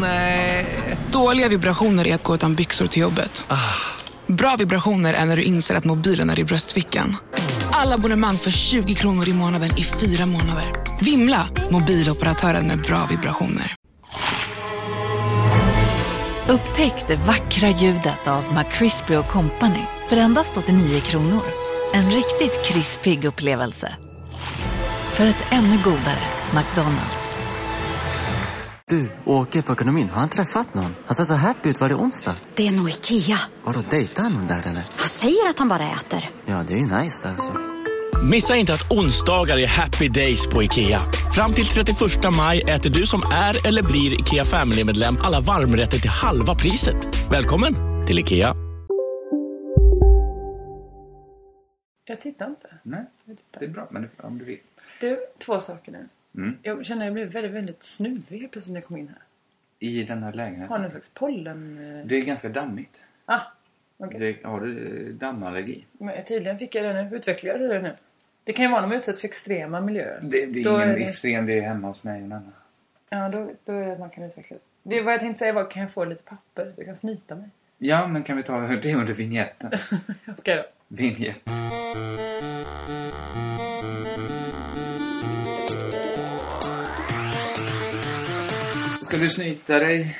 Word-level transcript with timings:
Nej. 0.00 0.66
Dåliga 1.12 1.48
vibrationer 1.48 2.06
är 2.06 2.14
att 2.14 2.22
gå 2.22 2.34
utan 2.34 2.54
byxor 2.54 2.86
till 2.86 3.02
jobbet. 3.02 3.46
Bra 4.26 4.56
vibrationer 4.56 5.14
är 5.14 5.24
när 5.24 5.36
du 5.36 5.42
inser 5.42 5.74
att 5.74 5.84
mobilen 5.84 6.30
är 6.30 6.38
i 6.38 6.44
bröstfickan. 6.44 7.16
Alla 7.70 7.94
abonnemang 7.94 8.36
för 8.36 8.50
20 8.50 8.94
kronor 8.94 9.28
i 9.28 9.32
månaden 9.32 9.78
i 9.78 9.84
fyra 9.84 10.26
månader. 10.26 10.64
Vimla! 11.00 11.48
Mobiloperatören 11.70 12.66
med 12.66 12.78
bra 12.78 13.06
vibrationer. 13.10 13.74
Upptäck 16.48 17.08
det 17.08 17.16
vackra 17.16 17.68
ljudet 17.68 18.28
av 18.28 18.44
McCrispy 18.54 19.14
Company 19.22 19.82
för 20.08 20.16
endast 20.16 20.56
89 20.56 21.00
kronor. 21.00 21.42
En 21.92 22.10
riktigt 22.10 22.64
krispig 22.66 23.24
upplevelse. 23.24 23.96
För 25.12 25.26
ett 25.26 25.46
ännu 25.50 25.78
godare 25.84 26.22
McDonalds. 26.54 27.23
Du, 28.90 29.10
åker 29.24 29.62
på 29.62 29.72
ekonomin. 29.72 30.08
Har 30.08 30.20
han 30.20 30.28
träffat 30.28 30.74
någon? 30.74 30.94
Han 31.06 31.14
ser 31.14 31.24
så 31.24 31.34
happy 31.34 31.68
ut. 31.68 31.80
Var 31.80 31.88
det 31.88 31.94
onsdag? 31.94 32.34
Det 32.54 32.66
är 32.66 32.70
nog 32.70 32.88
Ikea. 32.88 33.38
Har 33.64 33.72
du 33.72 33.82
dejtat 33.90 34.32
någon 34.32 34.46
där 34.46 34.58
eller? 34.58 34.82
Han 34.96 35.08
säger 35.08 35.48
att 35.50 35.58
han 35.58 35.68
bara 35.68 35.92
äter. 35.92 36.30
Ja, 36.46 36.64
det 36.66 36.72
är 36.74 36.78
ju 36.78 36.82
nice 36.82 37.28
där 37.28 37.34
alltså. 37.34 37.52
Missa 38.30 38.56
inte 38.56 38.74
att 38.74 38.90
onsdagar 38.90 39.58
är 39.58 39.66
happy 39.66 40.08
days 40.08 40.46
på 40.46 40.62
IKEA. 40.62 41.00
Fram 41.34 41.52
till 41.52 41.66
31 41.66 41.98
maj 42.36 42.60
äter 42.60 42.90
du 42.90 43.06
som 43.06 43.22
är 43.32 43.66
eller 43.68 43.82
blir 43.82 44.20
IKEA 44.20 44.44
Family-medlem 44.44 45.16
alla 45.22 45.40
varmrätter 45.40 45.98
till 45.98 46.10
halva 46.10 46.54
priset. 46.54 47.30
Välkommen 47.30 47.74
till 48.06 48.18
IKEA. 48.18 48.54
Jag 52.04 52.20
tittar 52.20 52.46
inte. 52.46 52.68
Nej, 52.82 53.04
det 53.58 53.64
är 53.64 53.68
bra. 53.68 53.88
Men 53.90 54.10
om 54.22 54.38
du 54.38 54.44
vill. 54.44 54.60
Du, 55.00 55.18
två 55.38 55.60
saker 55.60 55.92
nu. 55.92 56.08
Mm. 56.36 56.58
Jag 56.62 56.86
känner 56.86 57.00
att 57.02 57.06
jag 57.06 57.14
blev 57.14 57.28
väldigt, 57.28 57.52
väldigt 57.52 57.82
snuvig 57.82 58.50
plötsligt 58.50 58.72
när 58.72 58.80
jag 58.80 58.86
kom 58.88 58.96
in 58.96 59.08
här. 59.08 59.18
I 59.78 60.02
den 60.04 60.18
här 60.18 60.24
Har 60.24 60.32
lägenheten. 60.32 60.82
någon 60.82 60.90
slags 60.90 61.10
pollen... 61.14 61.78
eh, 62.00 62.06
Det 62.06 62.16
är 62.16 62.22
ganska 62.22 62.48
dammigt. 62.48 63.04
Ah, 63.24 63.40
okej. 63.98 64.20
Det, 64.42 64.48
har 64.48 64.60
du 64.60 65.06
eh, 65.08 65.14
dammallergi? 65.14 65.84
Men 65.92 66.24
tydligen 66.24 66.58
fick 66.58 66.74
jag 66.74 66.84
det 66.96 67.02
nu. 67.02 67.16
Utvecklar 67.16 67.58
jag 67.58 67.70
det 67.70 67.82
nu? 67.82 67.92
Det 68.44 68.52
kan 68.52 68.64
ju 68.64 68.70
vara 68.70 68.80
när 68.80 68.88
man 68.88 68.96
utsätts 68.98 69.20
för 69.20 69.28
extrema 69.28 69.80
miljöer. 69.80 70.18
Det 70.22 70.46
blir 70.50 70.64
Då 70.64 70.70
ingen 70.76 70.88
är 70.88 70.94
det- 70.96 71.02
extrem. 71.04 71.46
Det 71.46 71.58
är 71.58 71.62
hemma 71.62 71.88
hos 71.88 72.04
mig 72.04 72.22
och 72.22 72.28
Nanna. 72.28 72.52
Ja, 73.10 73.28
då, 73.28 73.50
då 73.64 73.72
är 73.72 73.86
det 73.86 73.92
att 73.92 73.98
man 74.00 74.10
kan 74.10 74.24
utveckla 74.24 74.56
det. 74.82 74.90
det. 74.96 75.02
Vad 75.02 75.12
jag 75.14 75.20
tänkte 75.20 75.38
säga 75.38 75.52
var, 75.52 75.70
kan 75.70 75.82
jag 75.82 75.90
få 75.90 76.04
lite 76.04 76.22
papper? 76.22 76.72
Jag 76.76 76.86
kan 76.86 76.96
snyta 76.96 77.34
mig. 77.34 77.48
Ja, 77.78 78.06
men 78.06 78.22
kan 78.22 78.36
vi 78.36 78.42
ta 78.42 78.60
det 78.60 78.94
under 78.94 79.14
vignetten? 79.14 79.70
Okej 80.38 80.56
då. 80.56 80.64
Vignett. 80.88 81.40
Ska 89.14 89.20
du 89.20 89.28
snyta 89.28 89.78
dig? 89.78 90.18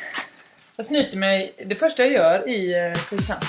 Jag 0.77 0.87
snyter 0.87 1.17
mig 1.17 1.55
det 1.67 1.75
första 1.75 2.03
jag 2.03 2.12
gör 2.12 2.48
i 2.48 2.75
eh, 2.75 2.92
Kristianstad. 2.92 3.47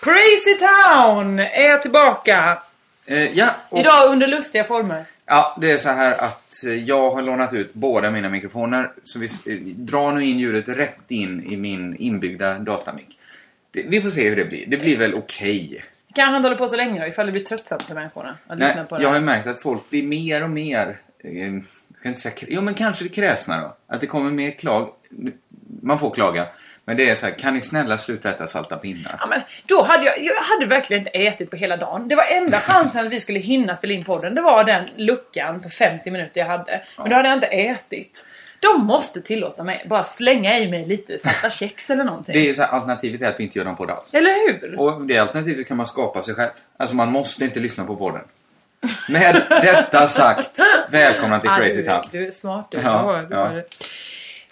Crazy 0.00 0.58
Town 0.58 1.38
är 1.38 1.78
tillbaka! 1.78 2.62
Eh, 3.06 3.22
ja, 3.22 3.50
och, 3.68 3.80
Idag 3.80 4.10
under 4.10 4.26
lustiga 4.26 4.64
former. 4.64 5.04
ja, 5.26 5.56
det 5.60 5.72
är 5.72 5.78
så 5.78 5.90
här 5.90 6.12
att 6.12 6.64
eh, 6.66 6.74
jag 6.74 7.10
har 7.10 7.22
lånat 7.22 7.54
ut 7.54 7.74
båda 7.74 8.10
mina 8.10 8.28
mikrofoner. 8.28 8.92
Så 9.02 9.18
vi 9.18 9.26
eh, 9.26 9.56
drar 9.76 10.12
nu 10.12 10.24
in 10.24 10.38
ljudet 10.38 10.68
rätt 10.68 11.10
in 11.10 11.52
i 11.52 11.56
min 11.56 11.96
inbyggda 11.96 12.58
datamik. 12.58 13.18
Det, 13.70 13.82
vi 13.82 14.00
får 14.00 14.10
se 14.10 14.28
hur 14.28 14.36
det 14.36 14.44
blir. 14.44 14.66
Det 14.66 14.76
blir 14.76 14.96
väl 14.96 15.14
okej. 15.14 15.84
Kanske 16.14 16.36
inte 16.36 16.48
hålla 16.48 16.58
på 16.58 16.68
så 16.68 16.76
länge 16.76 17.00
då, 17.00 17.06
ifall 17.06 17.26
det 17.26 17.32
blir 17.32 17.44
tröttsamt 17.44 17.82
för 17.82 17.94
människorna 17.94 18.36
att 18.46 18.58
Nej, 18.58 18.68
lyssna 18.68 18.84
på 18.84 18.96
det. 18.96 19.02
jag 19.02 19.08
har 19.08 19.16
ju 19.16 19.22
märkt 19.22 19.46
att 19.46 19.62
folk 19.62 19.90
blir 19.90 20.02
mer 20.02 20.42
och 20.42 20.50
mer... 20.50 20.98
Eh, 21.24 21.52
ska 21.98 22.08
inte 22.08 22.20
säga, 22.20 22.34
jo, 22.48 22.60
men 22.60 22.74
kanske 22.74 23.04
det 23.04 23.08
kräsna 23.08 23.60
då. 23.60 23.76
Att 23.86 24.00
det 24.00 24.06
kommer 24.06 24.30
mer 24.30 24.50
klag. 24.50 24.88
Man 25.82 25.98
får 25.98 26.10
klaga. 26.10 26.46
Men 26.84 26.96
det 26.96 27.10
är 27.10 27.14
så 27.14 27.26
här, 27.26 27.32
kan 27.38 27.54
ni 27.54 27.60
snälla 27.60 27.98
sluta 27.98 28.30
äta 28.30 28.46
salta 28.46 28.76
pinnar? 28.76 29.16
Ja, 29.20 29.26
men 29.26 29.40
då 29.66 29.82
hade 29.82 30.04
jag, 30.04 30.24
jag 30.24 30.34
hade 30.34 30.66
verkligen 30.66 31.00
inte 31.00 31.10
ätit 31.10 31.50
på 31.50 31.56
hela 31.56 31.76
dagen. 31.76 32.08
Det 32.08 32.14
var 32.14 32.24
enda 32.30 32.58
chansen 32.60 33.06
att 33.06 33.12
vi 33.12 33.20
skulle 33.20 33.38
hinna 33.38 33.76
spela 33.76 33.92
in 33.92 34.04
podden. 34.04 34.34
Det 34.34 34.42
var 34.42 34.64
den 34.64 34.86
luckan 34.96 35.60
på 35.60 35.68
50 35.68 36.10
minuter 36.10 36.40
jag 36.40 36.48
hade. 36.48 36.82
Men 36.98 37.10
då 37.10 37.16
hade 37.16 37.28
jag 37.28 37.36
inte 37.36 37.46
ätit. 37.46 38.26
De 38.64 38.86
måste 38.86 39.22
tillåta 39.22 39.64
mig 39.64 39.86
bara 39.88 40.04
slänga 40.04 40.58
i 40.58 40.70
mig 40.70 40.84
lite 40.84 41.18
salta 41.18 41.50
kex 41.58 41.90
eller 41.90 42.04
någonting. 42.04 42.32
Det 42.32 42.38
är 42.38 42.46
ju 42.46 42.54
så 42.54 42.62
här, 42.62 42.68
alternativet 42.68 43.22
är 43.22 43.28
att 43.28 43.40
vi 43.40 43.44
inte 43.44 43.58
gör 43.58 43.64
någon 43.64 43.76
podd 43.76 43.90
alls. 43.90 44.14
Eller 44.14 44.46
hur? 44.46 44.80
Och 44.80 45.02
det 45.02 45.18
alternativet 45.18 45.68
kan 45.68 45.76
man 45.76 45.86
skapa 45.86 46.22
sig 46.22 46.34
själv. 46.34 46.50
Alltså 46.76 46.96
man 46.96 47.12
måste 47.12 47.44
inte 47.44 47.60
lyssna 47.60 47.84
på 47.84 47.96
podden. 47.96 48.22
Med 49.08 49.46
detta 49.62 50.08
sagt, 50.08 50.60
välkomna 50.90 51.40
till 51.40 51.50
Crazy 51.50 51.82
du, 51.82 51.88
Town. 51.88 52.00
du 52.12 52.26
är 52.26 52.30
smart 52.30 52.68
du. 52.70 52.78
Ja, 52.78 53.24
Ja, 53.30 53.54
ja. 53.54 53.62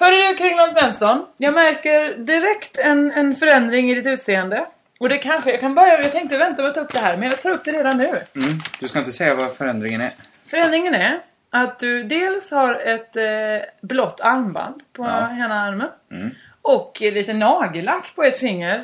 Hörru 0.00 0.16
du 0.28 0.36
Kringland 0.36 0.72
Svensson. 0.72 1.26
Jag 1.36 1.54
märker 1.54 2.16
direkt 2.16 2.78
en, 2.78 3.10
en 3.12 3.34
förändring 3.34 3.90
i 3.90 3.94
ditt 3.94 4.06
utseende. 4.06 4.66
Och 5.00 5.08
det 5.08 5.18
kanske, 5.18 5.50
jag 5.50 5.60
kan 5.60 5.74
börja, 5.74 6.02
jag 6.02 6.12
tänkte 6.12 6.38
vänta 6.38 6.62
med 6.62 6.68
att 6.68 6.74
ta 6.74 6.80
upp 6.80 6.92
det 6.92 6.98
här, 6.98 7.16
men 7.16 7.28
jag 7.28 7.42
tar 7.42 7.50
upp 7.50 7.64
det 7.64 7.72
redan 7.72 7.98
nu. 7.98 8.04
Mm. 8.04 8.58
Du 8.80 8.88
ska 8.88 8.98
inte 8.98 9.12
säga 9.12 9.34
vad 9.34 9.54
förändringen 9.56 10.00
är. 10.00 10.10
Förändringen 10.46 10.94
är 10.94 11.20
att 11.52 11.78
du 11.78 12.02
dels 12.02 12.50
har 12.50 12.74
ett 12.74 13.16
eh, 13.16 13.68
blått 13.82 14.20
armband 14.20 14.82
på 14.92 15.02
Ja. 15.04 15.30
ena 15.44 15.60
armen. 15.60 15.88
Mm. 16.10 16.30
Och 16.62 16.98
lite 17.00 17.32
nagellack 17.32 18.12
på 18.16 18.22
ett 18.22 18.38
finger. 18.38 18.80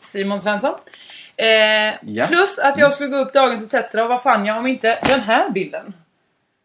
Simon 0.00 0.40
Svensson. 0.40 0.74
Eh, 1.36 1.94
Ja. 2.02 2.26
Plus 2.26 2.58
att 2.58 2.78
jag 2.78 2.94
skulle 2.94 3.08
gå 3.08 3.16
upp 3.16 3.32
Dagens 3.32 3.74
ETC 3.74 3.94
och 3.94 4.08
vad 4.08 4.22
fan 4.22 4.46
jag 4.46 4.58
om 4.58 4.66
inte 4.66 4.98
den 5.08 5.20
här 5.20 5.50
bilden. 5.50 5.94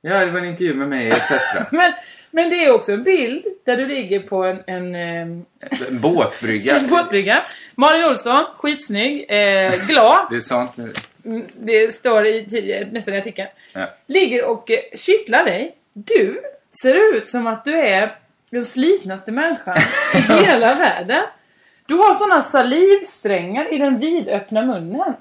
Ja, 0.02 0.26
det 0.26 0.32
var 0.32 0.40
en 0.40 0.46
intervju 0.46 0.74
med 0.74 0.90
mig 0.90 1.10
etc. 1.12 1.32
Men, 1.72 1.94
men 2.32 2.50
det 2.50 2.66
är 2.66 2.74
också 2.74 2.92
en 2.92 3.04
bild 3.04 3.46
där 3.66 3.78
du 3.78 3.86
ligger 3.88 4.20
på 4.20 4.44
en, 4.44 4.64
en, 4.68 4.96
eh, 4.96 5.22
En 5.88 6.02
båtbrygga. 6.02 6.76
en 6.78 6.88
båtbrygga. 6.88 7.44
Malin 7.76 8.04
Olsson, 8.06 8.46
skitsnygg, 8.58 9.26
eh, 9.30 9.86
glad. 9.88 10.28
Det 10.30 10.36
är 10.36 10.40
sånt. 10.40 10.78
Det 11.60 11.94
står 11.94 12.26
i 12.26 12.46
tidigare, 12.46 12.88
nästan 12.92 13.14
i 13.14 13.18
artikeln. 13.18 13.50
Ja. 13.74 13.90
Ligger 14.08 14.46
och 14.46 14.72
eh, 14.72 14.80
kittlar 14.96 15.46
dig. 15.46 15.76
Du 15.94 16.42
ser 16.82 17.16
ut 17.16 17.28
som 17.28 17.48
att 17.48 17.66
du 17.66 17.80
är 17.80 18.16
den 18.52 18.66
slitnaste 18.66 19.32
människan 19.32 19.78
i 20.14 20.18
hela 20.46 20.76
världen. 20.76 21.24
Du 21.86 21.96
har 21.96 22.14
såna 22.14 22.42
salivsträngar 22.42 23.74
i 23.74 23.78
den 23.78 24.00
vidöppna 24.00 24.66
munnen. 24.66 25.14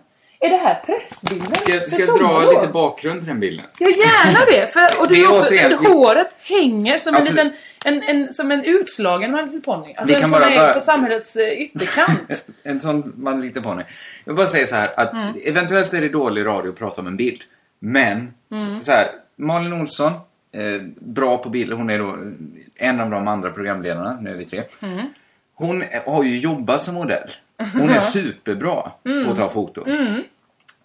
Är 0.46 0.50
det 0.50 0.56
här 0.56 0.82
pressbilden? 0.86 1.54
Ska, 1.54 1.74
jag- 1.74 1.90
ska 1.90 2.02
jag 2.02 2.18
dra 2.18 2.50
lite 2.50 2.72
bakgrund 2.72 3.20
till 3.20 3.28
den 3.28 3.40
bilden? 3.40 3.66
Ja, 3.78 3.88
gärna 3.88 4.38
det. 4.50 4.72
För, 4.72 5.00
och 5.02 5.08
du 5.08 5.14
Det 5.14 5.26
också, 5.26 5.46
återigen- 5.46 5.70
det, 5.70 5.76
håret 5.88 6.28
hänger 6.40 6.98
som 6.98 7.14
en 7.14 7.20
Absolut. 7.20 7.44
liten, 7.44 7.58
en, 7.84 8.02
en, 8.02 8.28
som 8.34 8.50
en 8.50 8.64
utslagen 8.64 9.32
My 9.32 9.42
Little 9.42 9.60
Pony. 9.60 9.94
Alltså 9.96 10.14
en 10.14 10.20
kan 10.20 10.30
som 10.30 10.40
bara- 10.40 10.56
bara- 10.56 10.74
på 10.74 10.80
samhällets 10.80 11.36
eh, 11.36 11.48
ytterkant. 11.62 12.48
En 12.62 12.80
sån 12.80 13.12
man 13.16 13.52
på 13.62 13.74
mig. 13.74 13.86
Jag 14.24 14.32
vill 14.32 14.36
bara 14.36 14.46
säga 14.46 14.66
så 14.66 14.74
här 14.76 14.88
att 14.96 15.12
Mm. 15.12 15.34
eventuellt 15.44 15.94
är 15.94 16.00
det 16.00 16.08
dålig 16.08 16.46
radio 16.46 16.68
att 16.70 16.78
prata 16.78 17.00
om 17.00 17.06
en 17.06 17.16
bild. 17.16 17.40
Men, 17.78 18.34
Mm. 18.52 18.82
så 18.82 18.92
här, 18.92 19.06
Malin 19.36 19.72
Olsson, 19.72 20.12
eh, 20.52 20.82
bra 21.00 21.38
på 21.38 21.48
bild. 21.48 21.72
Hon 21.72 21.90
är 21.90 21.98
då 21.98 22.16
en 22.76 23.00
av 23.00 23.10
de 23.10 23.28
andra 23.28 23.50
programledarna, 23.50 24.18
nu 24.20 24.30
är 24.30 24.34
vi 24.34 24.44
tre. 24.44 24.62
Mm. 24.82 25.06
Hon 25.54 25.84
har 26.06 26.24
ju 26.24 26.38
jobbat 26.38 26.82
som 26.82 26.94
modell. 26.94 27.30
Hon 27.72 27.90
är 27.90 27.98
superbra 27.98 28.90
Mm. 29.06 29.24
på 29.24 29.30
att 29.30 29.36
ta 29.36 29.50
foton. 29.50 29.84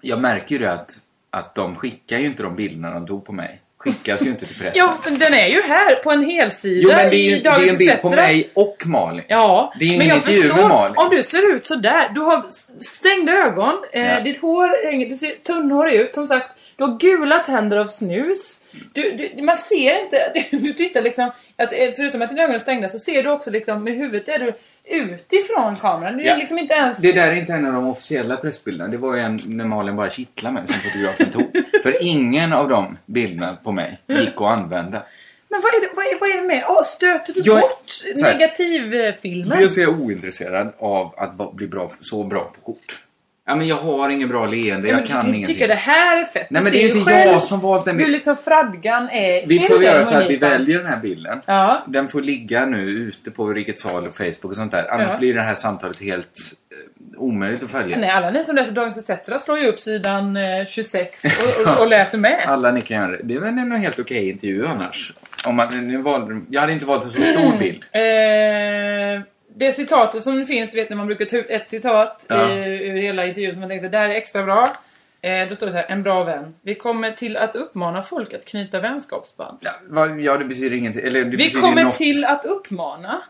Jag 0.02 0.20
märker 0.20 0.56
ju 0.56 0.60
det 0.60 0.72
att, 0.72 0.92
att 1.30 1.56
de 1.56 1.76
skickar 1.76 2.18
ju 2.18 2.26
inte 2.26 2.44
de 2.44 2.56
bilderna 2.56 2.94
de 2.94 3.08
tog 3.08 3.26
på 3.26 3.32
mig. 3.34 3.62
Skickas 3.78 4.26
ju 4.26 4.30
inte 4.30 4.46
till 4.46 4.56
pressen. 4.60 4.74
Ja, 4.76 4.98
men 5.06 5.20
den 5.20 5.34
är 5.34 5.48
ju 5.48 5.62
här 5.62 5.96
på 5.96 6.12
en 6.12 6.26
helsida 6.26 6.82
jo 6.84 6.90
men 6.90 7.10
det 7.10 7.16
är 7.16 7.36
ju 7.36 7.42
det 7.42 7.50
är 7.50 7.70
en 7.70 7.78
bild 7.78 8.02
på 8.02 8.10
mig 8.10 8.50
och 8.54 8.78
Malin. 8.86 9.24
Ja, 9.28 9.74
Det 9.80 9.86
är 9.86 9.90
ju 9.90 9.98
men 9.98 10.02
ingen 10.06 10.16
jag 10.16 10.18
intervju 10.18 10.42
förstår 10.42 10.58
med 10.58 10.68
Malin. 10.70 10.94
om 10.98 11.10
du 11.10 11.24
ser 11.24 11.56
ut 11.56 11.66
så 11.66 11.76
där. 11.76 12.10
Du 12.10 12.22
har 12.22 12.46
stängda 12.84 13.32
ögon, 13.34 13.76
eh, 13.92 14.06
Ja. 14.06 14.20
ditt 14.20 14.42
hår 14.42 14.86
hänger, 14.92 15.10
du 15.10 15.16
ser 15.16 15.30
tunnhårig 15.32 15.94
ut. 15.96 16.14
Som 16.16 16.28
sagt, 16.28 16.52
du 16.76 16.84
har 16.84 16.98
gula 16.98 17.40
tänder 17.40 17.78
av 17.78 17.86
snus. 17.86 18.66
Du, 18.94 19.12
du, 19.36 19.44
man 19.44 19.58
ser 19.58 20.02
inte, 20.04 20.32
du 20.58 20.74
tittar 20.74 21.02
liksom, 21.02 21.32
att, 21.58 21.74
eh, 21.74 21.90
förutom 21.96 22.22
att 22.22 22.30
dina 22.30 22.44
ögon 22.44 22.56
är 22.56 22.60
stängda 22.60 22.90
så 22.90 23.00
ser 23.00 23.24
du 23.24 23.30
också 23.32 23.52
liksom 23.52 23.84
med 23.84 23.94
huvudet 23.94 24.30
är 24.30 24.40
du 24.40 24.54
utifrån 24.90 25.76
kameran. 25.76 26.18
Du 26.18 26.24
är 26.24 26.28
Ja. 26.28 26.36
liksom 26.36 26.60
inte 26.60 26.74
ens... 26.74 26.98
Det 27.02 27.12
där 27.12 27.28
är 27.32 27.36
inte 27.36 27.54
en 27.54 27.66
av 27.66 27.74
de 27.74 27.88
officiella 27.88 28.38
pressbilderna. 28.38 28.92
Det 28.92 28.98
var 28.98 29.18
en 29.18 29.40
när 29.46 29.66
Malin 29.66 29.96
bara 29.96 30.10
kittlade 30.10 30.54
mig 30.54 30.68
som 30.68 30.76
fotografen 30.80 31.32
tog. 31.32 31.64
För 31.84 32.04
ingen 32.04 32.54
av 32.54 32.70
de 32.70 32.98
bilderna 33.06 33.58
på 33.64 33.72
mig 33.72 34.00
gick 34.08 34.30
att 34.36 34.42
använda. 34.42 35.04
Men 35.52 35.62
vad 35.62 35.74
är 35.74 35.82
det, 35.82 35.90
vad 35.96 36.06
är, 36.06 36.20
vad 36.20 36.30
är 36.30 36.42
det 36.42 36.48
med? 36.48 36.64
Åh, 36.68 36.84
stöter 36.84 37.34
du 37.34 37.42
Jag 37.44 37.62
bort 37.62 37.92
negativfilmer? 38.24 39.58
Dels 39.58 39.78
är 39.78 39.82
jag 39.82 40.02
ointresserad 40.02 40.74
av 40.80 41.14
att 41.18 41.54
bli 41.56 41.68
bra, 41.68 41.92
så 42.00 42.24
bra 42.24 42.40
på 42.56 42.62
kort. 42.74 43.04
Ja, 43.50 43.56
men 43.56 43.68
jag 43.68 43.76
har 43.76 44.10
ingen 44.10 44.30
bra 44.30 44.46
leende, 44.46 44.88
Ja, 44.88 44.94
jag 44.94 45.04
du 45.04 45.08
kan 45.08 45.22
ingenting. 45.28 45.46
tycka 45.46 45.68
det 45.68 45.76
här 45.76 46.22
är 46.22 46.26
fett. 46.26 46.50
Nej, 46.50 46.62
Du 46.62 46.64
men 46.64 46.72
det 46.74 46.84
är 46.84 46.98
inte 46.98 47.12
jag 47.12 47.44
som 47.44 47.60
valt 47.60 47.86
den 47.86 47.94
Hur 47.96 47.98
bilden. 48.00 48.12
liksom 48.14 48.38
fradgan 48.38 49.10
är. 49.10 49.48
Vi 49.48 49.60
får 49.60 49.80
du 49.80 49.86
göra 49.86 50.06
så 50.06 50.16
att 50.18 50.30
vi 50.30 50.38
väljer 50.38 50.78
den 50.78 50.88
här 50.88 51.00
bilden. 51.00 51.42
Ja. 51.46 51.84
Den 51.88 52.08
får 52.08 52.22
ligga 52.22 52.66
nu 52.66 52.82
ute 52.90 53.32
på 53.32 53.48
Rikets 53.54 53.82
Sal 53.82 54.08
och 54.08 54.16
Facebook 54.16 54.44
och 54.44 54.56
sånt 54.56 54.72
där. 54.72 54.92
Annars 54.94 55.12
Ja. 55.12 55.18
blir 55.18 55.34
det 55.34 55.42
här 55.42 55.56
samtalet 55.56 56.02
helt 56.02 56.26
eh, 56.72 57.22
omöjligt 57.22 57.64
att 57.64 57.70
följa. 57.72 57.98
Nej, 57.98 58.10
alla 58.10 58.32
ni 58.32 58.44
som 58.44 58.56
läser 58.56 58.72
Dagens 58.72 59.10
ETC 59.10 59.44
slår 59.44 59.60
ju 59.60 59.68
upp 59.68 59.80
sidan 59.80 60.38
eh, 60.38 60.66
26 60.70 61.24
och, 61.26 61.68
och, 61.74 61.80
och 61.82 61.88
läser 61.90 62.18
med. 62.18 62.40
Alla 62.46 62.72
ni 62.72 62.82
kan 62.82 62.98
göra 62.98 63.12
det. 63.12 63.20
Det 63.24 63.36
är 63.36 63.40
väl 63.40 63.50
en 63.50 63.72
helt 63.72 64.00
okej 64.00 64.30
intervju 64.30 64.68
annars. 64.68 65.14
Om 65.46 65.56
man, 65.56 65.88
nu 65.88 65.98
valde, 65.98 66.42
jag 66.50 66.62
hade 66.62 66.74
inte 66.74 66.86
valt 66.86 67.04
en 67.04 67.10
så 67.10 67.22
stor 67.22 67.58
bild. 67.60 67.84
Eh, 67.92 69.22
det 69.60 69.72
citatet 69.72 70.24
som 70.24 70.46
finns, 70.46 70.70
du 70.72 70.78
vet 70.78 70.90
när 70.90 70.98
man 70.98 71.08
brukar 71.08 71.26
ta 71.26 71.38
ut 71.38 71.50
ett 71.50 71.68
citat 71.68 72.26
Ja. 72.30 72.50
i, 72.50 72.88
ur 72.88 73.02
hela 73.02 73.26
intervjun 73.26 73.52
som 73.52 73.60
man 73.60 73.70
tänker 73.70 73.90
det 73.90 73.98
här 73.98 74.10
är 74.10 74.14
extra 74.16 74.44
bra. 74.44 74.74
Eh, 75.22 75.50
då 75.50 75.56
står 75.56 75.66
det 75.66 75.72
så 75.72 75.78
här, 75.78 75.86
en 75.90 76.04
bra 76.04 76.24
vän. 76.24 76.56
Vi 76.62 76.76
kommer 76.76 77.12
till 77.12 77.38
att 77.38 77.56
uppmana 77.56 78.04
folk 78.04 78.34
att 78.34 78.46
knyta 78.46 78.80
vänskapsband. 78.80 79.58
Ja, 79.62 79.72
vad, 79.88 80.20
ja 80.22 80.38
det 80.38 80.46
betyder 80.46 80.78
ingenting. 80.78 81.02
Eller 81.06 81.24
det 81.24 81.30
Vi 81.30 81.38
betyder 81.38 81.62
kommer 81.62 81.84
något. 81.84 81.96
till 81.98 82.26
att 82.26 82.46
uppmana 82.46 83.22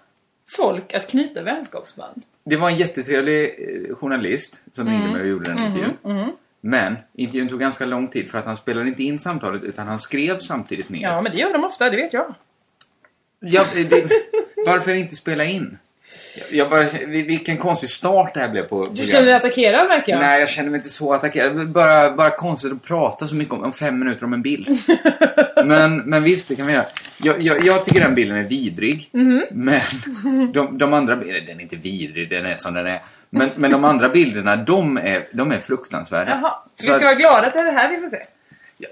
folk 0.58 0.94
att 0.94 1.08
knyta 1.08 1.42
vänskapsband. 1.42 2.22
Det 2.44 2.56
var 2.56 2.70
en 2.70 2.76
jättetrevlig 2.78 3.44
eh, 3.46 3.96
journalist 3.96 4.64
som 4.74 4.88
ringde 4.88 5.02
Mm. 5.04 5.12
mig 5.14 5.22
och 5.22 5.28
gjorde 5.28 5.54
den 5.54 5.66
intervjun. 5.66 6.32
Men 6.62 6.96
intervjun 7.14 7.48
tog 7.48 7.60
ganska 7.60 7.86
lång 7.86 8.08
tid 8.08 8.32
för 8.32 8.38
att 8.38 8.46
han 8.46 8.56
spelade 8.56 8.88
inte 8.90 9.04
in 9.04 9.20
samtalet 9.20 9.64
utan 9.64 9.88
han 9.88 10.00
skrev 10.00 10.38
samtidigt 10.40 10.90
ner. 10.90 11.02
Ja, 11.02 11.22
men 11.22 11.32
det 11.32 11.38
gör 11.38 11.54
de 11.54 11.64
ofta, 11.64 11.90
det 11.90 11.98
vet 11.98 12.14
jag. 12.14 12.34
Ja, 13.40 13.66
det, 13.74 14.04
varför 14.66 14.92
inte 14.94 15.16
spela 15.16 15.44
in? 15.46 15.78
Jag, 16.52 16.70
bara, 16.70 16.86
vilken 17.08 17.58
konstig 17.58 17.90
start 17.90 18.34
det 18.34 18.40
här 18.40 18.50
blev 18.50 18.64
på 18.64 18.86
Du 18.86 19.06
känner 19.06 19.26
dig 19.26 19.36
attackerad 19.36 19.88
verkar 19.88 20.14
jag. 20.14 20.20
Nej, 20.20 20.40
jag 20.40 20.50
känner 20.50 20.70
mig 20.70 20.78
inte 20.78 20.90
så 20.90 21.14
attackerad. 21.14 21.70
Bara, 21.70 22.12
bara 22.12 22.30
konstigt 22.30 22.72
att 22.72 22.84
prata 22.84 23.28
så 23.28 23.36
mycket 23.36 23.54
om, 23.54 23.64
om 23.64 23.74
fem 23.74 24.00
minuter 24.00 24.26
om 24.26 24.34
en 24.34 24.42
bild. 24.42 24.68
men, 25.66 25.98
men 25.98 26.24
visst, 26.24 26.50
det 26.50 26.56
kan 26.56 26.68
vi 26.68 26.74
göra. 26.74 26.86
Jag, 27.18 27.42
jag, 27.42 27.64
jag 27.64 27.86
tycker 27.86 28.00
den 28.00 28.16
bilden 28.16 28.38
är 28.38 28.44
vidrig. 28.44 29.10
Mhm. 29.12 29.46
Men 29.52 29.82
de, 30.54 30.78
de 30.78 30.94
andra 30.94 31.16
bilderna, 31.16 31.46
den 31.46 31.58
är 31.58 31.62
inte 31.62 31.76
vidrig, 31.76 32.30
den 32.30 32.46
är 32.46 32.56
som 32.56 32.74
den 32.74 32.88
är. 32.88 33.02
Men, 33.30 33.50
men 33.56 33.72
de 33.72 33.84
andra 33.84 34.10
bilderna, 34.10 34.56
de 34.56 34.98
är, 34.98 35.28
de 35.32 35.52
är 35.52 35.60
fruktansvärda. 35.60 36.40
Jaha. 36.42 36.54
Vi 36.80 36.86
ska 36.86 37.06
vara 37.06 37.14
glada 37.14 37.48
att 37.48 37.54
det 37.54 37.60
är 37.60 37.66
det 37.66 37.72
här 37.72 37.90
vi 37.90 38.02
får 38.02 38.08
se. 38.08 38.18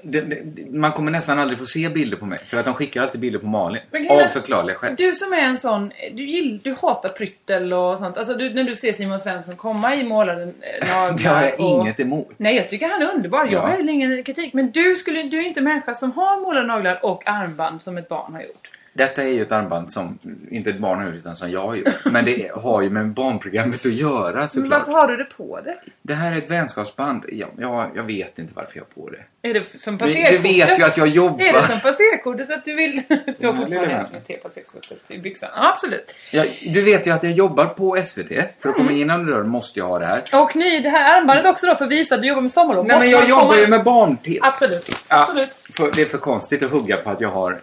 Det, 0.04 0.22
det, 0.22 0.66
man 0.72 0.92
kommer 0.92 1.12
nästan 1.12 1.40
aldrig 1.40 1.60
få 1.60 1.66
se 1.66 1.90
bilder 1.90 2.18
på 2.18 2.26
mig. 2.26 2.40
För 2.40 2.58
att 2.58 2.66
de 2.66 2.74
skickar 2.74 3.02
alltid 3.02 3.22
bilder 3.22 3.40
på 3.40 3.48
Malin. 3.48 3.82
Av 4.10 4.20
förklarliga 4.28 4.76
skäl. 4.76 4.96
Du 4.98 5.12
som 5.14 5.34
är 5.34 5.38
en 5.38 5.58
sån, 5.58 5.92
du, 6.14 6.24
gill, 6.26 6.60
du 6.64 6.76
hatar 6.82 7.10
pryttel 7.10 7.74
och 7.74 7.98
sånt. 8.00 8.18
Alltså 8.18 8.34
du, 8.34 8.54
när 8.54 8.64
du 8.64 8.76
ser 8.76 8.94
Simon 8.94 9.20
Svensson 9.20 9.56
komma 9.56 9.96
i 9.96 10.04
målade 10.04 10.42
eh, 10.44 10.50
naglar 10.96 11.18
Det 11.18 11.24
har 11.30 11.44
jag 11.44 11.54
och... 11.60 11.82
inget 11.84 12.00
emot. 12.00 12.32
Nej, 12.38 12.56
jag 12.56 12.70
tycker 12.70 12.88
han 12.88 13.02
är 13.02 13.14
underbar. 13.14 13.46
Jag 13.46 13.54
Ja. 13.54 13.60
har 13.68 13.90
ingen 13.90 14.24
kritik. 14.24 14.54
Men 14.54 14.72
du, 14.72 14.96
skulle, 14.96 15.24
du 15.24 15.38
är 15.40 15.44
inte 15.44 15.60
en 15.60 15.64
människa 15.64 15.96
som 15.96 16.12
har 16.12 16.42
målade 16.42 16.68
naglar 16.68 17.06
och 17.06 17.28
armband 17.28 17.82
som 17.82 17.98
ett 17.98 18.10
barn 18.10 18.34
har 18.34 18.42
gjort. 18.42 18.70
Detta 18.98 19.24
är 19.24 19.28
ju 19.28 19.42
ett 19.42 19.52
armband 19.52 19.92
som 19.92 20.20
inte 20.52 20.70
ett 20.70 20.80
barn 20.80 21.00
har 21.00 21.06
gjort 21.06 21.16
utan 21.16 21.36
som 21.36 21.52
jag 21.52 21.68
har 21.68 21.76
gjort. 21.76 21.88
Men 22.06 22.26
det 22.26 22.52
har 22.56 22.82
ju 22.82 22.90
med 22.90 23.08
barnprogrammet 23.14 23.86
att 23.86 23.92
göra 23.94 24.36
Men 24.36 24.50
såklart. 24.50 24.80
varför 24.80 24.92
har 24.92 25.08
du 25.08 25.18
det 25.18 25.24
på 25.26 25.62
dig? 25.62 25.76
Det 26.02 26.14
här 26.14 26.32
är 26.32 26.38
ett 26.38 26.52
vänskapsband. 26.52 27.24
Ja, 27.32 27.48
ja, 27.58 27.92
jag 27.96 28.04
vet 28.04 28.40
inte 28.40 28.54
varför 28.56 28.78
jag 28.78 28.84
har 28.84 29.04
på 29.04 29.10
det. 29.10 29.50
Är 29.50 29.54
det 29.54 29.64
som 29.80 29.98
passerkortet? 29.98 30.32
du 30.32 30.38
vet 30.38 30.80
ju 30.80 30.84
att 30.84 30.98
jag 30.98 31.08
jobbar. 31.08 31.46
Är 31.46 31.54
det 31.54 31.64
som 31.64 31.80
passerkortet 31.80 32.52
att 32.52 32.66
du 32.66 32.76
vill... 32.76 33.02
Du 33.10 33.48
har 33.48 33.54
Ja, 33.54 33.54
fortfarande 33.54 33.94
det. 33.94 34.06
SVT 34.06 34.44
passerkortet 34.44 35.12
i 35.12 35.18
byxan. 35.20 35.50
Ja, 35.56 35.70
absolut. 35.72 36.16
Ja, 36.34 36.44
du 36.74 36.82
vet 36.82 37.08
ju 37.08 37.12
att 37.12 37.24
jag 37.24 37.32
jobbar 37.32 37.66
på 37.66 38.02
SVT. 38.06 38.30
För 38.60 38.70
att 38.70 38.76
komma 38.76 38.92
in 38.92 38.98
genom 38.98 39.26
dörren 39.26 39.50
måste 39.50 39.80
jag 39.80 39.86
ha 39.88 40.00
det 40.00 40.06
här. 40.06 40.22
Och 40.34 40.56
ni, 40.56 40.80
det 40.82 40.90
här 40.90 41.18
armbandet 41.18 41.46
också 41.46 41.68
då 41.68 41.76
för 41.76 41.86
att 41.86 41.92
visa 41.92 42.16
att 42.16 42.22
du 42.22 42.28
jobbar 42.28 42.42
med 42.42 42.52
sommarlov. 42.52 42.86
Nej, 42.86 43.00
men 43.00 43.10
jag 43.10 43.30
jobbar 43.30 43.56
ju 43.56 43.68
med 43.68 43.84
barn-TV. 43.84 44.40
Absolut. 44.42 44.90
Ja, 45.10 45.22
Absolut. 45.22 45.50
för, 45.74 45.92
det 45.96 46.02
är 46.02 46.06
för 46.06 46.18
konstigt 46.18 46.64
att 46.64 46.72
hugga 46.72 46.98
på 46.98 47.10
att 47.10 47.22
jag 47.22 47.30
har... 47.30 47.60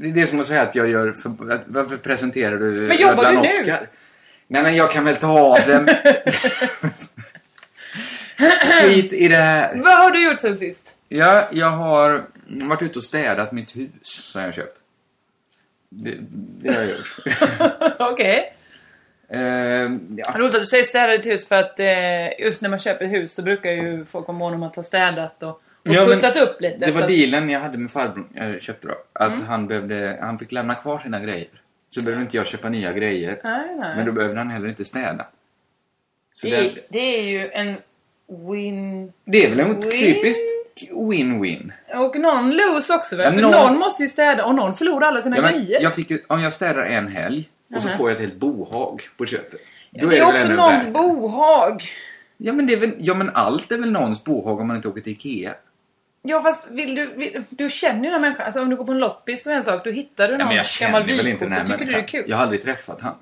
Det 0.00 0.08
är 0.08 0.12
det 0.12 0.26
som 0.26 0.40
att 0.40 0.46
säga 0.46 0.62
att 0.62 0.74
jag 0.74 0.88
gör... 0.88 1.12
För, 1.12 1.50
att, 1.50 1.62
varför 1.66 1.96
presenterar 1.96 2.56
du 2.58 2.70
Men 2.70 2.96
jobbar 2.96 3.24
du 3.24 3.32
nu? 3.32 3.40
Oscar? 3.40 3.88
Nej, 4.46 4.62
men 4.62 4.76
jag 4.76 4.90
kan 4.90 5.04
väl 5.04 5.16
ta 5.16 5.40
av 5.40 5.58
den. 5.66 5.88
Skit 8.82 9.12
i 9.12 9.28
det 9.28 9.36
här. 9.36 9.76
Vad 9.76 9.98
har 9.98 10.10
du 10.10 10.24
gjort 10.24 10.40
sen 10.40 10.58
sist? 10.58 10.96
Ja, 11.08 11.48
jag 11.52 11.70
har 11.70 12.24
varit 12.46 12.82
ute 12.82 12.98
och 12.98 13.04
städat 13.04 13.52
mitt 13.52 13.76
hus 13.76 13.90
som 14.02 14.42
jag 14.42 14.54
köpt. 14.54 14.78
Det, 15.88 16.14
det 16.30 16.74
har 16.74 16.80
jag 16.80 16.90
gjort. 16.90 17.18
Okej. 17.98 18.54
Ehm, 19.28 20.16
ja. 20.16 20.34
Roligt 20.36 20.54
att 20.54 20.60
du 20.60 20.66
säger 20.66 20.84
städa 20.84 21.12
ditt 21.16 21.26
hus 21.26 21.48
för 21.48 21.56
att 21.56 21.80
eh, 21.80 22.40
just 22.40 22.62
när 22.62 22.68
man 22.68 22.78
köper 22.78 23.06
hus 23.06 23.34
så 23.34 23.42
brukar 23.42 23.70
ju 23.70 24.04
folk 24.04 24.28
vara 24.28 24.38
måna 24.38 24.56
om 24.56 24.62
att 24.62 24.76
ha 24.76 24.82
städat 24.82 25.42
och, 25.42 25.62
och 25.88 25.94
Ja, 25.94 26.06
putsat 26.06 26.36
upp 26.36 26.60
lite. 26.60 26.76
Det 26.78 26.86
så 26.86 26.92
var 26.92 27.00
att- 27.02 27.08
dealen 27.08 27.50
jag 27.50 27.60
hade 27.60 27.78
med 27.78 27.90
farbrorn 27.90 28.28
jag 28.34 28.62
köpte 28.62 28.88
då. 28.88 28.94
Att 29.12 29.32
Mm. 29.34 29.46
han, 29.46 29.66
behövde, 29.66 30.18
han 30.20 30.38
fick 30.38 30.52
lämna 30.52 30.74
kvar 30.74 30.98
sina 30.98 31.20
grejer. 31.20 31.48
Så 31.90 32.02
behövde 32.02 32.22
inte 32.22 32.36
jag 32.36 32.46
köpa 32.46 32.68
nya 32.68 32.92
grejer. 32.92 33.40
Nej, 33.44 33.76
nej. 33.78 33.96
Men 33.96 34.06
då 34.06 34.12
behövde 34.12 34.38
han 34.38 34.50
heller 34.50 34.68
inte 34.68 34.84
städa. 34.84 35.26
Så 36.34 36.46
det, 36.46 36.56
det, 36.56 36.68
är, 36.68 36.78
det 36.88 36.98
är 37.18 37.22
ju 37.22 37.50
en 37.50 37.76
win... 38.50 39.12
det 39.24 39.44
är 39.46 39.50
väl 39.50 39.60
en 39.60 39.66
Win. 39.80 39.90
typiskt 39.90 40.42
win-win. 40.90 41.70
Och 41.94 42.16
någon 42.20 42.50
lose 42.50 42.94
också 42.94 43.16
väl? 43.16 43.24
Ja, 43.26 43.32
För 43.32 43.40
någon- 43.40 43.50
någon... 43.70 43.78
måste 43.78 44.02
ju 44.02 44.08
städa 44.08 44.44
och 44.44 44.54
någon 44.54 44.74
förlorar 44.74 45.08
alla 45.08 45.22
sina 45.22 45.36
Ja, 45.36 45.42
men 45.42 45.52
grejer. 45.52 45.82
jag 45.82 45.94
fick 45.94 46.10
ju, 46.10 46.22
om 46.26 46.40
jag 46.42 46.52
städar 46.52 46.82
en 46.82 47.08
helg 47.08 47.48
och 47.74 47.82
så 47.82 47.88
Mhm. 47.88 47.96
får 47.96 48.10
jag 48.10 48.14
ett 48.14 48.20
helt 48.20 48.34
bohag 48.36 49.02
på 49.16 49.26
köpet. 49.26 49.60
Då 49.90 50.06
det 50.08 50.16
är 50.18 50.20
väl 50.20 50.28
också 50.34 50.48
någons 50.48 50.88
bohag. 50.92 51.82
Ja 52.36 52.52
men, 52.52 52.66
det 52.66 52.72
är 52.72 52.76
väl, 52.80 52.92
ja 52.98 53.14
men 53.14 53.30
allt 53.34 53.72
är 53.72 53.78
väl 53.78 53.90
någons 53.92 54.24
bohag 54.24 54.60
om 54.60 54.66
man 54.66 54.76
inte 54.76 54.88
åker 54.88 55.00
till 55.00 55.12
Ikea. 55.12 55.54
Ja 56.28 56.42
fast 56.42 56.66
vill 56.70 56.94
du, 56.94 57.06
vill, 57.06 57.44
du 57.50 57.70
känner 57.70 57.98
ju 57.98 58.04
den 58.04 58.12
här 58.12 58.20
människan. 58.20 58.46
Alltså 58.46 58.62
om 58.62 58.70
du 58.70 58.76
går 58.76 58.84
på 58.84 58.92
en 58.92 58.98
loppis 58.98 59.46
och 59.46 59.52
en 59.52 59.62
sak, 59.62 59.84
då 59.84 59.90
hittar 59.90 60.28
du 60.28 60.32
Ja, 60.34 60.38
någon 60.38 60.48
men 60.48 60.56
jag 60.56 60.66
gammal 60.80 61.02
känner 61.02 61.16
väl 61.16 61.26
inte 61.26 61.44
den 61.44 61.52
här 61.52 61.64
tycker 61.64 61.78
du 61.78 61.84
det 61.84 61.90
är 61.90 61.94
människan. 61.94 62.08
kul. 62.20 62.24
Jag 62.30 62.36
har 62.36 62.42
aldrig 62.42 62.62
träffat 62.62 63.00
han. 63.00 63.14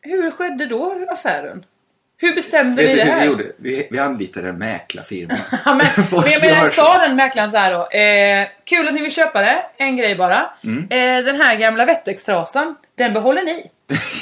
Hur 0.00 0.30
skedde 0.30 0.66
då 0.66 1.06
affären? 1.10 1.64
Hur 2.16 2.34
bestämde 2.34 2.82
Vet 2.82 2.90
ni 2.90 2.96
det 2.96 3.02
hur 3.04 3.14
vi 3.14 3.20
här? 3.20 3.26
gjorde? 3.26 3.44
Vi, 3.56 3.88
vi 3.90 3.98
anlitade 3.98 4.48
en 4.48 4.58
mäklarfirma. 4.58 5.34
Ja, 5.64 5.74
men, 5.74 5.86
men 6.40 6.66
så. 6.66 6.70
sa 6.72 6.98
den 6.98 7.16
mäklaren 7.16 7.50
så 7.50 7.56
här 7.56 7.72
då. 7.72 7.88
Eh, 7.98 8.48
kul 8.64 8.88
att 8.88 8.94
ni 8.94 9.02
vill 9.02 9.12
köpa 9.14 9.40
det. 9.40 9.62
En 9.76 9.96
grej 9.96 10.14
bara. 10.16 10.50
Mm. 10.64 10.78
Eh, 10.90 11.24
den 11.24 11.40
här 11.40 11.56
gamla 11.56 11.84
Wettex-trasan, 11.84 12.74
den 12.94 13.12
behåller 13.12 13.42
ni. 13.42 13.70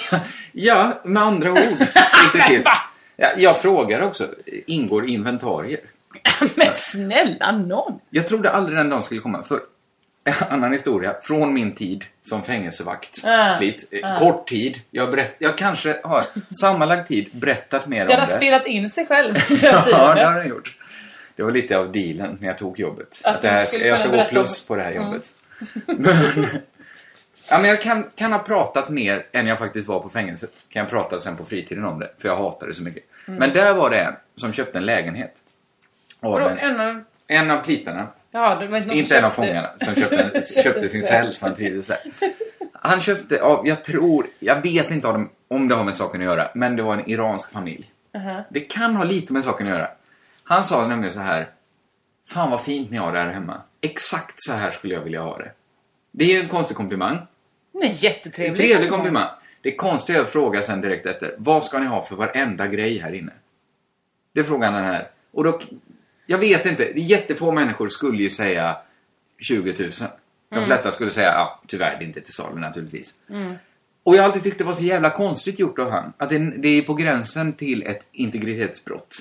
ja, 0.52 1.00
med 1.04 1.22
andra 1.22 1.52
ord. 1.52 1.58
Ja, 3.16 3.28
jag 3.36 3.60
frågar 3.60 4.00
också, 4.00 4.28
ingår 4.66 5.06
inventarier? 5.06 5.80
Men 6.56 6.74
snälla 6.74 7.52
någon! 7.52 8.00
Jag 8.10 8.28
trodde 8.28 8.50
aldrig 8.50 8.78
den 8.78 8.90
dagen 8.90 9.02
skulle 9.02 9.20
komma. 9.20 9.42
För 9.42 9.60
annan 10.50 10.72
historia, 10.72 11.14
från 11.22 11.54
min 11.54 11.74
tid 11.74 12.04
som 12.22 12.42
fängelsevakt. 12.42 13.24
Ah, 13.24 13.58
Lite, 13.58 13.98
eh, 13.98 14.18
Kort 14.18 14.48
tid. 14.48 14.80
Jag, 14.90 15.10
berätt, 15.10 15.34
jag 15.38 15.58
kanske 15.58 16.00
har 16.04 16.24
sammanlagt 16.62 17.08
tid 17.08 17.28
berättat 17.32 17.86
mer 17.86 18.06
Den 18.06 18.10
om 18.14 18.20
har 18.20 18.26
det. 18.26 18.32
spelat 18.32 18.66
in 18.66 18.90
sig 18.90 19.06
själv. 19.06 19.34
Ja, 19.62 19.84
det 20.14 20.24
har 20.24 20.34
den 20.34 20.48
gjort. 20.48 20.76
Det 21.36 21.42
var 21.42 21.52
lite 21.52 21.78
av 21.78 21.92
dealen 21.92 22.38
när 22.40 22.46
jag 22.46 22.58
tog 22.58 22.78
jobbet. 22.80 23.20
Att 23.24 23.34
Att 23.36 23.42
det 23.42 23.48
här, 23.48 23.86
jag 23.86 23.98
ska 23.98 24.08
gå 24.08 24.24
plus 24.24 24.66
på 24.66 24.76
det 24.76 24.82
här 24.82 24.92
jobbet. 24.92 25.28
Men, 25.86 26.16
ja, 27.50 27.58
men 27.58 27.64
jag 27.64 27.80
kan, 27.82 28.10
kan 28.14 28.32
ha 28.32 28.38
pratat 28.38 28.88
mer 28.88 29.26
än 29.32 29.46
jag 29.46 29.58
faktiskt 29.58 29.88
var 29.88 30.00
på 30.00 30.08
fängelset. 30.08 30.50
Kan 30.68 30.80
jag 30.80 30.90
prata 30.90 31.18
sen 31.18 31.36
på 31.36 31.44
fritiden 31.44 31.84
om 31.84 31.98
det, 31.98 32.10
för 32.18 32.28
jag 32.28 32.36
hatar 32.36 32.66
det 32.66 32.74
så 32.74 32.82
mycket. 32.82 33.02
Men 33.26 33.52
där 33.52 33.74
var 33.74 33.90
det 33.90 33.98
en 34.00 34.14
som 34.36 34.52
köpte 34.52 34.78
en 34.78 34.86
lägenhet. 34.86 35.32
Vadå, 36.20 36.48
en, 36.48 36.80
av... 36.80 37.04
en 37.26 37.50
av 37.50 37.56
plitarna. 37.64 38.06
Ja, 38.30 38.54
det 38.54 38.66
var 38.66 38.78
inte 38.78 38.94
Inte 38.98 39.18
en 39.18 39.24
av 39.24 39.30
fångarna 39.30 39.70
som 39.84 39.94
köpte, 39.94 40.42
köpte 40.62 40.88
sin 40.88 41.02
cell 41.02 41.34
för 41.34 41.46
han 41.46 41.56
trivdes 41.56 41.86
där. 41.86 41.98
Han 42.72 43.00
köpte 43.00 43.42
av, 43.42 43.66
jag 43.68 43.84
tror, 43.84 44.26
jag 44.38 44.62
vet 44.62 44.90
inte 44.90 45.08
om, 45.08 45.30
om 45.48 45.68
det 45.68 45.74
har 45.74 45.84
med 45.84 45.94
saken 45.94 46.20
att 46.20 46.24
göra, 46.24 46.48
men 46.54 46.76
det 46.76 46.82
var 46.82 46.94
en 46.94 47.10
iransk 47.10 47.52
familj. 47.52 47.90
Det 48.48 48.60
kan 48.60 48.96
ha 48.96 49.04
lite 49.04 49.32
med 49.32 49.44
saken 49.44 49.66
att 49.66 49.72
göra. 49.72 49.88
Han 50.44 50.64
sa 50.64 50.86
nämligen 50.86 51.12
så 51.12 51.20
här. 51.20 51.48
Fan 52.28 52.50
vad 52.50 52.60
fint 52.60 52.90
ni 52.90 52.96
har 52.96 53.12
det 53.12 53.18
här 53.20 53.28
hemma. 53.32 53.56
Exakt 53.80 54.34
så 54.36 54.52
här 54.52 54.70
skulle 54.70 54.94
jag 54.94 55.00
vilja 55.00 55.20
ha 55.22 55.38
det. 55.38 55.52
Det 56.10 56.24
är 56.24 56.28
ju 56.34 56.40
en 56.40 56.48
konstig 56.48 56.76
komplimang. 56.76 57.18
Nej, 57.72 57.88
En 57.88 57.94
jättetrevlig. 57.94 58.56
trevlig 58.56 58.90
komplimang. 58.90 59.28
Det 59.62 59.74
konstiga 59.76 60.18
är 60.18 60.22
att 60.22 60.28
fråga 60.30 60.62
sen 60.62 60.80
direkt 60.80 61.06
efter. 61.06 61.34
Vad 61.38 61.64
ska 61.64 61.78
ni 61.78 61.86
ha 61.86 62.02
för 62.02 62.16
varenda 62.16 62.66
grej 62.66 62.98
här 62.98 63.12
inne? 63.12 63.32
Det 64.32 64.44
frågar 64.44 64.70
han 64.70 64.84
här. 64.84 65.08
Och 65.32 65.44
då... 65.44 65.60
Jag 66.30 66.38
vet 66.38 66.66
inte. 66.66 66.92
Jättefå 67.00 67.52
människor 67.52 67.88
skulle 67.88 68.22
ju 68.22 68.30
säga 68.30 68.76
20 69.38 69.74
000. 69.78 69.90
De 70.54 70.64
flesta 70.66 70.90
skulle 70.90 71.10
säga, 71.10 71.28
ja, 71.28 71.60
tyvärr, 71.66 71.96
det 71.98 72.04
är 72.04 72.06
inte 72.06 72.20
till 72.20 72.32
salu 72.34 72.60
naturligtvis. 72.60 73.14
Och 74.02 74.14
jag 74.16 74.22
har 74.22 74.26
alltid 74.26 74.42
tyckt 74.42 74.58
det 74.58 74.64
var 74.64 74.72
så 74.72 74.82
jävla 74.82 75.10
konstigt 75.10 75.58
gjort 75.58 75.78
av 75.78 75.90
han. 75.90 76.12
Att 76.16 76.28
det, 76.28 76.38
det 76.38 76.68
är 76.68 76.82
på 76.82 76.94
gränsen 76.94 77.52
till 77.52 77.82
ett 77.82 78.06
integritetsbrott. 78.12 79.18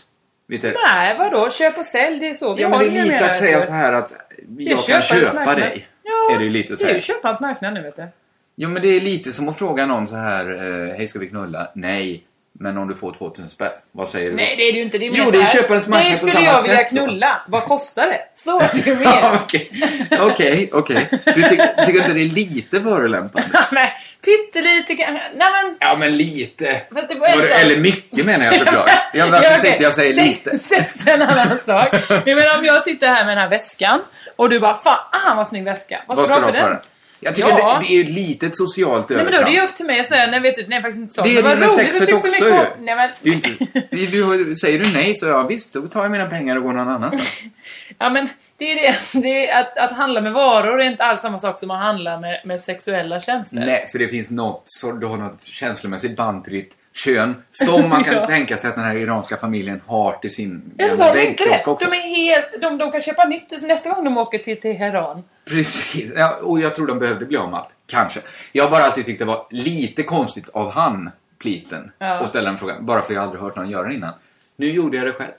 Vet 0.47 0.61
du? 0.61 0.75
Nej, 0.87 1.17
vadå? 1.17 1.49
Köp 1.49 1.77
och 1.77 1.85
sälj, 1.85 2.19
det 2.19 2.29
är 2.29 2.33
så 2.33 2.53
vi 2.53 2.61
Ja, 2.61 2.69
men 2.69 2.79
det 2.79 2.85
är 2.85 3.03
lite 3.03 3.31
att 3.31 3.37
säga 3.37 3.61
så 3.61 3.73
här 3.73 3.93
att 3.93 4.13
jag 4.57 4.79
kan 4.79 5.01
köpa 5.01 5.55
dig. 5.55 5.87
Ja, 6.03 6.35
är 6.35 6.39
det 6.39 6.49
lite 6.49 6.73
att 6.73 6.79
Det 6.79 6.85
är 6.85 6.95
ju 6.95 7.01
säga. 7.01 7.15
köparens 7.15 7.39
marknad 7.39 7.73
nu, 7.73 7.81
vet 7.81 7.95
du. 7.95 8.07
Jo, 8.55 8.69
men 8.69 8.81
det 8.81 8.87
är 8.87 9.01
lite 9.01 9.31
som 9.31 9.49
att 9.49 9.57
fråga 9.57 9.85
någon 9.85 10.07
så 10.07 10.15
här, 10.15 10.51
eh, 10.51 10.95
hej 10.95 11.07
ska 11.07 11.19
vi 11.19 11.27
knulla? 11.27 11.71
Nej. 11.75 12.23
Men 12.61 12.77
om 12.77 12.87
du 12.87 12.95
får 12.95 13.11
2000 13.13 13.49
spänn, 13.49 13.71
vad 13.91 14.07
säger 14.09 14.29
du? 14.29 14.35
Nej 14.35 14.55
det 14.57 14.63
är 14.69 14.71
det 14.73 14.77
ju 14.79 14.83
inte. 14.85 14.97
Det 14.97 15.07
är 15.07 15.11
Jo, 15.13 15.31
det 15.31 15.37
är 15.37 15.45
köparens 15.45 15.87
marknad 15.87 16.05
Det 16.07 16.11
på 16.11 16.17
skulle 16.17 16.31
samma 16.31 16.45
jag 16.45 16.61
vilja 16.61 16.77
sätt 16.77 16.87
då. 16.91 17.05
knulla. 17.05 17.41
Vad 17.47 17.63
kostar 17.63 18.07
det? 18.07 18.19
Så 18.35 18.59
är 18.59 18.69
det 18.85 18.95
mer. 18.99 19.39
Okej, 19.43 19.71
okej, 20.19 20.69
okej. 20.73 21.07
Du 21.25 21.43
ty 21.43 21.49
tycker 21.85 21.99
inte 21.99 22.13
det 22.13 22.21
är 22.21 22.25
lite 22.25 22.81
förolämpande? 22.81 23.47
men 23.71 23.87
pyttelite 24.25 24.95
kanske. 24.95 25.23
Nej 25.35 25.47
men. 25.63 25.75
Ja, 25.79 25.95
men 25.99 26.17
lite. 26.17 26.65
Det 26.65 26.81
det- 27.09 27.47
sak. 27.49 27.61
Eller 27.61 27.77
mycket 27.77 28.25
menar 28.25 28.45
jag 28.45 28.55
såklart. 28.55 28.89
Ja, 29.13 29.25
varför 29.27 29.43
Ja, 29.43 29.49
okej. 29.49 29.59
sitter 29.71 29.81
jag 29.81 29.87
och 29.89 29.93
säger 29.93 30.13
lite? 30.23 30.59
Sen 30.59 30.85
en 31.07 31.21
annan 31.21 31.59
sak. 31.65 31.87
Jag 32.09 32.35
menar 32.37 32.57
om 32.57 32.65
jag 32.65 32.83
sitter 32.83 33.07
här 33.07 33.25
med 33.25 33.37
den 33.37 33.41
här 33.43 33.49
väskan 33.49 34.01
och 34.35 34.49
du 34.49 34.59
bara 34.59 34.77
fan 34.83 35.37
vad 35.37 35.47
snygg 35.47 35.63
väska. 35.63 35.99
Vad 36.07 36.17
ska, 36.17 36.21
Vad 36.21 36.29
ska 36.29 36.39
du 36.39 36.45
ha 36.45 36.63
för 36.63 36.69
den? 36.69 36.77
för? 36.81 36.89
Jag 37.19 37.35
tycker 37.35 37.49
Ja. 37.49 37.79
det, 37.81 37.87
det 37.87 37.93
är 37.93 37.95
ju 37.97 38.03
ett 38.03 38.09
litet 38.09 38.57
socialt 38.57 39.09
Nej 39.09 39.17
men 39.23 39.25
då 39.25 39.31
är 39.31 39.31
det 39.31 39.37
övertramp. 39.37 39.57
ju 39.57 39.69
upp 39.69 39.75
till 39.75 39.85
mig 39.85 39.99
att 39.99 40.07
säga 40.07 40.27
nej 40.27 40.39
vet 40.39 40.55
du, 40.55 40.67
nej 40.67 40.81
faktiskt 40.81 41.01
inte 41.01 41.13
så. 41.13 41.21
Det 41.23 41.37
är 41.37 41.43
det 41.43 41.55
med 41.55 41.71
sexet 41.71 42.07
du 42.07 42.13
också 42.13 42.45
ju. 42.45 42.51
Nej 42.51 42.95
men. 42.95 42.97
Är 42.99 43.13
ju 43.21 43.33
inte, 43.33 43.49
du, 43.91 44.43
du, 44.45 44.55
säger 44.55 44.79
du 44.79 44.93
nej 44.93 45.15
så 45.15 45.25
ja 45.25 45.43
visst, 45.43 45.73
då 45.73 45.87
tar 45.87 46.01
jag 46.01 46.11
mina 46.11 46.25
pengar 46.25 46.55
och 46.55 46.63
går 46.63 46.73
någon 46.73 46.89
annanstans. 46.89 47.41
Ja 47.97 48.09
men 48.09 48.29
det 48.57 48.71
är 48.71 48.75
det. 48.75 49.19
det 49.21 49.49
är 49.49 49.61
att, 49.61 49.77
att 49.77 49.91
handla 49.91 50.21
med 50.21 50.33
varor 50.33 50.81
är 50.81 50.85
inte 50.85 51.03
alls 51.03 51.21
samma 51.21 51.39
sak 51.39 51.59
som 51.59 51.71
att 51.71 51.79
handla 51.79 52.19
med, 52.19 52.41
med 52.45 52.61
sexuella 52.61 53.21
tjänster. 53.21 53.57
nej, 53.57 53.87
för 53.91 53.99
det 53.99 54.07
finns 54.07 54.31
något, 54.31 54.61
så 54.65 54.91
du 54.91 55.07
har 55.07 55.17
något 55.17 55.43
känslomässigt 55.43 56.15
band 56.15 56.43
till 56.43 56.53
ditt 56.53 56.75
kön 56.93 57.43
som 57.51 57.89
man 57.89 58.03
kan 58.03 58.13
Ja. 58.15 58.27
tänka 58.27 58.57
sig 58.57 58.69
att 58.69 58.75
den 58.75 58.83
här 58.85 58.95
iranska 58.95 59.37
familjen 59.37 59.81
har 59.85 60.11
till 60.13 60.33
sin 60.33 60.71
väggklocka 60.77 61.71
också. 61.71 61.89
De 61.89 61.95
är 61.97 62.01
helt... 62.01 62.61
De, 62.61 62.77
de 62.77 62.91
kan 62.91 63.01
köpa 63.01 63.25
nytt 63.25 63.61
nästa 63.61 63.89
gång 63.93 64.03
de 64.03 64.17
åker 64.17 64.39
till 64.39 64.59
Teheran. 64.59 65.23
Precis, 65.49 66.13
ja, 66.15 66.35
och 66.41 66.59
jag 66.59 66.75
tror 66.75 66.87
de 66.87 66.99
behövde 66.99 67.25
bli 67.25 67.37
av 67.37 67.49
med 67.51 67.59
allt. 67.59 67.69
Kanske. 67.87 68.19
Jag 68.51 68.63
har 68.63 68.71
bara 68.71 68.83
alltid 68.83 69.05
tyckt 69.05 69.19
det 69.19 69.25
var 69.25 69.45
lite 69.49 70.03
konstigt 70.03 70.49
av 70.49 70.71
han, 70.71 71.09
pliten, 71.41 71.91
Ja. 71.99 72.07
att 72.07 72.29
ställa 72.29 72.49
den 72.49 72.57
frågan. 72.57 72.85
Bara 72.85 73.01
för 73.01 73.13
jag 73.13 73.23
aldrig 73.23 73.41
hört 73.41 73.55
någon 73.55 73.69
göra 73.69 73.87
det 73.87 73.93
innan. 73.93 74.13
Nu 74.55 74.71
gjorde 74.71 74.97
jag 74.97 75.05
det 75.05 75.13
själv. 75.13 75.31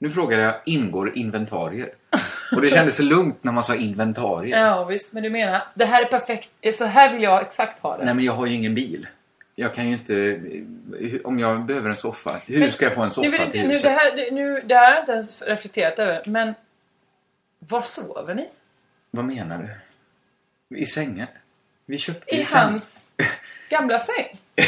Nu 0.00 0.10
frågade 0.10 0.42
jag, 0.42 0.54
ingår 0.66 1.18
inventarier? 1.18 1.88
Och 2.56 2.62
det 2.62 2.70
kändes 2.70 2.96
så 2.96 3.02
lugnt 3.02 3.44
när 3.44 3.52
man 3.52 3.62
sa 3.62 3.74
inventarier. 3.74 4.60
Ja 4.66 4.84
visst, 4.84 5.12
men 5.12 5.22
du 5.22 5.30
menar 5.30 5.52
att 5.52 5.72
det 5.74 5.84
här 5.84 6.02
är 6.02 6.06
perfekt. 6.06 6.50
Så 6.74 6.84
här 6.84 7.12
vill 7.12 7.22
jag 7.22 7.42
exakt 7.42 7.82
ha 7.82 7.96
det. 7.96 8.04
Nej, 8.04 8.14
men 8.14 8.24
jag 8.24 8.32
har 8.32 8.46
ju 8.46 8.54
ingen 8.54 8.74
bil. 8.74 9.06
Jag 9.60 9.74
kan 9.74 9.88
ju 9.88 9.92
inte... 9.92 10.40
Om 11.24 11.38
jag 11.38 11.64
behöver 11.64 11.90
en 11.90 11.96
soffa, 11.96 12.40
hur 12.46 12.70
ska 12.70 12.84
jag 12.84 12.94
få 12.94 13.02
en 13.02 13.08
nu, 13.08 13.12
soffa 13.14 13.30
vill, 13.30 13.50
till 13.50 13.60
nu, 13.60 13.68
huset? 13.68 13.82
det, 13.82 13.90
här, 13.90 14.30
nu, 14.30 14.62
det 14.66 14.74
här 14.74 14.86
har 14.86 14.94
jag 14.94 15.02
inte 15.02 15.12
ens 15.12 15.42
reflekterat 15.42 15.98
över. 15.98 16.22
Men 16.26 16.54
var 17.58 17.82
sover 17.82 18.34
ni? 18.34 18.48
Vad 19.10 19.24
menar 19.24 19.76
du? 20.68 20.76
I 20.76 20.86
sängar? 20.86 21.28
Vi 21.86 21.98
köpte 21.98 22.36
I 22.36 22.44
säng. 22.44 22.60
hans 22.60 23.06
gamla 23.68 24.00
säng? 24.00 24.32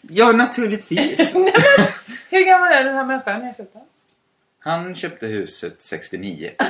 Ja, 0.00 0.32
naturligtvis. 0.32 1.34
Hur 2.30 2.46
gammal 2.46 2.72
är 2.72 2.84
den 2.84 2.94
här 2.94 3.04
människan 3.04 3.40
när 3.40 3.46
jag 3.46 3.56
köpte 3.56 3.78
den? 3.78 3.86
Han 4.58 4.94
köpte 4.94 5.26
huset 5.26 5.82
69. 5.82 6.50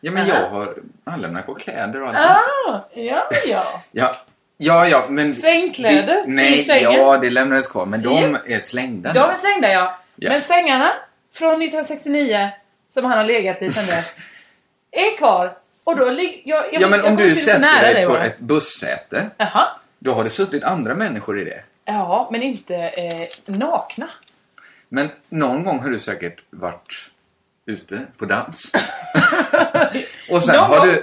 Ja, 0.00 0.10
men 0.10 0.26
jag 0.26 0.50
har... 0.50 0.76
Han 1.04 1.20
lämnar 1.20 1.42
på 1.42 1.54
kläder 1.54 2.02
och 2.02 2.08
allt. 2.08 2.18
Ah, 2.18 2.88
ja, 2.94 3.28
ja. 3.46 3.82
Ja, 3.92 4.14
ja, 4.56 4.88
ja, 4.88 5.06
men... 5.08 5.32
Sängkläder 5.34 6.24
Nej, 6.26 6.60
i 6.60 6.64
sängen? 6.64 6.92
ja, 6.92 7.18
det 7.18 7.30
lämnades 7.30 7.68
kvar. 7.68 7.86
Men 7.86 8.02
de 8.02 8.32
Ja. 8.46 8.54
är 8.56 8.60
slängda 8.60 9.12
De 9.12 9.18
är 9.30 9.36
slängda 9.36 9.72
ja. 9.72 9.98
Ja. 10.16 10.30
Men 10.30 10.40
sängarna 10.42 10.92
från 11.34 11.48
1969 11.62 12.50
som 12.94 13.04
han 13.04 13.18
har 13.18 13.24
legat 13.24 13.62
i 13.62 13.72
sedan 13.72 13.86
dess 13.86 14.16
är 14.90 15.16
kvar. 15.16 15.56
Och 15.84 15.96
då. 15.98 16.06
Jag, 16.06 16.16
jag, 16.44 16.64
Ja, 16.72 16.88
men 16.88 16.98
jag 17.00 17.08
om 17.08 17.16
du 17.16 17.34
sätter 17.34 17.94
dig 17.94 18.06
på 18.06 18.12
bara. 18.12 18.24
ett 18.24 18.38
bussäte, 18.38 19.30
Jaha. 19.36 19.66
då 19.98 20.12
har 20.14 20.24
det 20.24 20.30
suttit 20.30 20.64
andra 20.64 20.94
människor 20.94 21.40
i 21.40 21.44
det. 21.44 21.60
Ja, 21.84 22.28
men 22.32 22.42
inte 22.42 22.76
eh, 22.76 23.28
nakna. 23.54 24.08
Men 24.88 25.08
någon 25.28 25.64
gång 25.64 25.78
har 25.80 25.90
du 25.90 25.98
säkert 25.98 26.42
varit 26.50 27.10
ute 27.66 28.00
på 28.18 28.24
dans. 28.24 28.72
och 30.30 30.42
sen 30.42 30.56
Någon 30.56 30.70
har 30.70 30.86
du 30.86 31.02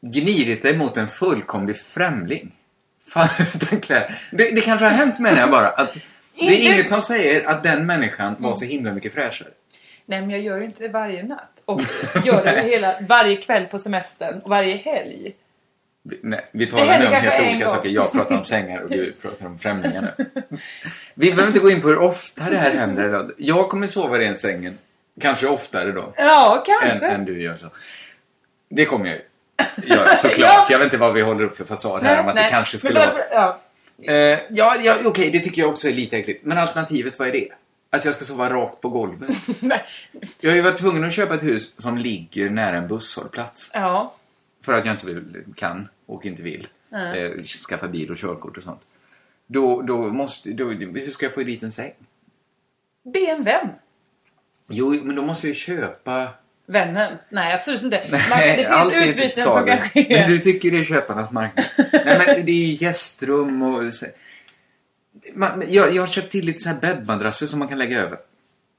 gnidit 0.00 0.62
dig 0.62 0.76
mot 0.76 0.96
en 0.96 1.08
fullkomlig 1.08 1.76
främling. 1.80 2.52
Fan, 3.12 3.28
utan 3.54 3.80
kläder. 3.80 4.18
Det, 4.30 4.50
det 4.50 4.60
kanske 4.60 4.84
har 4.84 4.92
hänt 4.92 5.18
menar 5.18 5.40
jag 5.40 5.50
bara. 5.50 5.68
Att 5.68 5.94
det 6.38 6.44
är 6.66 6.72
inget 6.74 6.88
som 6.88 7.00
säger 7.00 7.48
att 7.48 7.62
den 7.62 7.86
människan 7.86 8.36
var 8.38 8.52
så 8.54 8.64
himla 8.64 8.92
mycket 8.92 9.12
fräschare. 9.14 9.48
Nej, 10.06 10.20
men 10.20 10.30
jag 10.30 10.40
gör 10.40 10.60
inte 10.60 10.82
det 10.82 10.88
varje 10.88 11.22
natt. 11.22 11.50
Och 11.64 11.80
gör 12.24 12.44
det 12.44 12.60
hela, 12.62 12.94
varje 13.08 13.36
kväll 13.36 13.66
på 13.66 13.78
semestern 13.78 14.38
och 14.38 14.48
varje 14.50 14.76
helg. 14.76 15.32
Vi- 16.02 16.18
Nej, 16.22 16.46
vi 16.52 16.66
talar 16.66 16.98
nu 16.98 17.04
om 17.06 17.10
kanske 17.12 17.30
helt 17.30 17.40
en 17.42 17.48
olika 17.48 17.64
gång. 17.66 17.74
saker. 17.74 17.88
Jag 17.90 18.12
pratar 18.12 18.36
om 18.36 18.44
sängar 18.44 18.80
och 18.80 18.90
du 18.90 19.12
pratar 19.22 19.46
om 19.46 19.58
främlingar 19.58 20.14
nu. 20.18 20.26
Vi 21.14 21.30
behöver 21.30 21.46
inte 21.46 21.58
gå 21.58 21.70
in 21.70 21.80
på 21.82 21.88
hur 21.88 21.98
ofta 21.98 22.50
det 22.50 22.56
här 22.56 22.70
händer. 22.70 23.30
Jag 23.36 23.68
kommer 23.68 23.86
sova 23.86 24.16
i 24.22 24.24
den 24.24 24.36
sängen. 24.38 24.78
Kanske 25.20 25.46
oftare 25.46 25.92
då. 25.92 26.12
Ja, 26.16 26.64
kanske. 26.66 26.88
Än, 26.88 27.02
än 27.14 27.24
du 27.24 27.42
gör 27.42 27.56
så. 27.56 27.66
Det 28.70 28.84
kommer 28.84 29.06
jag 29.06 29.14
ju 29.16 29.22
göra 29.82 30.16
såklart. 30.16 30.50
Ja. 30.50 30.66
Jag 30.70 30.78
vet 30.78 30.84
inte 30.84 30.96
vad 30.96 31.14
vi 31.14 31.20
håller 31.22 31.44
upp 31.44 31.56
för 31.56 31.64
fasad 31.64 32.02
här 32.02 32.20
om 32.20 32.28
att 32.28 32.36
det 32.36 32.48
kanske 32.50 32.78
skulle 32.78 32.98
vara 32.98 33.12
så. 33.12 33.20
Ja. 33.32 33.60
Eh, 34.02 34.38
ja, 34.50 34.76
ja 34.82 34.96
okej, 35.04 35.30
det 35.30 35.40
tycker 35.40 35.62
jag 35.62 35.70
också 35.70 35.88
är 35.88 35.92
lite 35.92 36.16
äckligt. 36.16 36.44
Men 36.44 36.58
alternativet, 36.58 37.18
vad 37.18 37.28
är 37.28 37.32
det? 37.32 37.48
Att 37.90 38.04
jag 38.04 38.14
ska 38.14 38.24
sova 38.24 38.50
rakt 38.50 38.80
på 38.80 38.88
golvet? 38.88 39.30
Nej. 39.60 39.84
Jag 40.40 40.50
har 40.50 40.56
ju 40.56 40.62
varit 40.62 40.78
tvungen 40.78 41.04
att 41.04 41.12
köpa 41.12 41.34
ett 41.34 41.42
hus 41.42 41.80
som 41.80 41.98
ligger 41.98 42.50
nära 42.50 42.76
en 42.76 42.88
busshållplats. 42.88 43.70
ja. 43.74 44.14
För 44.64 44.72
att 44.72 44.84
jag 44.84 44.94
inte 44.94 45.06
vill, 45.06 45.44
kan 45.56 45.88
och 46.06 46.26
inte 46.26 46.42
vill 46.42 46.68
eh, 46.92 47.42
skaffa 47.68 47.88
bil 47.88 48.10
och 48.10 48.16
körkort 48.16 48.56
och 48.56 48.62
sånt. 48.62 48.80
Då, 49.46 49.82
då 49.82 49.96
måste... 49.96 50.52
Då, 50.52 50.64
hur 50.68 51.10
ska 51.10 51.26
jag 51.26 51.34
få 51.34 51.42
dit 51.42 51.62
en 51.62 51.72
säng? 51.72 51.92
Be 53.14 53.18
en 53.18 53.44
vän. 53.44 53.68
Jo, 54.68 54.90
men 55.02 55.16
då 55.16 55.22
måste 55.22 55.46
jag 55.46 55.54
ju 55.54 55.60
köpa... 55.60 56.28
Vännen? 56.70 57.18
Nej, 57.28 57.54
absolut 57.54 57.82
inte. 57.82 58.02
Man, 58.10 58.20
Nej, 58.30 58.56
det 58.56 58.62
finns 58.64 58.94
är 58.94 59.08
utbyten 59.08 59.44
som 59.44 59.66
kan 59.66 59.78
ske. 59.78 60.06
Men 60.08 60.30
du 60.30 60.38
tycker 60.38 60.70
det 60.70 60.78
är 60.78 60.84
köparnas 60.84 61.30
marknad. 61.30 61.64
Nej, 61.92 62.22
men 62.26 62.46
det 62.46 62.52
är 62.52 62.66
ju 62.66 62.86
gästrum 62.86 63.62
och... 63.62 63.82
Man, 65.34 65.64
jag, 65.68 65.94
jag 65.94 66.02
har 66.02 66.06
köpt 66.06 66.30
till 66.30 66.44
lite 66.44 66.58
så 66.58 66.68
här 66.68 66.76
bäddmadrasser 66.76 67.46
som 67.46 67.58
man 67.58 67.68
kan 67.68 67.78
lägga 67.78 68.00
över. 68.00 68.18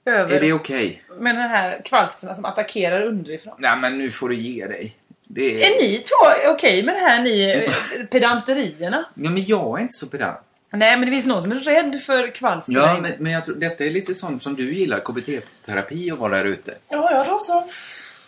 Över 0.05 0.35
Är 0.35 0.41
det 0.41 0.53
okej? 0.53 1.03
med 1.19 1.35
den 1.35 1.49
här 1.49 1.81
kvalsterna 1.85 2.35
som 2.35 2.45
attackerar 2.45 3.01
underifrån. 3.01 3.55
Nej, 3.57 3.77
men 3.77 3.97
nu 3.97 4.11
får 4.11 4.29
du 4.29 4.35
ge 4.35 4.67
dig. 4.67 4.95
Det 5.27 5.63
Är 5.63 5.81
ni 5.81 5.97
två 5.97 6.51
okej 6.51 6.83
med 6.83 6.95
det 6.95 6.99
här, 6.99 7.23
ni 7.23 7.51
eh, 7.51 8.05
pedanterierna? 8.05 9.05
Ja, 9.13 9.29
men 9.29 9.43
jag 9.43 9.77
är 9.77 9.81
inte 9.81 9.93
så 9.93 10.07
pedant. 10.07 10.39
Nej, 10.73 10.97
men 10.97 11.05
det 11.05 11.11
finns 11.11 11.25
någon 11.25 11.41
som 11.41 11.51
är 11.51 11.55
rädd 11.55 12.01
för 12.05 12.27
kvalster. 12.35 12.73
Ja, 12.73 12.97
men, 13.01 13.11
men 13.19 13.31
jag 13.31 13.45
tror 13.45 13.55
detta 13.55 13.85
är 13.85 13.89
lite 13.89 14.15
sånt 14.15 14.43
som 14.43 14.55
du 14.55 14.73
gillar, 14.73 14.99
KBT-terapi 14.99 16.11
och 16.11 16.17
vara 16.17 16.37
där 16.37 16.45
ute. 16.45 16.73
ja, 16.89 17.09
ja, 17.11 17.25
då 17.31 17.39
så. 17.39 17.65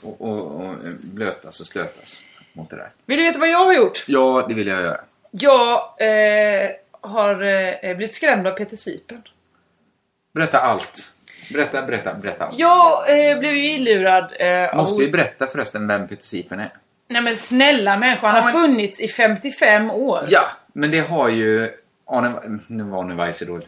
Och, 0.07 0.21
och, 0.21 0.65
och 0.65 0.75
blötas 1.01 1.59
och 1.59 1.65
stötas 1.65 2.21
mot 2.53 2.69
det 2.69 2.75
där. 2.75 2.89
Vill 3.05 3.17
du 3.17 3.23
veta 3.23 3.39
vad 3.39 3.49
jag 3.49 3.65
har 3.65 3.73
gjort? 3.73 4.03
Ja, 4.07 4.45
det 4.47 4.53
vill 4.53 4.67
jag 4.67 4.81
göra. 4.81 4.99
Jag 5.31 5.71
eh, 5.99 6.69
har 7.01 7.43
eh, 7.43 7.95
blivit 7.95 8.13
skrämd 8.13 8.47
av 8.47 8.51
Peter 8.51 8.77
Sipen. 8.77 9.21
Berätta 10.33 10.59
allt. 10.59 11.09
Berätta, 11.53 11.81
berätta, 11.81 12.13
berätta 12.13 12.45
allt. 12.45 12.59
Jag 12.59 13.29
eh, 13.29 13.39
blev 13.39 13.53
ju 13.55 13.67
illurad 13.75 14.33
eh, 14.39 14.75
Måste 14.75 15.05
vi 15.05 15.11
berätta 15.11 15.47
förresten 15.47 15.87
vem 15.87 16.07
Peter 16.07 16.23
Sipen 16.23 16.59
är? 16.59 16.73
Nej 17.07 17.21
men 17.21 17.35
snälla 17.35 17.97
människa, 17.97 18.27
han 18.27 18.43
har 18.43 18.49
Ja, 18.51 18.57
men- 18.57 18.67
funnits 18.69 19.01
i 19.01 19.07
55 19.07 19.91
år. 19.91 20.23
Ja, 20.29 20.51
men 20.73 20.91
det 20.91 20.99
har 20.99 21.29
ju 21.29 21.71
Arne, 22.17 22.59
nu 22.67 22.83
var 22.83 22.99
Arne 23.03 23.15
Weise 23.15 23.45
dåligt. 23.45 23.67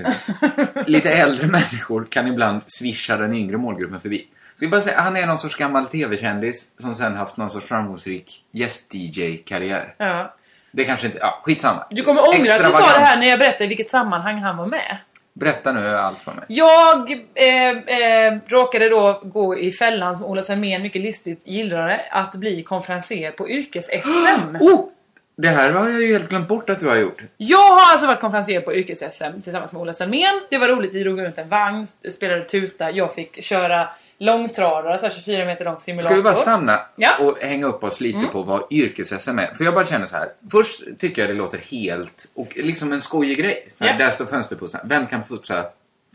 Lite 0.86 1.10
äldre 1.10 1.48
människor 1.48 2.08
kan 2.10 2.28
ibland 2.28 2.62
swisha 2.66 3.18
den 3.18 3.34
yngre 3.34 3.58
målgruppen 3.58 4.02
förbi. 4.02 4.28
Ska 4.56 4.68
bara 4.68 4.82
säga, 4.82 5.02
han 5.02 5.18
är 5.18 5.28
någon 5.28 5.38
sorts 5.38 5.56
gammal 5.56 5.86
tv-kändis 5.86 6.74
som 6.78 6.96
sen 6.96 7.16
haft 7.16 7.38
någon 7.38 7.50
sorts 7.50 7.68
framgångsrik 7.68 8.44
gäst-DJ-karriär. 8.52 9.96
Ja. 9.98 10.36
Det 10.72 10.84
kanske 10.84 11.08
inte, 11.08 11.20
ja 11.22 11.42
skitsamma. 11.44 11.86
Du 11.90 12.04
kommer 12.04 12.22
ångra 12.22 12.56
att 12.56 12.64
du 12.64 12.72
sa 12.72 12.80
det 12.80 13.06
här 13.06 13.20
när 13.20 13.28
jag 13.28 13.40
berättade 13.40 13.64
i 13.64 13.68
vilket 13.68 13.90
sammanhang 13.90 14.38
han 14.38 14.58
var 14.58 14.66
med. 14.66 14.98
Berätta 15.34 15.72
nu 15.72 15.88
allt 15.88 16.20
för 16.20 16.34
mig. 16.34 16.46
Jag 16.48 17.12
eh, 17.36 17.70
eh, 17.70 18.38
råkade 18.48 18.90
då 18.90 19.22
gå 19.24 19.58
i 19.58 19.72
fällan 19.72 20.16
som 20.16 20.26
Ola 20.26 20.44
Selmén 20.44 20.82
mycket 20.82 21.02
listigt 21.02 21.48
gillrade 21.48 22.02
att 22.12 22.36
bli 22.36 22.64
konferencier 22.64 23.32
på 23.32 23.50
yrkes-SM. 23.50 24.58
Oh! 24.60 24.90
Det 25.38 25.48
här 25.50 25.72
har 25.72 25.90
jag 25.90 26.02
ju 26.02 26.14
helt 26.14 26.30
glömt 26.30 26.48
bort 26.48 26.70
att 26.70 26.80
du 26.80 26.88
har 26.88 26.96
gjort. 26.96 27.22
Jag 27.38 27.58
har 27.72 27.92
alltså 27.92 28.08
varit 28.08 28.22
konferencier 28.22 28.62
på 28.62 28.74
yrkes-SM 28.74 29.42
tillsammans 29.44 29.72
med 29.72 29.82
Ola 29.82 29.94
Selmén. 29.94 30.42
Det 30.50 30.58
var 30.58 30.68
roligt, 30.68 30.94
vi 30.94 31.04
drog 31.04 31.22
runt 31.22 31.38
en 31.38 31.50
vagn, 31.50 31.88
spelade 32.12 32.46
tuta, 32.46 32.92
jag 32.92 33.14
fick 33.14 33.44
köra 33.44 33.90
långtradare, 34.18 34.94
alltså 34.94 35.10
24 35.10 35.46
meter 35.46 35.66
lång 35.66 35.80
simulator. 35.80 36.10
Ska 36.10 36.16
vi 36.16 36.22
bara 36.24 36.36
stanna 36.36 36.86
Ja. 36.96 37.16
Mm. 37.16 37.28
och 37.28 37.40
hänga 37.40 37.66
upp 37.68 37.84
oss 37.84 38.02
lite 38.02 38.26
på 38.32 38.44
vad 38.44 38.64
yrkes-SM 38.72 39.40
är? 39.40 39.54
För 39.54 39.64
jag 39.64 39.74
bara 39.74 39.86
känner 39.86 40.06
så 40.06 40.16
här. 40.18 40.30
Först 40.52 40.84
tycker 41.00 41.22
jag 41.22 41.30
det 41.30 41.38
låter 41.38 41.58
helt, 41.58 42.32
och 42.36 42.54
liksom 42.56 42.94
en 42.94 43.02
skojig 43.02 43.38
grej. 43.38 43.68
Så 43.78 43.84
här, 43.84 43.92
Ja. 43.92 43.98
Där 44.06 44.12
står 44.12 44.26
fönsterputsaren. 44.26 44.90
Vem 44.90 45.08
kan 45.08 45.24
putsa 45.24 45.66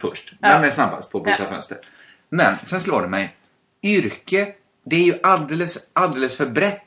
först? 0.01 0.33
Ja. 0.41 0.49
Vem 0.49 0.65
är 0.65 0.71
snabbast 0.71 1.13
på 1.13 1.19
att 1.19 1.25
putsa 1.25 1.45
fönster? 1.45 1.79
Men 2.29 2.55
sen 2.63 2.81
slår 2.81 3.03
det 3.03 3.09
mig. 3.09 3.37
Yrke, 3.83 4.49
det 4.85 4.97
är 4.97 5.05
ju 5.05 5.19
alldeles, 5.23 5.79
alldeles 5.93 6.37
för 6.37 6.47
brett. 6.47 6.83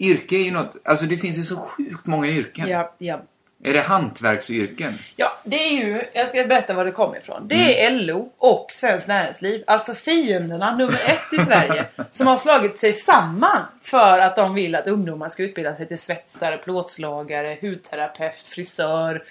Yrke 0.00 0.36
är 0.36 0.44
ju 0.44 0.50
något, 0.50 0.76
alltså 0.84 1.06
det 1.06 1.16
finns 1.16 1.38
ju 1.38 1.42
så 1.42 1.56
sjukt 1.56 2.06
många 2.06 2.26
yrken. 2.26 2.68
Ja, 2.68 2.94
ja. 2.98 3.22
Är 3.62 3.72
det 3.72 3.80
hantverksyrken? 3.80 4.94
Ja, 5.16 5.32
det 5.44 5.56
är 5.56 5.70
ju, 5.70 6.02
jag 6.12 6.28
ska 6.28 6.44
berätta 6.44 6.74
var 6.74 6.84
det 6.84 6.92
kommer 6.92 7.18
ifrån. 7.18 7.48
Det 7.48 7.84
är 7.84 8.00
LO 8.00 8.32
och 8.38 8.66
Svenskt 8.70 9.08
Näringsliv, 9.08 9.64
alltså 9.66 9.94
fienderna 9.94 10.76
nummer 10.76 11.00
ett 11.06 11.40
i 11.40 11.44
Sverige, 11.44 11.86
som 12.10 12.26
har 12.26 12.36
slagit 12.36 12.78
sig 12.78 12.92
samman 12.92 13.62
för 13.82 14.18
att 14.18 14.36
de 14.36 14.54
vill 14.54 14.74
att 14.74 14.86
ungdomar 14.86 15.28
ska 15.28 15.42
utbilda 15.42 15.76
sig 15.76 15.88
till 15.88 15.98
svetsare, 15.98 16.58
plåtslagare, 16.58 17.58
hudterapeut, 17.60 18.42
frisör, 18.42 19.24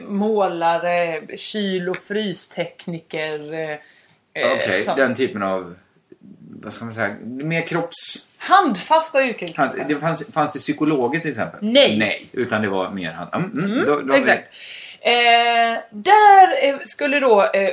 målare, 0.00 1.20
kyl 1.36 1.88
och 1.88 1.96
frystekniker. 1.96 3.52
eh, 3.52 3.70
eh, 3.70 4.52
Okej, 4.56 4.82
sånt. 4.82 4.96
den 4.96 5.14
typen 5.14 5.42
av... 5.42 5.74
Vad 6.62 6.72
ska 6.72 6.84
man 6.84 6.94
säga? 6.94 7.16
Mer 7.24 7.66
kropps... 7.66 8.26
Handfasta 8.42 9.24
yrken. 9.24 9.48
Han- 9.56 9.88
Det 9.88 9.96
fanns, 9.96 10.32
fanns 10.32 10.52
det 10.52 10.58
psykologer 10.58 11.20
till 11.20 11.30
exempel? 11.30 11.58
Nej. 11.62 11.98
Nej, 11.98 12.26
utan 12.32 12.62
det 12.62 12.68
var 12.68 12.90
mer 12.90 13.12
hand... 13.12 13.30
Mm, 13.34 13.64
mm, 13.72 13.84
då, 13.86 14.00
då, 14.00 14.14
Exakt. 14.14 14.48
Eh, 15.00 15.12
där 15.90 16.68
eh, 16.68 16.76
skulle 16.84 17.20
då 17.20 17.42
eh, 17.42 17.70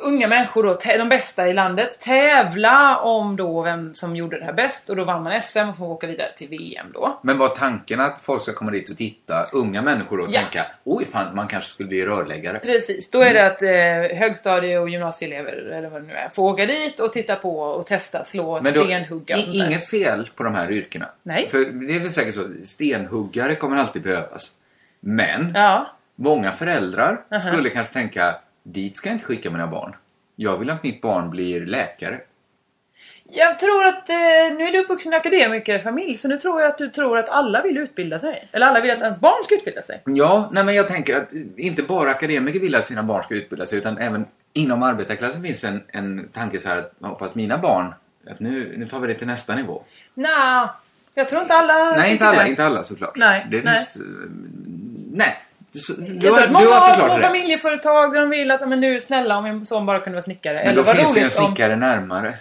unga 0.00 0.28
människor, 0.28 0.62
då, 0.62 0.78
de 0.98 1.08
bästa 1.08 1.48
i 1.48 1.52
landet, 1.52 2.00
tävla 2.00 2.98
om 2.98 3.36
då 3.36 3.62
vem 3.62 3.94
som 3.94 4.16
gjorde 4.16 4.38
det 4.38 4.44
här 4.44 4.52
bäst. 4.52 4.90
Och 4.90 4.96
då 4.96 5.04
vann 5.04 5.22
man 5.22 5.42
SM 5.42 5.58
och 5.58 5.76
får 5.76 5.86
åka 5.86 6.06
vidare 6.06 6.28
till 6.36 6.48
VM 6.48 6.86
då. 6.94 7.18
Men 7.22 7.38
var 7.38 7.48
tanken 7.48 8.00
att 8.00 8.20
folk 8.20 8.42
ska 8.42 8.52
komma 8.52 8.70
dit 8.70 8.90
och 8.90 8.96
titta, 8.96 9.46
unga 9.52 9.82
människor 9.82 10.18
då, 10.18 10.24
och 10.24 10.30
Ja. 10.32 10.40
tänka 10.40 10.66
oj 10.84 11.04
fan, 11.06 11.36
man 11.36 11.48
kanske 11.48 11.70
skulle 11.70 11.88
bli 11.88 12.04
rörläggare. 12.04 12.58
Precis, 12.58 13.10
då 13.10 13.20
är 13.22 13.34
det 13.34 13.46
att 13.46 13.62
eh, 13.62 14.18
högstadie 14.18 14.78
och 14.78 14.88
gymnasieelever, 14.88 15.52
eller 15.52 15.88
vad 15.88 16.02
det 16.02 16.06
nu 16.06 16.14
är, 16.14 16.28
får 16.28 16.42
åka 16.52 16.66
dit 16.66 17.00
och 17.00 17.12
titta 17.12 17.36
på 17.36 17.60
och 17.60 17.86
testa 17.86 18.24
slå, 18.24 18.60
Men 18.62 18.72
då, 18.72 18.84
stenhugga 18.84 19.36
och 19.36 19.42
sånt 19.42 19.58
där. 19.58 19.66
inget 19.66 19.88
fel 19.88 20.28
på 20.36 20.42
de 20.44 20.54
här 20.54 20.70
yrkena. 20.70 21.06
Nej. 21.22 21.48
För 21.50 21.58
det 21.64 21.94
är 21.96 22.00
väl 22.00 22.10
säkert 22.10 22.34
så, 22.34 22.48
stenhuggare 22.64 23.54
kommer 23.56 23.76
alltid 23.76 24.02
behövas. 24.02 24.52
Men 25.00 25.52
Ja, 25.54 25.90
många 26.16 26.52
föräldrar 26.52 27.20
Aha. 27.32 27.40
skulle 27.40 27.70
kanske 27.70 27.92
tänka, 27.92 28.34
dit 28.72 28.96
ska 28.96 29.08
jag 29.08 29.14
inte 29.14 29.24
skicka 29.24 29.50
mina 29.50 29.66
barn. 29.66 29.96
Jag 30.36 30.58
vill 30.58 30.70
att 30.70 30.82
mitt 30.82 31.00
barn 31.00 31.30
blir 31.30 31.66
läkare. 31.66 32.20
jag 33.30 33.58
tror 33.58 33.86
att 33.86 34.08
eh, 34.08 34.14
nu 34.58 34.64
är 34.64 34.72
du 34.72 34.78
uppvuxen 34.78 35.12
i 35.12 35.14
en 35.14 35.20
akademikerfamilj 35.20 36.16
så 36.18 36.28
nu 36.28 36.36
tror 36.36 36.60
jag 36.60 36.68
att 36.68 36.78
du 36.78 36.88
tror 36.90 37.18
att 37.18 37.28
alla 37.28 37.62
vill 37.62 37.78
utbilda 37.78 38.18
sig. 38.18 38.48
Eller 38.52 38.66
alla 38.66 38.80
vill 38.80 38.90
att 38.90 39.00
ens 39.00 39.20
barn 39.20 39.44
ska 39.44 39.54
utbilda 39.54 39.82
sig. 39.82 40.02
Ja, 40.04 40.48
nej 40.52 40.64
men 40.64 40.74
jag 40.74 40.88
tänker 40.88 41.16
att 41.16 41.32
inte 41.56 41.82
bara 41.82 42.10
akademiker 42.10 42.60
vill 42.60 42.74
att 42.74 42.84
sina 42.84 43.02
barn 43.02 43.22
ska 43.22 43.34
utbilda 43.34 43.66
sig 43.66 43.78
utan 43.78 43.98
även 43.98 44.26
inom 44.52 44.82
arbetarklassen 44.82 45.42
finns 45.42 45.64
en, 45.64 45.82
en 45.88 46.28
tanke 46.32 46.58
så 46.58 46.68
här 46.68 46.78
att 46.78 46.92
jag 46.98 47.08
hoppas 47.08 47.34
mina 47.34 47.58
barn, 47.58 47.94
att 48.30 48.40
nu, 48.40 48.74
nu 48.78 48.86
tar 48.86 49.00
vi 49.00 49.06
det 49.06 49.14
till 49.14 49.26
nästa 49.26 49.54
nivå. 49.54 49.82
Nja, 50.14 50.74
jag 51.14 51.28
tror 51.28 51.42
inte 51.42 51.54
alla 51.54 51.96
Nej, 51.96 52.12
inte 52.12 52.26
alla, 52.26 52.42
det. 52.42 52.48
inte 52.48 52.64
alla 52.64 52.82
såklart. 52.82 53.16
Nej, 53.16 53.46
det 53.50 53.64
nej. 53.64 53.74
finns... 53.74 53.96
eh, 53.96 54.02
Nej. 55.12 55.36
Du, 55.72 55.80
Jag 56.14 56.20
tror 56.20 56.38
att 56.38 56.46
du 56.48 56.52
många 56.52 56.66
har 56.66 56.88
har 56.88 56.96
små 56.96 57.16
rätt. 57.16 57.26
familjeföretag 57.26 58.12
där 58.12 58.20
de 58.20 58.30
vill 58.30 58.50
att 58.50 58.68
men 58.68 58.80
nu 58.80 59.00
snälla 59.00 59.36
om 59.38 59.44
min 59.44 59.66
son 59.66 59.86
bara 59.86 60.00
kunde 60.00 60.16
vara 60.16 60.22
snickare. 60.22 60.54
Men 60.54 60.62
Eller 60.66 60.84
då 60.84 60.84
finns 60.94 61.14
det 61.14 61.20
en 61.20 61.24
roligt 61.24 61.38
om... 61.38 61.46
snickare 61.46 61.76
närmare. 61.76 62.34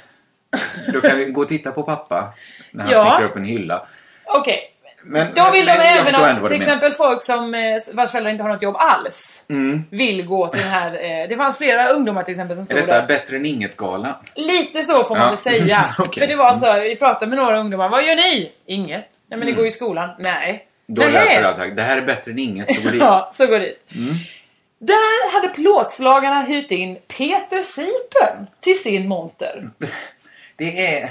Då 0.94 1.02
kan 1.02 1.18
vi 1.18 1.26
gå 1.26 1.42
och 1.42 1.48
titta 1.48 1.72
på 1.72 1.84
pappa 1.84 2.34
när 2.72 2.84
han 2.84 2.94
Ja. 2.94 3.10
snickrar 3.12 3.30
upp 3.30 3.36
en 3.38 3.44
hylla. 3.44 3.88
Okej. 4.26 4.74
Men, 5.04 5.28
Då 5.36 5.52
vill 5.52 5.66
men 5.66 5.78
de 5.78 5.84
även 5.84 6.16
att 6.16 6.48
till 6.52 6.62
exempel 6.62 6.94
folk 6.94 7.24
som 7.24 7.54
eh, 7.54 7.62
vars 7.94 8.12
föräldrar 8.12 8.32
inte 8.32 8.44
har 8.44 8.50
något 8.50 8.62
jobb 8.62 8.76
alls 8.80 9.46
Mm. 9.50 9.84
vill 9.92 10.26
gå 10.26 10.48
till 10.48 10.60
den 10.62 10.70
här... 10.70 10.94
Eh, 10.94 11.30
det 11.30 11.38
fanns 11.38 11.58
flera 11.58 11.90
ungdomar 11.90 12.24
till 12.24 12.32
exempel 12.32 12.56
som 12.56 12.62
Är 12.62 12.66
stod 12.66 12.78
detta 12.78 13.00
där. 13.02 13.08
bättre 13.08 13.36
än 13.36 13.46
inget-gala? 13.46 14.16
Lite 14.36 14.84
så 14.84 15.04
får 15.04 15.16
man 15.16 15.24
Ja. 15.24 15.28
väl 15.30 15.38
säga. 15.38 15.86
Okej. 16.00 16.22
För 16.22 16.28
det 16.28 16.36
var 16.36 16.54
så, 16.54 16.74
vi 16.80 16.96
pratade 16.96 17.28
med 17.30 17.38
några 17.38 17.60
ungdomar. 17.60 17.90
Vad 17.90 18.04
gör 18.04 18.16
ni? 18.16 18.52
Inget. 18.66 19.08
Nej 19.30 19.40
men 19.40 19.46
ni 19.48 19.52
går 19.52 19.64
ju 19.64 19.68
i 19.70 19.72
skolan. 19.74 20.10
Nej. 20.20 20.64
Mm. 20.90 20.96
Då 20.96 21.02
är 21.02 21.76
det 21.76 21.84
här 21.84 21.98
är 21.98 22.02
bättre 22.02 22.32
än 22.32 22.40
inget, 22.40 22.76
så 22.76 22.82
gå 22.82 22.90
dit. 22.90 23.00
Ja, 23.02 23.32
så 23.34 23.48
går 23.48 23.60
dit. 23.60 23.84
Mm. 23.96 24.16
Där 24.80 25.32
hade 25.32 25.50
plåtslagarna 25.50 26.42
hyrt 26.42 26.72
in 26.72 26.98
Peter 27.08 27.62
Sipen 27.62 28.48
till 28.60 28.82
sin 28.82 29.08
monter. 29.08 29.70
Det 30.56 30.88
är... 30.96 31.10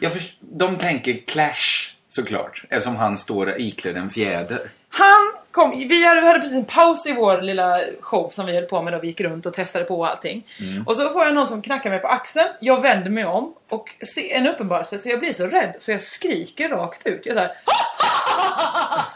Jag 0.00 0.12
först... 0.12 0.36
De 0.40 0.76
tänker 0.76 1.26
Clash, 1.26 1.94
såklart. 2.08 2.64
Eftersom 2.70 2.96
han 2.96 3.16
står 3.16 3.60
iklädd 3.60 3.96
en 3.96 4.10
fjäder. 4.10 4.70
Han 4.88 5.32
kom, 5.52 5.70
vi 5.70 6.06
hade, 6.06 6.40
precis 6.40 6.56
en 6.56 6.64
paus 6.64 7.06
i 7.06 7.14
vår 7.14 7.42
lilla 7.42 7.80
show 8.00 8.30
som 8.32 8.46
vi 8.46 8.54
höll 8.54 8.64
på 8.64 8.82
med 8.82 8.92
då 8.92 8.98
vi 8.98 9.06
gick 9.06 9.20
runt 9.20 9.46
och 9.46 9.54
testade 9.54 9.84
på 9.84 10.06
allting. 10.06 10.46
Mm. 10.60 10.86
Och 10.86 10.96
så 10.96 11.10
får 11.10 11.24
jag 11.24 11.34
någon 11.34 11.46
som 11.46 11.62
knackar 11.62 11.90
mig 11.90 11.98
på 11.98 12.08
axeln, 12.08 12.48
jag 12.60 12.82
vänder 12.82 13.10
mig 13.10 13.24
om 13.24 13.54
och 13.68 13.90
ser 14.14 14.34
en 14.34 14.46
uppenbarelse 14.46 14.98
så 14.98 15.08
jag 15.08 15.20
blir 15.20 15.32
så 15.32 15.46
rädd 15.46 15.74
så 15.78 15.90
jag 15.90 16.02
skriker 16.02 16.68
rakt 16.68 17.06
ut. 17.06 17.26
Jag 17.26 17.34
så, 17.34 17.40
här, 17.40 17.50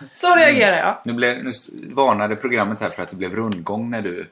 så 0.12 0.34
reagerar 0.34 0.76
jag. 0.76 0.96
Nu, 1.04 1.12
blev, 1.12 1.44
nu 1.44 1.50
varnade 1.94 2.36
programmet 2.36 2.80
här 2.80 2.90
för 2.90 3.02
att 3.02 3.10
det 3.10 3.16
blev 3.16 3.34
rundgång 3.34 3.90
när 3.90 4.02
du... 4.02 4.26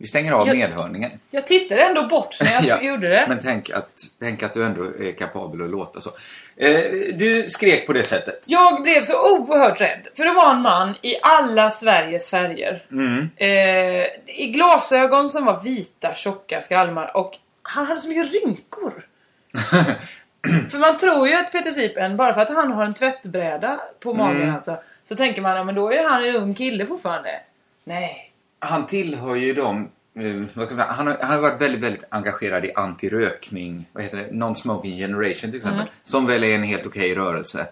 Vi 0.00 0.06
stänger 0.06 0.32
av 0.32 0.46
Jag- 0.46 0.56
medhörningen. 0.56 1.10
Jag 1.30 1.46
tittade 1.46 1.80
ändå 1.82 2.06
bort 2.08 2.36
när 2.40 2.52
jag 2.52 2.64
Ja, 2.64 2.82
gjorde 2.82 3.08
det. 3.08 3.24
Men 3.28 3.38
tänk 3.42 3.70
att, 3.70 3.90
tänk 4.20 4.42
att 4.42 4.54
du 4.54 4.64
ändå 4.64 4.82
är 4.84 5.12
kapabel 5.12 5.62
att 5.64 5.70
låta 5.70 6.00
så. 6.00 6.10
Eh, 6.56 6.80
du 7.14 7.44
skrek 7.48 7.86
på 7.86 7.92
det 7.92 8.02
sättet. 8.02 8.44
Jag 8.46 8.82
blev 8.82 9.02
så 9.02 9.36
oerhört 9.38 9.80
rädd. 9.80 10.08
För 10.16 10.24
det 10.24 10.32
var 10.32 10.50
en 10.50 10.60
man 10.62 10.94
i 11.02 11.14
alla 11.22 11.70
Sveriges 11.70 12.30
färger. 12.30 12.82
Mm. 12.90 13.28
Eh, 13.36 14.06
I 14.26 14.52
glasögon 14.54 15.28
som 15.28 15.44
var 15.44 15.62
vita, 15.62 16.14
tjocka 16.14 16.62
skalmar 16.62 17.16
och 17.16 17.38
han 17.62 17.86
hade 17.86 18.00
så 18.00 18.08
mycket 18.08 18.32
rynkor. 18.44 19.06
för 20.70 20.78
man 20.78 20.98
tror 20.98 21.28
ju 21.28 21.34
att 21.34 21.52
Peter 21.52 21.70
Sipen, 21.70 22.16
bara 22.16 22.34
för 22.34 22.40
att 22.40 22.48
han 22.54 22.72
har 22.72 22.84
en 22.84 22.94
tvättbräda 22.94 23.80
på 24.00 24.14
magen 24.14 24.42
Mm. 24.42 24.54
alltså, 24.54 24.76
så 25.08 25.16
tänker 25.16 25.42
man 25.42 25.56
ja 25.56 25.64
men 25.64 25.74
då 25.74 25.92
är 25.92 26.08
han 26.08 26.24
en 26.24 26.36
ung 26.36 26.54
kille 26.54 26.86
fortfarande. 26.86 27.40
Nej. 27.84 28.29
Han 28.60 28.86
tillhör 28.86 29.34
ju 29.34 29.54
dem... 29.54 29.88
eh, 30.18 30.78
Han 30.78 31.06
har, 31.06 31.16
han 31.20 31.30
har 31.32 31.38
varit 31.40 31.60
väldigt, 31.62 31.80
väldigt 31.82 32.04
engagerad 32.08 32.64
i 32.64 32.72
antirökning. 32.74 33.86
Vad 33.92 34.02
heter 34.02 34.18
det? 34.18 34.30
Non-smoking 34.30 34.96
generation 34.98 35.50
till 35.50 35.56
exempel. 35.58 35.80
Mm. 35.80 35.92
Som 36.02 36.26
väl 36.26 36.44
är 36.44 36.54
en 36.54 36.62
helt 36.62 36.86
okej 36.86 37.14
rörelse. 37.14 37.66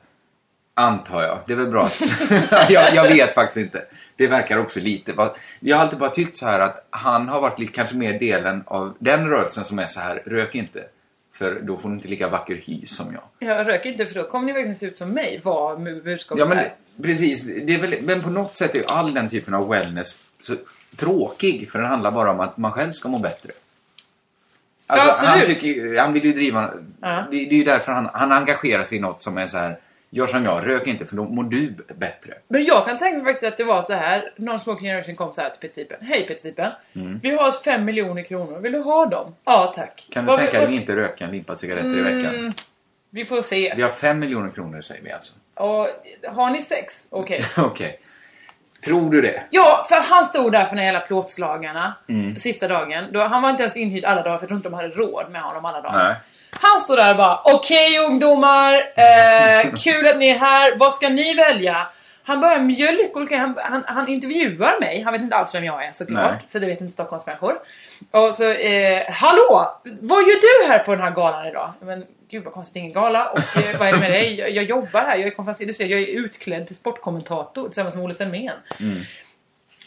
Antar 0.75 1.23
jag. 1.23 1.39
Det 1.47 1.53
är 1.53 1.57
väl 1.57 1.67
bra 1.71 1.85
att... 1.85 2.71
jag, 2.71 2.95
jag 2.95 3.05
vet 3.09 3.35
faktiskt 3.35 3.57
inte. 3.57 3.85
Det 4.17 4.27
verkar 4.27 4.59
också 4.59 4.81
lite... 4.81 5.31
Jag 5.61 5.77
har 5.77 5.83
alltid 5.85 5.99
bara 5.99 6.11
tyckt 6.11 6.37
så 6.37 6.47
här 6.47 6.61
att 6.61 6.87
han 6.91 7.29
har 7.29 7.41
varit 7.41 7.59
lite 7.59 7.73
kanske 7.73 7.97
mer 7.97 8.19
delen 8.19 8.63
av 8.67 8.97
den 8.99 9.29
rörelsen 9.31 9.65
som 9.65 9.79
är 9.79 9.87
så 9.87 10.01
här, 10.01 10.23
rök 10.27 10.55
inte. 10.55 10.85
För 11.35 11.61
då 11.61 11.77
får 11.79 11.89
du 11.89 11.95
inte 11.95 12.09
lika 12.09 12.29
vacker 12.29 12.63
hy 12.65 12.87
som 12.87 13.07
jag. 13.13 13.49
Jag 13.49 13.67
röker 13.67 13.91
inte 13.91 14.07
för 14.07 14.15
då 14.15 14.25
kommer 14.25 14.47
ni 14.47 14.53
verkligen 14.53 14.77
se 14.77 14.87
ut 14.87 14.97
som 14.99 15.11
mig. 15.11 15.41
Vad 15.45 15.83
budskapet 15.83 16.39
Ja 16.41 16.47
men 16.49 16.59
är. 16.59 16.73
precis, 17.03 17.45
det 17.47 17.75
är 17.75 17.79
väl, 17.79 17.95
men 18.03 18.23
på 18.23 18.31
något 18.31 18.57
sätt 18.57 18.75
är 18.75 18.83
all 18.89 19.15
den 19.15 19.29
typen 19.29 19.55
av 19.55 19.69
wellness 19.69 20.19
så 20.41 20.55
tråkig 20.97 21.71
för 21.71 21.79
den 21.79 21.89
handlar 21.89 22.11
bara 22.11 22.31
om 22.31 22.41
att 22.41 22.57
man 22.57 22.73
själv 22.73 22.93
ska 22.93 23.09
må 23.09 23.19
bättre. 23.19 23.51
Alltså, 24.87 25.09
Ja, 25.09 25.15
han, 25.31 25.45
tycker, 25.45 25.99
han 25.99 26.13
vill 26.13 26.25
ju 26.25 26.33
driva... 26.33 26.71
Ja. 27.01 27.25
Det, 27.31 27.37
det 27.37 27.55
är 27.55 27.59
ju 27.59 27.65
därför 27.65 27.93
han, 27.93 28.11
han 28.13 28.33
engagerar 28.33 28.85
sig 28.85 28.99
i 28.99 29.01
något 29.01 29.23
som 29.23 29.39
är 29.39 29.47
så 29.47 29.59
här. 29.59 29.79
Gör 30.11 30.27
som 30.27 30.45
jag, 30.45 30.67
rök 30.67 30.87
inte 30.87 31.07
för 31.07 31.17
då 31.17 31.25
mår 31.25 31.45
du 31.45 31.75
bättre. 31.95 32.35
Men 32.49 32.65
jag 32.65 32.85
kan 32.85 32.99
tänka 32.99 33.17
mig 33.17 33.25
faktiskt 33.25 33.53
att 33.53 33.57
det 33.57 33.65
var 33.65 33.83
så 33.83 33.93
här. 33.93 34.33
Någon 34.37 34.61
smoking 34.61 34.87
generation 34.89 35.17
kom 35.17 35.35
så 35.35 35.41
här 35.41 35.51
till 35.51 35.61
Petsipen. 35.61 35.99
Hej 36.01 36.27
Petsipen. 36.27 36.73
Vi 37.23 37.31
har 37.31 37.53
5 37.53 37.85
miljoner 37.85 38.23
kronor. 38.23 38.59
Vill 38.59 38.73
du 38.73 38.79
ha 38.79 39.07
dem? 39.07 39.35
Ja 39.45 39.73
tack. 39.77 40.09
Kan 40.13 40.25
du 40.25 40.29
Vad- 40.31 40.39
tänka 40.39 40.61
dig 40.61 40.75
inte 40.77 40.97
röka 40.97 41.25
en 41.25 41.31
limpa 41.31 41.57
cigaretter 41.57 41.99
i 41.99 42.03
veckan? 42.03 42.35
Mm, 42.35 42.53
Vi 43.11 43.25
får 43.25 43.43
se. 43.43 43.73
Vi 43.77 43.83
har 43.83 43.91
fem 43.91 44.19
miljoner 44.19 44.51
kronor 44.51 44.81
säger 44.81 45.03
vi 45.03 45.13
alltså. 45.13 45.33
Och, 45.55 45.89
har 46.29 46.51
ni 46.51 46.63
sex? 46.63 47.07
Okej. 47.11 47.45
Okej. 47.57 48.01
Tror 48.85 49.11
du 49.11 49.21
det? 49.23 49.43
Ja, 49.51 49.87
för 49.89 49.97
han 50.15 50.27
stod 50.27 50.53
där 50.53 50.65
för 50.65 50.77
den 50.77 50.85
hela 50.85 51.01
plåtslagarna 51.01 51.95
Mm. 52.09 52.37
sista 52.39 52.69
dagen. 52.69 53.05
Då, 53.13 53.21
han 53.23 53.43
var 53.43 53.51
inte 53.51 53.63
ens 53.63 53.77
inhyrd 53.77 54.05
alla 54.05 54.23
dagar 54.23 54.37
för 54.39 54.43
jag 54.43 54.49
tror 54.49 54.57
inte 54.57 54.69
de 54.69 54.75
hade 54.75 54.89
råd 54.89 55.31
med 55.31 55.43
honom 55.43 55.65
alla 55.65 55.81
dagar. 55.81 56.05
Nej. 56.09 56.17
Han 56.51 56.81
står 56.81 56.97
där 56.97 57.11
och 57.11 57.17
bara 57.17 57.41
Okej 57.45 57.99
ungdomar, 57.99 58.75
eh, 58.75 59.75
kul 59.85 60.07
att 60.09 60.19
ni 60.19 60.29
är 60.29 60.39
här. 60.39 60.77
Vad 60.77 60.95
ska 60.95 61.09
ni 61.09 61.35
välja? 61.35 61.87
Han 62.25 62.41
börjar 62.41 62.59
mjölka 62.59 63.37
han, 63.39 63.55
han, 63.59 63.85
han 63.87 64.09
intervjuar 64.09 64.81
mig. 64.81 65.03
Han 65.03 65.13
vet 65.13 65.23
inte 65.23 65.37
alls 65.37 65.55
vem 65.55 65.65
jag 65.65 65.85
är 65.85 65.93
såklart. 65.93 66.31
Nej. 66.33 66.47
För 66.53 66.61
det 66.61 66.67
vet 66.67 66.81
inte 66.81 66.93
Stockholmsmänniskor. 66.93 67.55
Och 68.11 68.35
så, 68.35 68.51
eh, 68.53 69.11
hallå! 69.11 69.81
Vad 70.01 70.23
gör 70.23 70.65
du 70.67 70.73
här 70.73 70.79
på 70.79 70.95
den 70.95 71.05
här 71.05 71.11
galan 71.11 71.47
idag? 71.47 71.73
Men 71.81 72.05
gud 72.31 72.45
vad 72.45 72.53
konstigt, 72.53 72.77
ingen 72.77 72.93
gala. 72.93 73.29
Och 73.31 73.57
eh, 73.57 73.79
vad 73.79 73.89
är 73.89 73.93
det 73.93 73.99
med 73.99 74.11
dig? 74.11 74.39
Jag, 74.39 74.51
jag 74.51 74.65
jobbar 74.65 75.01
här, 75.01 75.17
jag 75.17 75.27
är 75.27 75.31
konferencier. 75.31 75.67
Du 75.67 75.75
ser, 75.75 75.87
jag 75.87 76.01
är 76.01 76.07
utklädd 76.07 76.67
till 76.67 76.77
sportkommentator 76.77 77.69
tillsammans 77.69 77.95
med 77.95 78.05
Olle 78.05 78.15
Selmén. 78.15 78.53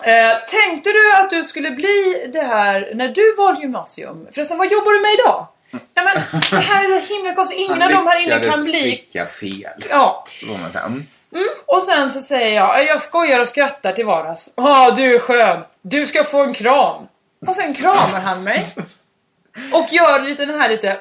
Eh, 0.03 0.37
tänkte 0.47 0.89
du 0.89 1.13
att 1.15 1.29
du 1.29 1.43
skulle 1.43 1.71
bli 1.71 2.29
det 2.33 2.43
här 2.43 2.91
när 2.95 3.07
du 3.07 3.35
valde 3.35 3.61
gymnasium? 3.61 4.27
Förresten, 4.33 4.57
vad 4.57 4.71
jobbar 4.71 4.91
du 4.91 5.01
med 5.01 5.13
idag? 5.13 5.47
Nej 5.71 6.05
men 6.05 6.41
det 6.51 6.65
här 6.65 6.97
är 6.97 7.01
så 7.01 7.13
himla 7.13 7.33
konstigt. 7.33 7.59
Ingen 7.59 7.81
av 7.81 7.91
dem 7.91 8.07
här 8.07 8.19
inne 8.19 8.51
kan 8.51 8.63
bli... 8.63 8.81
pricka 8.81 9.25
fel. 9.25 9.85
Ja. 9.89 10.23
Mm. 10.43 11.05
Mm. 11.33 11.47
Och 11.65 11.83
sen 11.83 12.11
så 12.11 12.21
säger 12.21 12.55
jag, 12.55 12.85
jag 12.85 13.01
skojar 13.01 13.39
och 13.39 13.47
skrattar 13.47 13.93
till 13.93 14.05
vardags. 14.05 14.53
Ja, 14.55 14.91
du 14.91 15.15
är 15.15 15.19
skön. 15.19 15.63
Du 15.81 16.07
ska 16.07 16.23
få 16.23 16.43
en 16.43 16.53
kram. 16.53 17.07
Och 17.47 17.55
sen 17.55 17.73
kramar 17.73 18.21
han 18.23 18.43
mig. 18.43 18.75
Och 19.73 19.87
gör 19.91 20.23
lite 20.23 20.45
den 20.45 20.59
här 20.59 20.69
lite 20.69 20.99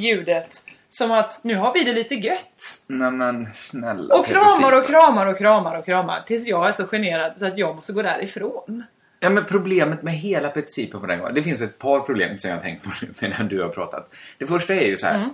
ljudet. 0.00 0.54
Som 0.88 1.10
att 1.10 1.40
nu 1.44 1.56
har 1.56 1.74
vi 1.74 1.84
det 1.84 1.92
lite 1.92 2.14
gött. 2.14 2.84
Nej 2.86 3.10
men 3.10 3.48
snälla 3.54 4.14
Och 4.14 4.26
kramar 4.26 4.72
och 4.72 4.86
kramar 4.86 5.26
och 5.26 5.38
kramar 5.38 5.78
och 5.78 5.84
kramar. 5.84 6.22
Tills 6.26 6.46
jag 6.46 6.68
är 6.68 6.72
så 6.72 6.86
generad 6.86 7.32
så 7.36 7.46
att 7.46 7.58
jag 7.58 7.76
måste 7.76 7.92
gå 7.92 8.02
därifrån. 8.02 8.84
Ja 9.20 9.30
men 9.30 9.44
problemet 9.44 10.02
med 10.02 10.14
hela 10.14 10.48
principen 10.48 11.00
på 11.00 11.06
den 11.06 11.18
gången. 11.18 11.34
Det 11.34 11.42
finns 11.42 11.62
ett 11.62 11.78
par 11.78 12.00
problem 12.00 12.38
som 12.38 12.50
jag 12.50 12.56
har 12.56 12.62
tänkt 12.62 12.84
på 12.84 12.90
nu 13.02 13.08
medan 13.20 13.48
du 13.48 13.62
har 13.62 13.68
pratat. 13.68 14.14
Det 14.38 14.46
första 14.46 14.74
är 14.74 14.86
ju 14.86 14.96
så 14.96 15.06
här. 15.06 15.16
Mm. 15.16 15.30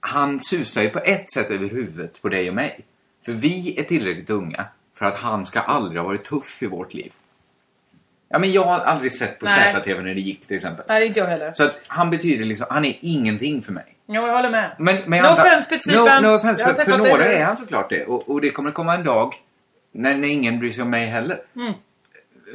Han 0.00 0.40
susar 0.40 0.82
ju 0.82 0.88
på 0.88 0.98
ett 0.98 1.32
sätt 1.32 1.50
över 1.50 1.68
huvudet 1.68 2.22
på 2.22 2.28
dig 2.28 2.48
och 2.48 2.54
mig. 2.54 2.80
För 3.24 3.32
vi 3.32 3.78
är 3.78 3.82
tillräckligt 3.82 4.30
unga 4.30 4.64
för 4.94 5.06
att 5.06 5.16
han 5.16 5.44
ska 5.44 5.60
aldrig 5.60 6.00
ha 6.00 6.06
varit 6.06 6.24
tuff 6.24 6.62
i 6.62 6.66
vårt 6.66 6.94
liv. 6.94 7.12
Ja 8.28 8.38
men 8.38 8.52
jag 8.52 8.62
har 8.64 8.80
aldrig 8.80 9.12
sett 9.12 9.38
på 9.38 9.46
Nej. 9.46 9.74
ZTV 9.74 10.02
när 10.02 10.14
det 10.14 10.20
gick 10.20 10.46
till 10.46 10.56
exempel. 10.56 10.84
Nej, 10.88 11.06
inte 11.06 11.20
jag 11.20 11.26
heller. 11.26 11.52
Så 11.52 11.64
att 11.64 11.80
han 11.86 12.10
betyder 12.10 12.44
liksom, 12.44 12.66
han 12.70 12.84
är 12.84 12.96
ingenting 13.00 13.62
för 13.62 13.72
mig. 13.72 13.84
Jo, 14.08 14.26
jag 14.26 14.34
håller 14.36 14.50
med. 14.50 14.70
Men, 14.78 14.96
men 15.06 15.22
No 15.22 15.26
offense, 15.28 15.68
Petzipan. 15.68 16.22
No, 16.22 16.28
no 16.28 16.34
offense, 16.36 16.64
för, 16.64 16.84
för 16.84 16.98
några 16.98 17.24
är 17.26 17.44
han 17.44 17.56
såklart 17.56 17.90
det. 17.90 18.04
Och, 18.04 18.28
och 18.30 18.40
det 18.40 18.50
kommer 18.50 18.70
komma 18.70 18.94
en 18.94 19.04
dag 19.04 19.32
när, 19.92 20.16
när 20.16 20.28
ingen 20.28 20.58
bryr 20.58 20.70
sig 20.70 20.82
om 20.82 20.90
mig 20.90 21.06
heller. 21.06 21.40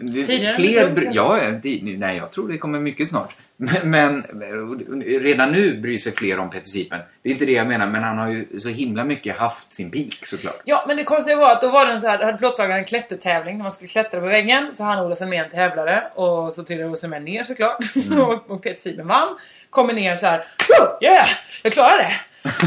Det- 0.01 0.25
Tidigare 0.25 0.53
Fler 0.53 0.91
bry- 0.91 1.09
ja, 1.13 1.37
ja, 1.43 1.51
det- 1.51 1.79
nej, 1.97 2.17
jag 2.17 2.31
tror 2.31 2.47
det 2.49 2.57
kommer 2.57 2.79
mycket 2.79 3.07
snart. 3.09 3.35
Men, 3.61 4.23
men 4.33 5.01
redan 5.21 5.51
nu 5.51 5.77
bryr 5.77 5.97
sig 5.97 6.11
fler 6.11 6.39
om 6.39 6.49
Peter 6.49 6.65
Sipen. 6.65 6.99
Det 7.23 7.29
är 7.29 7.33
inte 7.33 7.45
det 7.45 7.51
jag 7.51 7.67
menar, 7.67 7.87
men 7.87 8.03
han 8.03 8.17
har 8.17 8.27
ju 8.29 8.59
så 8.59 8.69
himla 8.69 9.03
mycket 9.03 9.37
haft 9.37 9.73
sin 9.73 9.91
peak 9.91 10.25
såklart. 10.25 10.61
Ja, 10.63 10.83
men 10.87 10.97
det 10.97 11.03
konstiga 11.03 11.37
var 11.37 11.51
att 11.51 11.61
då 11.61 11.69
var 11.69 11.85
det 11.85 11.91
en 11.91 12.01
så 12.01 12.07
här, 12.07 12.23
hade 12.23 12.37
plåtslagaren 12.37 12.79
en 12.79 12.85
klättertävling 12.85 13.57
när 13.57 13.63
man 13.63 13.71
skulle 13.71 13.87
klättra 13.87 14.19
på 14.19 14.25
väggen. 14.25 14.75
Så 14.75 14.83
han 14.83 14.99
och 14.99 15.05
Ola 15.05 15.15
Selmén 15.15 15.49
tävlade 15.49 16.03
och 16.15 16.53
så 16.53 16.63
trillade 16.63 16.89
Ola 16.89 16.97
Selmén 16.97 17.25
ner 17.25 17.43
såklart. 17.43 17.77
och, 18.19 18.51
och 18.51 18.63
Peter 18.63 18.81
Sieben 18.81 19.07
vann. 19.07 19.37
Kommer 19.69 19.93
ner 19.93 20.17
så 20.17 20.25
här. 20.27 20.37
"Woo, 20.37 20.97
Yeah! 21.07 21.27
Jag 21.63 21.73
klarar 21.73 21.97
det! 21.97 22.13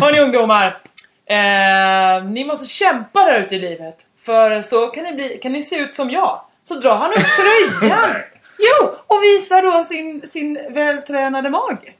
Hörni 0.01 0.21
ungdomar! 0.21 0.79
Eh, 1.27 2.25
ni 2.25 2.45
måste 2.45 2.67
kämpa 2.69 3.25
där 3.25 3.41
ute 3.43 3.57
i 3.57 3.59
livet. 3.59 3.97
För 4.21 4.63
så 4.63 4.87
kan 4.87 5.05
ni, 5.05 5.13
bli, 5.13 5.39
kan 5.43 5.53
ni 5.53 5.63
se 5.63 5.77
ut 5.77 5.95
som 5.95 6.11
jag. 6.11 6.41
Så 6.65 6.75
drar 6.75 6.97
han 6.97 7.11
upp 7.11 7.17
tröjan. 7.81 8.17
Jo! 8.63 8.89
Och 9.07 9.23
visar 9.23 9.63
då 9.63 9.85
sin, 9.85 10.29
sin 10.31 10.59
vältränade 10.71 11.51
mage. 11.51 11.93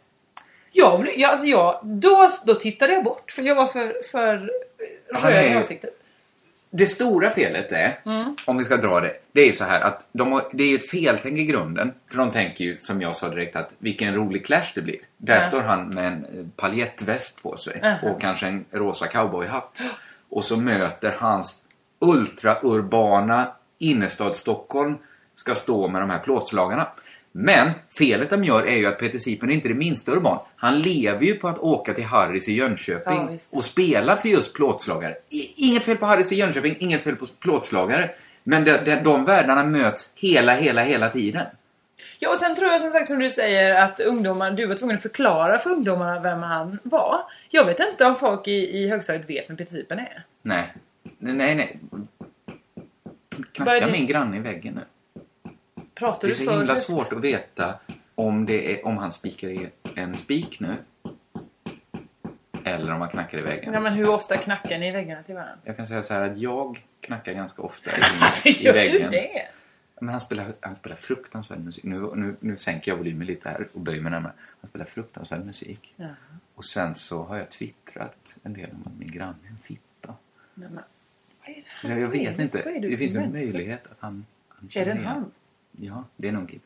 Jag, 0.73 1.09
jag, 1.19 1.31
alltså 1.31 1.47
jag, 1.47 1.81
då, 1.83 2.29
då 2.47 2.55
tittade 2.55 2.93
jag 2.93 3.05
bort 3.05 3.31
för 3.33 3.43
jag 3.43 3.55
var 3.55 3.67
för, 3.67 3.95
för 4.13 4.51
röd 5.15 5.47
i 5.47 5.55
ansiktet. 5.55 5.99
Det 6.75 6.87
stora 6.87 7.31
felet 7.31 7.73
är, 7.73 7.99
Mm. 8.07 8.37
om 8.47 8.57
vi 8.59 8.65
ska 8.65 8.77
dra 8.77 9.01
det, 9.01 9.13
det 9.33 9.41
är 9.49 9.53
så 9.53 9.65
här 9.65 9.81
att 9.81 10.09
de 10.13 10.33
har, 10.33 10.45
det 10.53 10.65
är 10.65 10.69
ju 10.69 10.75
ett 10.75 10.91
feltänk 10.91 11.39
i 11.39 11.45
grunden. 11.45 11.93
För 12.11 12.19
de 12.19 12.31
tänker 12.31 12.65
ju, 12.65 12.77
som 12.77 13.03
jag 13.03 13.17
sa 13.17 13.29
direkt, 13.29 13.57
att 13.57 13.75
vilken 13.79 14.15
rolig 14.15 14.47
clash 14.47 14.73
det 14.75 14.81
blir. 14.83 14.97
Där 15.17 15.37
Ja. 15.37 15.43
står 15.43 15.61
han 15.61 15.89
med 15.89 16.07
en 16.07 16.25
eh, 16.25 16.47
paljettväst 16.57 17.43
på 17.43 17.57
sig 17.57 17.81
Aha. 17.83 18.11
och 18.11 18.21
kanske 18.21 18.47
en 18.47 18.65
rosa 18.71 19.07
cowboyhatt. 19.07 19.83
Och 20.29 20.45
så 20.45 20.57
möter 20.57 21.15
hans 21.19 21.65
ultraurbana 21.99 23.53
innerstad 23.79 24.37
Stockholm 24.37 24.95
ska 25.37 25.55
stå 25.55 25.89
med 25.89 26.03
de 26.03 26.11
här 26.11 26.19
plåtslagarna. 26.19 26.89
Men 27.33 27.71
felet 27.99 28.31
de 28.31 28.45
gör 28.45 28.67
är 28.67 28.77
ju 28.77 28.87
att 28.87 28.99
Peter 28.99 29.19
Sipen 29.19 29.51
är 29.51 29.55
inte 29.55 29.69
det 29.69 29.75
minsta 29.75 30.13
urban. 30.13 30.39
Han 30.57 30.81
lever 30.81 31.27
ju 31.27 31.35
på 31.35 31.49
att 31.49 31.59
åka 31.59 31.95
till 31.95 32.05
Harris 32.05 32.49
i 32.49 32.53
Jönköping 32.53 33.29
Ja, 33.31 33.39
och 33.59 33.65
spela 33.65 34.17
för 34.17 34.29
just 34.29 34.55
plåtslagare. 34.55 35.15
Inget 35.57 35.83
fel 35.83 35.97
på 35.97 36.07
Harris 36.07 36.33
i 36.33 36.37
Jönköping, 36.37 36.77
inget 36.79 37.05
fel 37.05 37.17
på 37.17 37.27
plåtslagare. 37.27 38.11
Men 38.45 38.65
de, 38.65 38.79
de, 38.85 38.97
de 38.97 39.25
världarna 39.25 39.65
möts 39.65 40.13
hela, 40.15 40.55
hela, 40.55 40.83
hela 40.83 41.09
tiden. 41.09 41.47
Ja, 42.19 42.31
och 42.31 42.39
sen 42.39 42.57
tror 42.57 42.71
jag 42.71 42.81
som 42.81 42.91
sagt 42.91 43.09
som 43.09 43.19
du 43.19 43.31
säger 43.31 43.83
att 43.85 44.01
ungdomar, 44.01 44.51
du 44.51 44.67
var 44.67 44.75
tvungen 44.75 44.97
att 44.97 45.03
förklara 45.03 45.59
för 45.59 45.71
ungdomarna 45.71 46.21
vem 46.21 46.43
han 46.43 46.79
var. 46.83 47.21
Jag 47.51 47.65
vet 47.65 47.81
inte 47.81 48.05
om 48.05 48.17
folk 48.17 48.49
i, 48.49 48.79
i 48.79 48.89
högstadiet 48.89 49.31
vet 49.31 49.51
vem 49.51 49.57
Peter 49.57 49.73
Sipen 49.73 49.99
är. 49.99 50.25
Nej. 50.43 50.73
Nej, 51.19 51.55
nej. 51.55 51.79
Knackar 53.53 53.91
min 53.91 54.07
granne 54.07 54.37
i 54.37 54.41
väggen 54.41 54.75
nu. 54.75 54.81
Pratar 55.95 56.29
Det 56.29 56.33
är 56.33 56.45
så 56.45 56.51
himla 56.51 56.77
svårt 56.77 57.13
att 57.13 57.21
veta 57.21 57.75
om, 58.15 58.47
det 58.47 58.73
är, 58.81 58.87
om 58.87 58.99
han 58.99 59.13
spikar 59.13 59.49
i 59.49 59.71
en 59.95 60.17
spik 60.17 60.61
nu. 60.61 60.75
Eller 62.65 62.95
om 62.95 63.01
han 63.01 63.11
knackar 63.11 63.39
i 63.39 63.43
väggen. 63.43 63.75
Ja, 63.75 63.81
men 63.81 63.93
hur 63.93 64.11
ofta 64.11 64.37
knackar 64.37 64.79
ni 64.79 64.89
i 64.89 64.91
väggarna 64.91 65.23
till 65.23 65.35
varandra? 65.35 65.57
Jag 65.65 65.77
kan 65.77 65.87
säga 65.87 66.03
så 66.03 66.15
här 66.15 66.23
att 66.23 66.39
jag 66.39 66.85
knackar 67.01 67.33
ganska 67.33 67.63
ofta 67.63 67.91
i, 67.91 68.01
i 68.51 68.65
gör 68.65 68.73
väggen. 68.73 69.03
du 69.03 69.09
det? 69.11 69.49
Men 70.01 70.09
han 70.09 70.21
spelar, 70.21 70.53
han 70.61 70.75
spelar 70.75 70.97
fruktansvärd 70.97 71.59
musik. 71.59 71.85
Nu, 71.85 72.11
nu, 72.15 72.37
nu 72.41 72.57
sänker 72.57 72.91
jag 72.91 72.99
volymen 72.99 73.27
lite 73.27 73.49
här 73.49 73.69
och 73.73 73.81
böjer 73.81 74.01
mig 74.01 74.11
närmare. 74.13 74.33
Han 74.61 74.69
spelar 74.71 74.87
fruktansvärd 74.87 75.45
musik. 75.45 75.95
Jaha. 75.97 76.15
Och 76.55 76.65
sen 76.65 76.95
så 76.95 77.23
har 77.23 77.37
jag 77.37 77.51
twittrat 77.51 78.37
en 78.43 78.53
del 78.53 78.71
om 78.71 78.83
att 78.87 78.99
min 78.99 79.11
granne 79.11 79.37
är 79.45 79.51
en 79.51 79.59
fitta. 79.59 80.15
Nej, 80.55 80.69
men, 80.69 80.83
vad 81.41 81.49
är 81.49 81.55
det 81.55 81.87
Så 81.87 81.93
här? 81.93 82.01
jag 82.01 82.09
vet 82.09 82.39
inte. 82.39 82.79
Det 82.81 82.97
finns 82.97 83.17
en 83.17 83.33
möjlighet 83.33 83.87
att 83.87 83.99
han, 84.01 84.27
han 84.49 84.71
Är 84.75 84.85
det 84.85 84.91
en 84.91 85.05
han? 85.05 85.31
Ja, 85.81 86.05
det 86.17 86.29
är 86.29 86.33
nog 86.33 86.49
kille. 86.49 86.63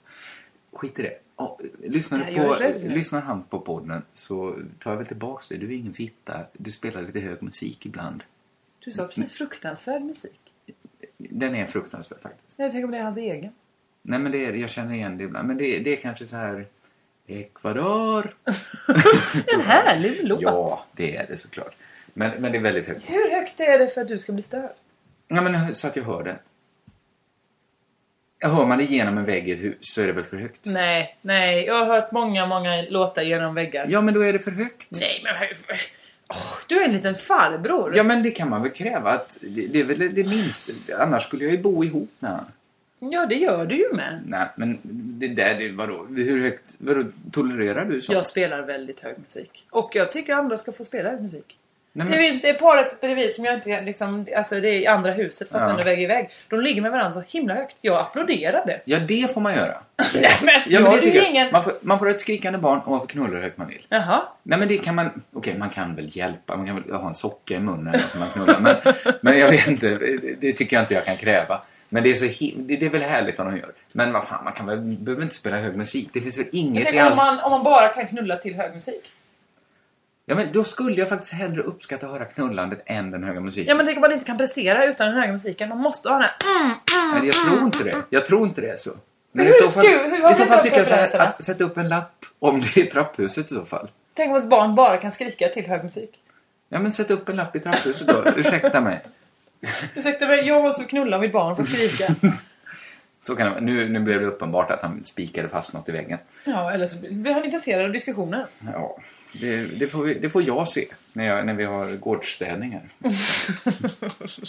Skit 0.73 0.99
i 0.99 1.03
det. 1.03 1.19
Ja, 1.37 1.59
lyssnar, 1.85 2.25
du 2.25 2.35
på, 2.35 2.95
lyssnar 2.95 3.21
han 3.21 3.43
på 3.43 3.61
podden 3.61 4.03
så 4.13 4.59
tar 4.79 4.91
jag 4.91 4.99
väl 4.99 5.07
tillbaks 5.07 5.49
det. 5.49 5.57
Du 5.57 5.67
är 5.67 5.77
ingen 5.77 5.95
fitta. 5.95 6.47
Du 6.53 6.71
spelar 6.71 7.03
lite 7.03 7.21
hög 7.21 7.43
musik 7.43 7.87
ibland. 7.87 8.25
Du 8.85 8.91
sa 8.91 9.07
precis 9.07 9.33
fruktansvärd 9.33 10.03
musik. 10.03 10.41
Den 11.17 11.55
är 11.55 11.67
fruktansvärd 11.67 12.21
faktiskt. 12.21 12.59
Jag 12.59 12.73
tänker 12.73 12.85
om 12.85 12.91
det 12.91 12.99
är 12.99 13.03
hans 13.03 13.17
egen. 13.17 13.53
Nej 14.03 14.19
men 14.19 14.33
det 14.33 14.47
är, 14.47 14.53
jag 14.53 14.71
känner 14.71 14.95
igen 14.95 15.19
det 15.19 15.25
ibland. 15.25 15.49
Men 15.49 15.57
det, 15.57 15.79
det 15.79 15.93
är 15.93 15.97
kanske 15.97 16.27
så 16.27 16.37
här... 16.37 16.67
Ecuador. 17.27 18.37
En 19.55 19.61
härlig 19.61 20.25
låt. 20.25 20.41
Ja, 20.41 20.85
det 20.93 21.17
är 21.17 21.27
det 21.27 21.37
såklart. 21.37 21.75
Men, 22.15 22.43
men 22.43 22.53
det 22.53 22.59
är 22.59 22.63
väldigt 22.63 22.87
högt. 22.87 23.11
Hur 23.11 23.31
högt 23.31 23.61
är 23.61 23.79
det 23.79 23.89
för 23.89 24.01
att 24.01 24.09
du 24.09 24.19
ska 24.19 24.33
bli 24.33 24.43
störd? 24.43 24.71
Ja, 25.29 25.43
men 25.43 25.75
så 25.75 25.87
att 25.87 25.97
jag 25.97 26.05
hör 26.05 26.25
det. 26.25 26.39
Hör 28.41 28.67
man 28.67 28.79
det 28.79 28.85
genom 28.85 29.19
en 29.19 29.25
vägg 29.25 29.49
i 29.49 29.53
ett 29.53 29.61
hus 29.61 29.77
så 29.81 30.03
är 30.03 30.07
det 30.07 30.13
väl 30.13 30.25
för 30.25 30.37
högt? 30.37 30.61
Nej, 30.65 31.17
nej. 31.23 31.65
Jag 31.65 31.75
har 31.75 31.87
hört 31.87 32.13
många, 32.13 32.47
många 32.47 32.83
låtar 32.83 33.23
genom 33.23 33.55
väggar. 33.55 33.87
Ja, 33.89 34.01
men 34.01 34.15
då 34.15 34.21
är 34.21 34.33
det 34.33 34.39
för 34.39 34.51
högt. 34.51 34.87
Nej, 34.91 35.21
men... 35.25 35.35
Åh, 36.29 36.57
du 36.67 36.81
är 36.81 36.85
en 36.85 36.93
liten 36.93 37.15
farbror. 37.15 37.97
Ja, 37.97 38.03
men 38.03 38.23
det 38.23 38.31
kan 38.31 38.51
man 38.51 38.63
väl 38.63 38.73
kräva 38.73 39.11
att... 39.11 39.39
Det, 39.41 39.67
det 39.67 39.81
är 39.81 39.85
väl 39.85 40.15
det 40.15 40.25
minsta. 40.25 40.73
Annars 40.99 41.23
skulle 41.23 41.45
jag 41.45 41.53
ju 41.53 41.59
bo 41.63 41.85
ihop 41.85 42.11
med 42.19 42.31
honom. 42.31 42.47
Ja, 42.99 43.27
det 43.27 43.35
gör 43.35 43.67
du 43.67 43.77
ju 43.77 43.93
med. 43.93 44.23
Nej, 44.27 44.49
men 44.57 44.79
det 45.19 45.29
där, 45.29 45.55
det, 45.55 45.71
vadå? 45.71 46.07
Hur 46.17 46.43
högt, 46.43 46.75
vadå, 46.79 47.05
tolererar 47.33 47.85
du 47.85 48.01
så? 48.01 48.13
Jag 48.13 48.27
spelar 48.27 48.63
väldigt 48.63 49.01
hög 49.01 49.15
musik. 49.19 49.67
Och 49.71 49.91
jag 49.95 50.13
tycker 50.13 50.35
andra 50.35 50.59
ska 50.59 50.73
få 50.73 50.85
spela 50.85 51.11
hög 51.11 51.23
musik. 51.23 51.59
Nej, 51.97 52.07
Det 52.07 52.11
men, 52.11 52.21
finns 52.21 52.43
det 52.43 52.49
är 52.49 52.55
paret 52.55 53.01
bredvid 53.01 53.33
som 53.35 53.45
jag 53.45 53.55
inte 53.55 53.81
liksom, 53.81 54.27
alltså 54.37 54.61
det 54.61 54.69
är 54.69 54.81
i 54.81 54.87
andra 54.87 55.13
huset 55.13 55.49
fast 55.51 55.63
Ja. 55.63 55.71
ändå 55.71 55.85
vägg 55.85 56.03
i 56.03 56.07
vägg. 56.07 56.29
De 56.49 56.61
ligger 56.61 56.83
med 56.83 56.91
varandra 56.91 57.13
så 57.23 57.25
himla 57.39 57.55
högt. 57.55 57.77
Jag 57.81 58.01
applåderade. 58.01 58.81
ja, 58.85 58.99
det 58.99 59.35
får 59.35 59.41
man 59.41 59.55
göra. 59.55 59.75
Nej 60.15 60.31
men, 60.43 60.55
Ja, 60.55 60.61
jag 60.67 60.83
men 60.83 60.93
det 60.93 60.99
tycker 60.99 61.19
jag. 61.19 61.29
ingen... 61.31 61.49
Man, 61.53 61.65
får, 61.65 61.73
man 61.81 61.99
får 61.99 62.07
ha 62.07 62.13
ett 62.15 62.21
skrikande 62.21 62.59
barn 62.59 62.79
och 62.85 62.91
man 62.91 63.01
får 63.01 63.07
knulla 63.07 63.37
hur 63.37 63.43
högt 63.43 63.59
man 63.59 63.69
vill. 63.69 63.87
Jaha. 63.89 64.23
Nej 64.43 64.59
men 64.59 64.69
det 64.69 64.77
kan 64.79 64.95
man, 64.95 65.23
okej 65.33 65.59
man 65.59 65.71
kan 65.71 65.97
väl 65.97 66.17
hjälpa, 66.17 66.57
man 66.57 66.67
kan 66.67 66.83
väl 66.83 66.95
ha 66.95 67.09
en 67.09 67.15
socka 67.15 67.55
i 67.55 67.59
munnen 67.61 68.01
när 68.13 68.19
man 68.21 68.29
knullar. 68.31 68.61
Men, 68.61 68.77
men 69.23 69.39
jag 69.39 69.51
vet 69.51 69.69
inte, 69.69 69.99
det 70.41 70.53
tycker 70.53 70.77
jag 70.77 70.83
inte 70.83 70.95
jag 70.95 71.05
kan 71.05 71.17
kräva. 71.17 71.61
Men 71.89 72.03
det 72.03 72.11
är, 72.11 72.15
så 72.15 72.25
det, 72.57 72.77
det 72.77 72.87
är 72.87 72.91
väl 72.91 73.03
härligt 73.03 73.41
om 73.41 73.47
de 73.51 73.57
gör. 73.59 73.71
Men 73.93 74.13
vad 74.13 74.25
fan, 74.29 74.45
man 74.45 74.53
kan 74.53 74.67
väl, 74.67 74.79
behöver 74.79 75.23
inte 75.23 75.35
spela 75.35 75.57
hög 75.57 75.77
musik. 75.77 76.09
Det 76.13 76.21
finns 76.21 76.39
väl 76.39 76.45
Jag 76.53 76.61
inget 76.61 76.83
i 76.83 76.85
tänker 76.85 77.01
om 77.03 77.07
alls... 77.07 77.17
man, 77.17 77.39
om 77.41 77.51
man 77.51 77.63
bara 77.63 77.89
kan 77.89 78.07
knulla 78.07 78.37
till 78.37 78.55
hög 78.55 78.75
musik. 78.75 79.13
Ja 80.29 80.35
men 80.35 80.53
då 80.53 80.65
skulle 80.65 80.97
jag 80.97 81.09
faktiskt 81.09 81.33
hellre 81.33 81.63
uppskatta 81.63 82.07
att 82.07 82.13
höra 82.13 82.25
knullandet 82.25 82.83
än 82.87 83.11
den 83.11 83.25
höga 83.25 83.41
musiken. 83.41 83.69
Ja 83.69 83.75
men 83.75 83.87
tänk 83.87 83.97
om 83.97 84.01
man 84.01 84.13
inte 84.13 84.25
kan 84.25 84.39
prestera 84.39 84.85
utan 84.85 85.07
den 85.07 85.17
höga 85.17 85.33
musiken. 85.33 85.69
Man 85.69 85.79
måste 85.79 86.09
ha 86.09 86.15
den 86.19 86.23
här... 86.25 86.57
Mm, 86.61 86.67
mm, 86.67 87.19
Nej, 87.21 87.27
jag 87.27 87.47
tror 87.47 87.63
inte 87.63 87.85
det. 87.85 87.97
Jag 88.11 88.27
tror 88.27 88.47
inte 88.47 88.61
det 88.61 88.69
är 88.71 88.77
så. 88.77 88.91
Men 89.33 89.45
hur- 89.45 89.51
i 89.51 89.53
så 89.55 89.71
fall, 89.71 89.87
gud, 89.87 90.01
hur 90.01 90.31
i 90.31 90.35
så 90.35 90.45
fall 90.45 90.63
tycker 90.63 90.77
jag 90.77 90.87
så 90.87 90.95
här, 90.95 91.19
att 91.19 91.45
sätta 91.45 91.65
upp 91.65 91.77
en 91.77 91.89
lapp 91.89 92.25
om 92.39 92.61
det 92.61 92.81
är 92.81 92.85
trapphuset 92.87 93.47
i 93.53 93.55
så 93.55 93.65
fall. 93.65 93.89
Tänk 94.15 94.29
om 94.29 94.35
ens 94.37 94.49
barn 94.51 94.75
bara 94.75 94.97
kan 94.97 95.13
skrika 95.13 95.49
till 95.49 95.67
hög 95.67 95.85
musik. 95.85 96.11
Ja 96.69 96.79
men 96.79 96.93
sätt 96.93 97.11
upp 97.11 97.29
en 97.29 97.37
lapp 97.37 97.57
i 97.57 97.61
trapphuset 97.61 98.07
då, 98.09 98.25
ursäkta 98.37 98.81
mig. 98.81 99.01
Ursäkta 99.95 100.27
mig, 100.27 100.47
jag 100.49 100.63
måste 100.63 100.85
knulla 100.85 101.19
mitt 101.19 101.33
barn 101.33 101.57
för 101.57 101.63
att 101.63 101.69
skrika. 101.69 102.13
Så 103.27 103.37
kan 103.37 103.65
nu, 103.65 103.89
nu 103.89 104.01
blev 104.01 104.21
det 104.21 104.27
uppenbart 104.27 104.71
att 104.71 104.83
han 104.83 105.05
spikade 105.05 105.49
fast 105.49 105.73
något 105.73 105.89
i 105.89 105.93
väggen. 105.93 106.19
ja, 106.45 106.73
eller 106.73 106.87
så 106.87 106.97
blir 106.99 107.33
han 107.33 107.45
intresserad 107.45 107.85
av 107.85 107.93
diskussionen. 107.93 108.47
Ja, 108.73 108.99
det, 109.41 109.65
det, 109.65 109.87
får, 109.87 110.03
vi, 110.03 110.15
det 110.15 110.31
får 110.31 110.43
jag 110.43 110.69
se 110.69 110.87
när, 111.13 111.25
jag, 111.27 111.47
när 111.47 111.55
vi 111.55 111.65
har 111.65 111.97
gårdsstädning 111.97 112.73
här. 112.73 113.11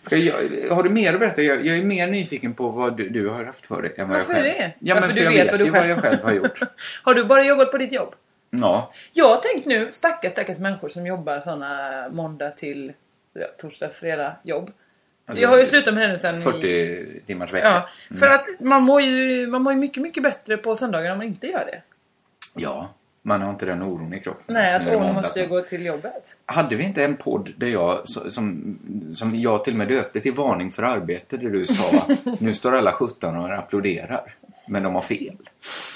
Ska 0.00 0.16
jag, 0.16 0.34
har 0.70 0.82
du 0.82 0.90
mer 0.90 1.14
att 1.14 1.20
berätta? 1.20 1.42
Jag, 1.42 1.66
jag 1.66 1.76
är 1.78 1.84
mer 1.84 2.06
nyfiken 2.08 2.54
på 2.54 2.68
vad 2.68 2.96
du, 2.96 3.08
du 3.08 3.28
har 3.28 3.44
haft 3.44 3.66
för 3.66 3.82
dig 3.82 3.94
än 3.96 4.08
vad 4.08 4.18
Varför 4.18 4.32
jag 4.34 4.42
själv. 4.42 4.58
det? 4.58 4.72
Ja, 4.78 4.94
Varför 4.94 5.08
men 5.08 5.16
du 5.16 5.22
för 5.22 5.30
jag 5.30 5.32
vet 5.32 5.44
vet 5.44 5.50
vad 5.52 5.60
du 5.60 5.70
vad 5.70 5.88
jag 5.88 5.98
själv 6.02 6.22
har 6.22 6.32
gjort. 6.32 6.60
Har 7.02 7.14
du 7.14 7.24
bara 7.24 7.44
jobbat 7.44 7.70
på 7.70 7.78
ditt 7.78 7.92
jobb? 7.92 8.14
Ja, 8.50 8.92
Jag 9.12 9.28
har 9.28 9.36
tänkt 9.36 9.66
nu, 9.66 9.92
stackars 9.92 10.32
stackars 10.32 10.58
människor 10.58 10.88
som 10.88 11.06
jobbar 11.06 11.40
såna 11.40 12.08
måndag 12.12 12.50
till 12.50 12.92
ja, 13.32 13.46
torsdag, 13.60 13.88
fredag 14.00 14.36
jobb. 14.42 14.70
Alltså, 15.26 15.42
jag 15.42 15.48
har 15.48 15.58
ju 15.58 15.66
slutat 15.66 15.94
med 15.94 16.10
nu 16.10 16.18
sen 16.18 16.40
i... 16.40 16.42
40 16.42 17.20
timmars 17.26 17.52
vecka. 17.52 17.66
Ja, 18.10 18.16
för 18.18 18.28
att 18.28 18.46
man 18.60 18.82
mår, 18.82 19.00
ju, 19.00 19.46
man 19.46 19.62
mår 19.62 19.72
ju 19.72 19.78
mycket, 19.78 20.02
mycket 20.02 20.22
bättre 20.22 20.56
på 20.56 20.76
söndagar 20.76 21.12
om 21.12 21.18
man 21.18 21.26
inte 21.26 21.46
gör 21.46 21.64
det. 21.64 21.82
Ja, 22.54 22.88
Man 23.22 23.42
har 23.42 23.50
inte 23.50 23.66
den 23.66 23.82
oron 23.82 24.14
i 24.14 24.20
kroppen. 24.20 24.54
Nej, 24.54 24.74
att 24.74 24.86
måndag. 24.86 25.12
måste 25.12 25.40
jag 25.40 25.48
gå 25.48 25.60
till 25.60 25.84
jobbet. 25.86 26.36
Hade 26.46 26.76
vi 26.76 26.84
inte 26.84 27.04
en 27.04 27.16
podd 27.16 27.52
där 27.56 27.66
jag, 27.66 28.08
som, 28.08 28.78
som 29.14 29.34
jag 29.34 29.64
till 29.64 29.72
och 29.72 29.78
med 29.78 29.88
döpte 29.88 30.20
till 30.20 30.32
Varning 30.34 30.72
för 30.72 30.82
arbete, 30.82 31.36
där 31.36 31.50
du 31.50 31.66
sa 31.66 32.06
nu 32.40 32.54
står 32.54 32.76
alla 32.76 32.92
17 32.92 33.36
och 33.36 33.52
applåderar. 33.52 34.34
Men 34.68 34.82
de 34.82 34.94
har 34.94 35.02
fel. 35.02 35.36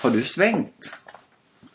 Har 0.03 0.11
du 0.11 0.23
svängt? 0.23 0.97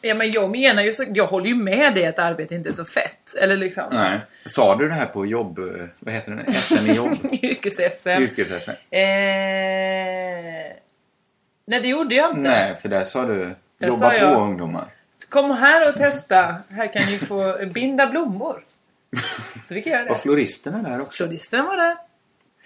Ja, 0.06 0.14
men 0.16 0.32
jag 0.32 0.50
menar 0.50 0.84
ju 0.84 0.94
så, 0.94 1.04
jag 1.14 1.28
håller 1.28 1.48
ju 1.48 1.56
med 1.56 1.96
dig 1.96 2.06
att 2.06 2.20
arbete 2.20 2.56
inte 2.56 2.70
är 2.70 2.74
så 2.74 2.86
fett. 2.86 3.36
Eller 3.42 3.58
liksom. 3.58 3.84
Nej. 3.92 4.20
Sa 4.46 4.76
du 4.76 4.88
det 4.88 4.94
här 4.94 5.06
på 5.06 5.26
jobb... 5.26 5.60
eh, 5.60 5.66
Vad 6.00 6.14
heter 6.14 6.32
det? 6.32 6.54
SM 6.54 6.92
i 6.92 6.94
jobb? 6.96 7.14
Yrkes-SM. 7.32 8.10
Yrkes-SM? 8.10 8.70
Eh... 8.92 10.74
Nej, 11.66 11.82
det 11.82 11.88
gjorde 11.88 12.16
jag 12.16 12.30
inte. 12.32 12.42
Nej, 12.42 12.76
för 12.82 12.90
där 12.90 13.04
sa 13.04 13.26
du 13.26 13.56
Där 13.78 13.88
jobba 13.88 13.98
sa 14.00 14.10
på 14.10 14.16
jag- 14.16 14.42
ungdomar. 14.42 14.86
Kom 15.30 15.52
här 15.52 15.90
och 15.90 15.96
testa. 15.96 16.56
Här 16.70 16.94
kan 16.94 17.04
ni 17.12 17.18
få 17.18 17.58
binda 17.74 18.08
blommor. 18.08 18.64
Så 19.68 19.74
vi 19.74 19.82
kan 19.82 19.94
göra 19.94 20.04
Var 20.06 20.16
det. 20.16 20.22
floristerna 20.22 20.90
där 20.90 21.02
också? 21.02 21.24
Floristerna 21.24 21.64
var 21.64 21.78
där. 21.78 21.98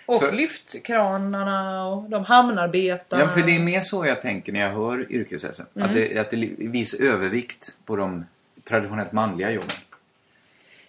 Och 0.07 0.21
För- 0.21 0.31
lyftkranarna 0.31 1.85
och 1.87 2.09
de 2.09 2.25
hamnarbetarna. 2.25 3.23
Ja, 3.23 3.29
för 3.29 3.41
det 3.41 3.55
är 3.55 3.59
mer 3.59 3.81
så 3.81 4.05
jag 4.05 4.21
tänker 4.21 4.53
när 4.53 4.59
jag 4.59 4.69
hör 4.69 5.11
yrkes-SM. 5.11 5.63
Mm. 5.75 5.87
Att, 5.89 5.93
det, 5.95 6.17
att 6.17 6.29
det 6.29 6.35
är 6.37 6.69
viss 6.69 6.93
övervikt 6.93 7.77
på 7.85 7.95
de 7.95 8.25
traditionellt 8.63 9.11
manliga 9.11 9.51
jobben. 9.51 9.69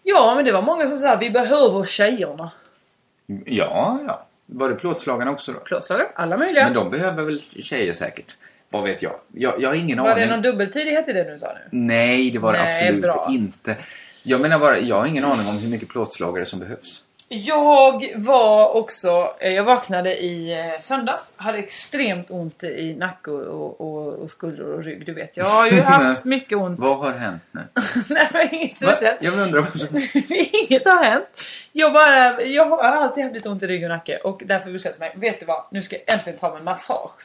Ja, 0.02 0.32
men 0.36 0.44
det 0.44 0.52
var 0.52 0.62
många 0.62 0.86
som 0.88 0.98
sa 0.98 1.16
vi 1.16 1.30
behöver 1.30 1.84
tjejerna. 1.84 2.50
Ja, 3.44 4.00
ja. 4.06 4.26
Var 4.46 4.68
det 4.68 4.74
plåtslagarna 4.74 5.30
också 5.30 5.52
då? 5.52 5.58
Plåtslagare, 5.58 6.08
alla 6.14 6.36
möjliga. 6.36 6.64
Men 6.64 6.74
de 6.74 6.90
behöver 6.90 7.22
väl 7.22 7.42
tjejer 7.62 7.92
säkert? 7.92 8.36
Vad 8.70 8.84
vet 8.84 9.02
jag? 9.02 9.12
Jag, 9.32 9.62
jag 9.62 9.68
har 9.68 9.74
ingen 9.76 10.02
var 10.02 10.10
aning. 10.10 10.24
det 10.24 10.30
någon 10.30 10.42
dubbeltydighet 10.42 11.08
i 11.08 11.12
det 11.12 11.32
du 11.32 11.38
sa 11.38 11.46
nu? 11.46 11.78
Nej, 11.78 12.30
det 12.30 12.38
var 12.38 12.52
det 12.52 12.58
Nej, 12.58 12.68
absolut 12.68 13.02
bra. 13.02 13.26
inte. 13.30 13.76
Jag 14.22 14.40
menar 14.40 14.58
bara, 14.58 14.78
jag 14.78 14.96
har 14.96 15.06
ingen 15.06 15.24
aning 15.24 15.46
om 15.48 15.58
hur 15.58 15.68
mycket 15.68 15.88
plåtslagare 15.88 16.44
som 16.44 16.58
behövs. 16.60 17.04
Jag 17.30 18.12
var 18.16 18.76
också, 18.76 19.34
eh, 19.40 19.52
jag 19.52 19.64
vaknade 19.64 20.16
i 20.16 20.60
eh, 20.60 20.80
söndags, 20.80 21.34
hade 21.36 21.58
extremt 21.58 22.30
ont 22.30 22.64
i 22.64 22.94
nacke 22.94 23.30
och, 23.30 23.80
och, 23.80 24.14
och 24.14 24.30
skulder 24.30 24.64
och 24.64 24.84
rygg, 24.84 25.06
du 25.06 25.14
vet. 25.14 25.36
Jag 25.36 25.44
har 25.44 25.66
ju 25.66 25.80
haft 25.80 26.24
mycket 26.24 26.58
ont. 26.58 26.78
Vad 26.78 26.98
har 26.98 27.12
hänt 27.12 27.42
nu? 27.50 27.60
Nej 28.32 28.48
inget 28.52 28.76
speciellt. 28.76 29.22
Jag 29.22 29.38
undrar 29.38 29.60
vad 29.60 29.74
som... 29.74 29.96
Inget 30.68 30.84
har 30.84 31.04
hänt. 31.04 31.42
Jag, 31.72 31.92
bara, 31.92 32.42
jag 32.42 32.66
har 32.66 32.78
alltid 32.78 33.24
haft 33.24 33.34
lite 33.34 33.48
ont 33.48 33.62
i 33.62 33.66
rygg 33.66 33.82
och 33.84 33.88
nacke 33.88 34.16
och 34.16 34.42
därför 34.46 34.72
beslöt 34.72 34.96
jag 34.98 35.00
mig, 35.00 35.30
vet 35.30 35.40
du 35.40 35.46
vad? 35.46 35.64
Nu 35.70 35.82
ska 35.82 35.96
jag 35.96 36.14
äntligen 36.14 36.38
ta 36.38 36.48
mig 36.48 36.58
en 36.58 36.64
massage. 36.64 37.24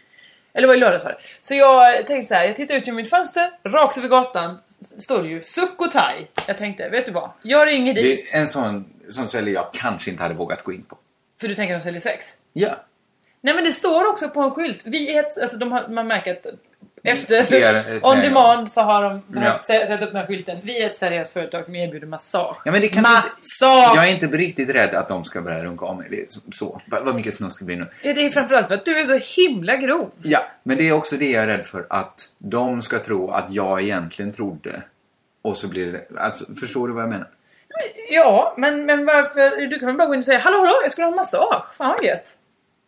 Eller 0.53 0.67
var 0.67 0.75
i 0.75 0.77
lördags 0.77 1.03
var 1.03 1.11
det. 1.11 1.17
Så 1.41 1.55
jag 1.55 2.07
tänkte 2.07 2.27
så 2.27 2.35
här, 2.35 2.45
jag 2.45 2.55
tittar 2.55 2.75
ut 2.75 2.85
genom 2.87 2.95
mitt 2.95 3.09
fönster, 3.09 3.51
rakt 3.63 3.97
över 3.97 4.07
gatan 4.07 4.57
står 4.99 5.23
det 5.23 5.29
ju 5.29 5.41
Sukhothai. 5.43 6.27
Jag 6.47 6.57
tänkte, 6.57 6.89
vet 6.89 7.05
du 7.05 7.11
vad? 7.11 7.29
Jag 7.41 7.67
ringer 7.67 7.93
Det 7.93 8.01
dit. 8.01 8.31
är 8.33 8.39
en 8.39 8.47
sån, 8.47 8.85
sån 9.09 9.27
ställe 9.27 9.51
jag 9.51 9.73
kanske 9.73 10.11
inte 10.11 10.23
hade 10.23 10.35
vågat 10.35 10.63
gå 10.63 10.73
in 10.73 10.83
på. 10.83 10.97
För 11.41 11.47
du 11.47 11.55
tänker 11.55 11.75
att 11.75 11.81
de 11.81 11.85
säljer 11.85 12.01
sex? 12.01 12.25
Ja. 12.53 12.75
Nej 13.41 13.53
men 13.55 13.63
det 13.63 13.73
står 13.73 14.05
också 14.09 14.29
på 14.29 14.41
en 14.41 14.51
skylt. 14.51 14.81
Vi 14.85 15.15
är 15.15 15.19
ett, 15.23 15.41
alltså 15.41 15.57
de 15.57 15.71
har, 15.71 15.87
man 15.87 16.07
märker 16.07 16.31
att 16.31 16.45
efter 17.03 17.43
Fler- 17.43 17.99
on 18.05 18.17
demand 18.21 18.71
så 18.71 18.81
har 18.81 19.03
de 19.03 19.21
behövt 19.27 19.65
Ja. 19.69 19.75
sä- 19.75 19.87
sätta 19.87 20.05
upp 20.05 20.11
den 20.11 20.21
här 20.21 20.27
skylten. 20.27 20.57
Vi 20.63 20.81
är 20.81 20.85
ett 20.89 20.95
seriöst 20.95 21.33
företag 21.33 21.65
som 21.65 21.75
erbjuder 21.75 22.07
massage. 22.07 22.57
Ja, 22.65 22.71
men 22.71 22.81
det 22.81 22.87
inte, 22.87 23.01
massage! 23.01 23.95
jag 23.95 24.07
är 24.07 24.11
inte 24.13 24.27
riktigt 24.27 24.69
rädd 24.69 24.95
att 24.95 25.07
de 25.07 25.25
ska 25.25 25.41
börja 25.41 25.63
runka 25.63 25.85
av 25.85 25.97
mig. 25.97 26.25
Så- 26.27 26.41
så. 26.51 26.81
Va- 26.87 26.99
Vad 27.03 27.15
mycket 27.15 27.33
snusk 27.33 27.59
det 27.59 27.65
blir 27.65 27.75
nu. 27.77 27.87
Ja, 28.01 28.13
Det 28.13 28.25
är 28.25 28.29
framförallt 28.29 28.67
för 28.67 28.75
att 28.75 28.85
du 28.85 28.97
är 28.99 29.05
så 29.19 29.41
himla 29.41 29.75
grov. 29.75 30.11
Ja, 30.21 30.39
men 30.63 30.77
det 30.77 30.87
är 30.87 30.91
också 30.93 31.17
det 31.17 31.31
jag 31.31 31.43
är 31.43 31.47
rädd 31.47 31.65
för. 31.65 31.85
Att 31.89 32.29
de 32.37 32.81
ska 32.81 32.99
tro 32.99 33.31
att 33.31 33.45
jag 33.51 33.81
egentligen 33.81 34.31
trodde. 34.33 34.81
Och 35.41 35.57
så 35.57 35.67
blir 35.67 35.91
det... 35.91 36.19
Alltså, 36.19 36.45
förstår 36.59 36.87
du 36.87 36.93
vad 36.93 37.03
jag 37.03 37.09
menar? 37.09 37.27
Ja, 38.09 38.53
men, 38.57 38.85
men 38.85 39.05
varför? 39.05 39.67
Du 39.67 39.79
kan 39.79 39.87
väl 39.87 39.97
bara 39.97 40.07
gå 40.07 40.13
in 40.13 40.19
och 40.19 40.25
säga 40.25 40.39
Hallå 40.39 40.57
hallå, 40.57 40.79
jag 40.83 40.91
skulle 40.91 41.05
ha 41.05 41.11
en 41.11 41.15
massage. 41.15 41.75
Fan 41.77 41.89
vad 41.97 42.03
gött. 42.03 42.37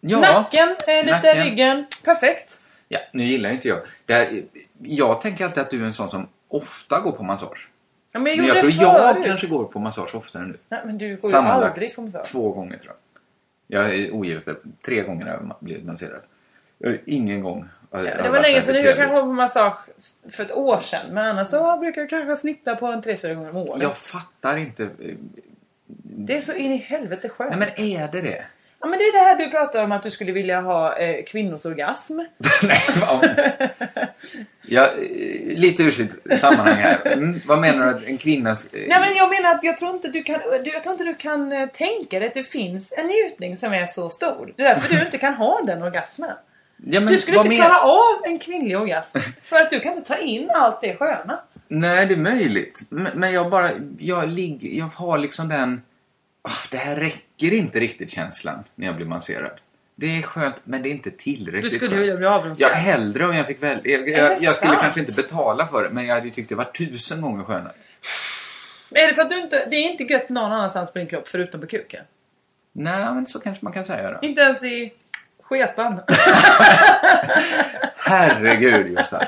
Ja. 0.02 0.20
Nacken, 0.20 0.76
eh, 0.88 0.96
lite 1.06 1.12
Nacken. 1.18 1.44
ryggen. 1.44 1.86
Perfekt. 2.04 2.60
Ja, 2.88 3.00
nu 3.14 3.24
gillar 3.24 3.50
inte 3.50 3.68
jag. 3.68 3.80
Det 4.06 4.14
här, 4.14 4.44
jag 4.82 5.22
tänker 5.22 5.46
alltid 5.46 5.64
att 5.64 5.70
du 5.70 5.82
är 5.82 5.86
en 5.86 5.94
sån 5.94 6.10
som 6.10 6.28
ofta 6.48 7.00
går 7.00 7.12
på 7.12 7.24
massage. 7.24 7.70
Ja, 8.12 8.20
men 8.20 8.32
jag 8.32 8.38
Men 8.38 8.48
jag 8.48 8.60
tror 8.60 8.70
det 8.70 8.76
jag 8.76 9.14
förut. 9.14 9.26
kanske 9.26 9.48
går 9.48 9.66
på 9.66 9.80
massage 9.80 10.16
oftare 10.16 10.46
nu. 10.46 10.58
Nej, 10.70 10.80
men 10.86 10.98
du 10.98 11.06
går 11.16 11.26
ju 11.26 11.32
Sammanlagt 11.32 11.72
aldrig 11.74 11.96
på 11.96 12.02
massage. 12.02 12.26
två 12.26 12.50
gånger 12.52 12.78
tror 12.78 12.94
jag. 12.94 13.82
Jag 13.86 13.96
är 13.96 14.12
ogift. 14.14 14.48
Tre 14.86 15.02
gånger 15.02 15.26
har 15.26 15.32
jag 15.34 15.56
blivit 15.60 15.86
masserad. 15.86 16.22
Ingen 17.06 17.42
gång. 17.42 17.70
har- 17.92 18.00
har 18.00 18.24
Det 18.24 18.30
var 18.30 18.42
länge 18.42 18.62
sedan 18.62 18.76
jag 18.84 18.96
kanske 18.96 19.14
var 19.22 19.28
på 19.28 19.34
massage 19.34 19.78
för 20.32 20.44
ett 20.44 20.52
år 20.52 20.80
sedan. 20.82 21.06
Men 21.12 21.26
annars 21.26 21.48
så 21.50 21.78
brukar 21.78 22.02
jag 22.02 22.10
kanske 22.10 22.36
snitta 22.36 22.76
på 22.76 22.88
en 22.88 23.02
tre 23.02 23.18
fyra 23.18 23.34
gånger 23.34 23.50
om 23.50 23.56
året. 23.58 23.82
Jag 23.82 23.98
fattar 23.98 24.58
inte. 24.58 24.84
eh, 24.84 24.90
Det 25.88 26.38
är 26.38 26.42
så 26.42 26.54
in 26.54 26.72
i 26.72 26.78
helvete 26.78 27.30
skönt. 27.30 27.56
Nej 27.58 27.60
men 27.78 27.88
är 27.88 28.12
det 28.12 28.22
det? 28.22 28.46
Ja 28.84 28.90
men 28.90 29.00
det 29.00 29.06
är 29.06 29.12
det 29.12 29.20
här 29.20 29.36
du 29.38 29.50
pratar 29.50 29.84
om 29.84 29.92
att 29.92 30.04
du 30.04 30.12
skulle 30.12 30.32
vilja 30.32 30.62
ha 30.62 30.98
eh, 30.98 31.24
kvinnors 31.26 31.66
orgasm. 31.66 32.20
Nej, 32.64 32.78
ja, 34.62 34.82
eh, 34.84 35.58
lite 35.60 35.84
ursäkt 35.84 36.40
sammanhang 36.40 36.76
här. 36.76 37.08
Mm, 37.08 37.42
vad 37.46 37.60
menar 37.60 37.86
du 37.86 37.92
att 37.96 38.04
en 38.04 38.18
kvinnas... 38.18 38.74
eh, 38.74 38.82
Nej 38.88 39.00
men 39.00 39.16
jag 39.16 39.30
menar 39.30 39.56
att 39.56 39.64
jag 39.64 39.78
tror 39.78 39.96
inte 39.96 40.08
du 40.08 40.24
kan, 40.24 40.40
du, 40.64 40.72
jag 40.72 40.84
tror 40.84 40.94
inte 40.94 41.04
du 41.04 41.16
kan 41.16 41.52
eh, 41.52 41.70
tänka 41.70 42.20
dig 42.20 42.28
att 42.28 42.34
det 42.34 42.44
finns 42.44 42.94
en 42.98 43.08
njutning 43.08 43.58
som 43.58 43.74
är 43.74 43.86
så 43.86 44.10
stor. 44.10 44.54
Det 44.56 44.64
är 44.64 44.76
därför 44.76 44.96
du 44.96 45.06
inte 45.06 45.18
kan 45.18 45.34
ha 45.34 45.62
den 45.62 45.84
orgasmen. 45.84 46.32
ja, 46.78 47.00
men 47.00 47.14
du 47.14 47.20
skulle 47.20 47.38
inte 47.38 47.56
klara 47.56 47.82
av 47.82 48.26
en 48.26 48.40
kvinnlig 48.40 48.78
orgasm. 48.78 49.18
För 49.44 49.56
att 49.56 49.70
du 49.70 49.80
kan 49.80 49.94
inte 49.94 50.08
ta 50.08 50.18
in 50.18 50.50
allt 50.54 50.82
det 50.82 50.96
sköna. 50.96 51.40
Nej, 51.68 52.06
det 52.06 52.14
är 52.14 52.18
möjligt. 52.18 52.82
Men, 52.90 53.12
men 53.16 53.34
jag 53.34 53.50
bara... 53.50 53.72
Jag, 54.00 54.30
ligger, 54.30 54.70
jag 54.80 54.86
har 54.86 55.18
liksom 55.18 55.48
den... 55.48 55.82
"Ah, 56.44 56.68
det 56.72 56.78
här 56.78 56.96
räcker 56.96 57.54
inte 57.54 57.80
riktigt 57.80 58.12
känslan 58.12 58.64
när 58.76 58.88
jag 58.88 58.96
blir 58.96 59.06
masserad. 59.06 59.60
Det 59.96 60.18
är 60.18 60.22
skönt, 60.22 60.62
men 60.64 60.84
det 60.84 60.90
är 60.90 60.92
inte 60.92 61.12
tillräckligt 61.12 61.72
Du 61.72 61.78
skulle 61.78 61.96
vilja 61.96 62.18
bli 62.18 62.26
avrunkad. 62.26 62.62
Ja, 62.62 62.76
hellre 62.76 63.26
om 63.28 63.36
jag 63.36 63.48
fick 63.48 63.64
välja. 63.64 64.00
Jag, 64.00 64.10
jag, 64.10 64.42
jag 64.42 64.56
skulle 64.56 64.76
kanske 64.76 65.00
inte 65.00 65.14
betala 65.14 65.68
för 65.68 65.84
det, 65.84 65.90
men 65.90 66.06
jag 66.06 66.16
hade 66.16 66.28
ju 66.28 66.34
tyckt 66.34 66.50
det 66.50 66.56
var 66.56 66.64
tusen 66.64 67.22
gånger 67.22 67.44
skönare. 67.44 67.74
Men 68.90 69.04
är 69.04 69.08
det 69.08 69.16
för 69.16 69.22
att 69.22 69.30
du 69.30 69.40
inte, 69.40 69.66
det 69.70 69.76
är 69.76 69.92
inte 69.92 70.04
gött 70.04 70.30
någon 70.30 70.52
annanstans 70.52 70.94
på 70.94 71.00
din 71.00 71.08
kropp 71.08 71.28
förutom 71.28 71.62
på 71.62 71.68
kuken? 71.68 72.06
Nej, 72.72 73.14
men 73.14 73.26
så 73.26 73.40
kanske 73.40 73.66
man 73.66 73.74
kan 73.74 73.86
säga 73.86 74.12
då. 74.12 74.28
Inte 74.28 74.42
ens 74.42 74.64
i 74.64 74.94
sketan? 75.54 76.00
Herregud, 77.98 78.96
Gustav. 78.98 79.24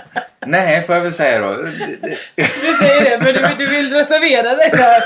Nej, 0.45 0.83
får 0.85 0.95
jag 0.95 1.01
väl 1.01 1.13
säga 1.13 1.39
då. 1.39 1.53
Du 2.35 2.73
säger 2.79 3.01
det, 3.01 3.23
men 3.23 3.33
du, 3.57 3.65
du 3.65 3.71
vill 3.71 3.93
reservera 3.93 4.55
dig 4.55 4.69
där. 4.71 5.03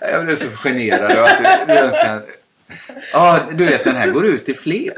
Jag 0.12 0.24
blev 0.24 0.36
så 0.36 0.48
generad 0.56 1.12
över 1.12 1.22
att 1.22 1.38
du, 1.38 1.72
du 1.72 1.78
ens 1.78 1.96
kan... 1.96 2.22
Ja, 3.12 3.40
du 3.52 3.64
vet 3.64 3.84
den 3.84 3.96
här 3.96 4.10
går 4.10 4.26
ut 4.26 4.44
till 4.44 4.56
fler. 4.56 4.92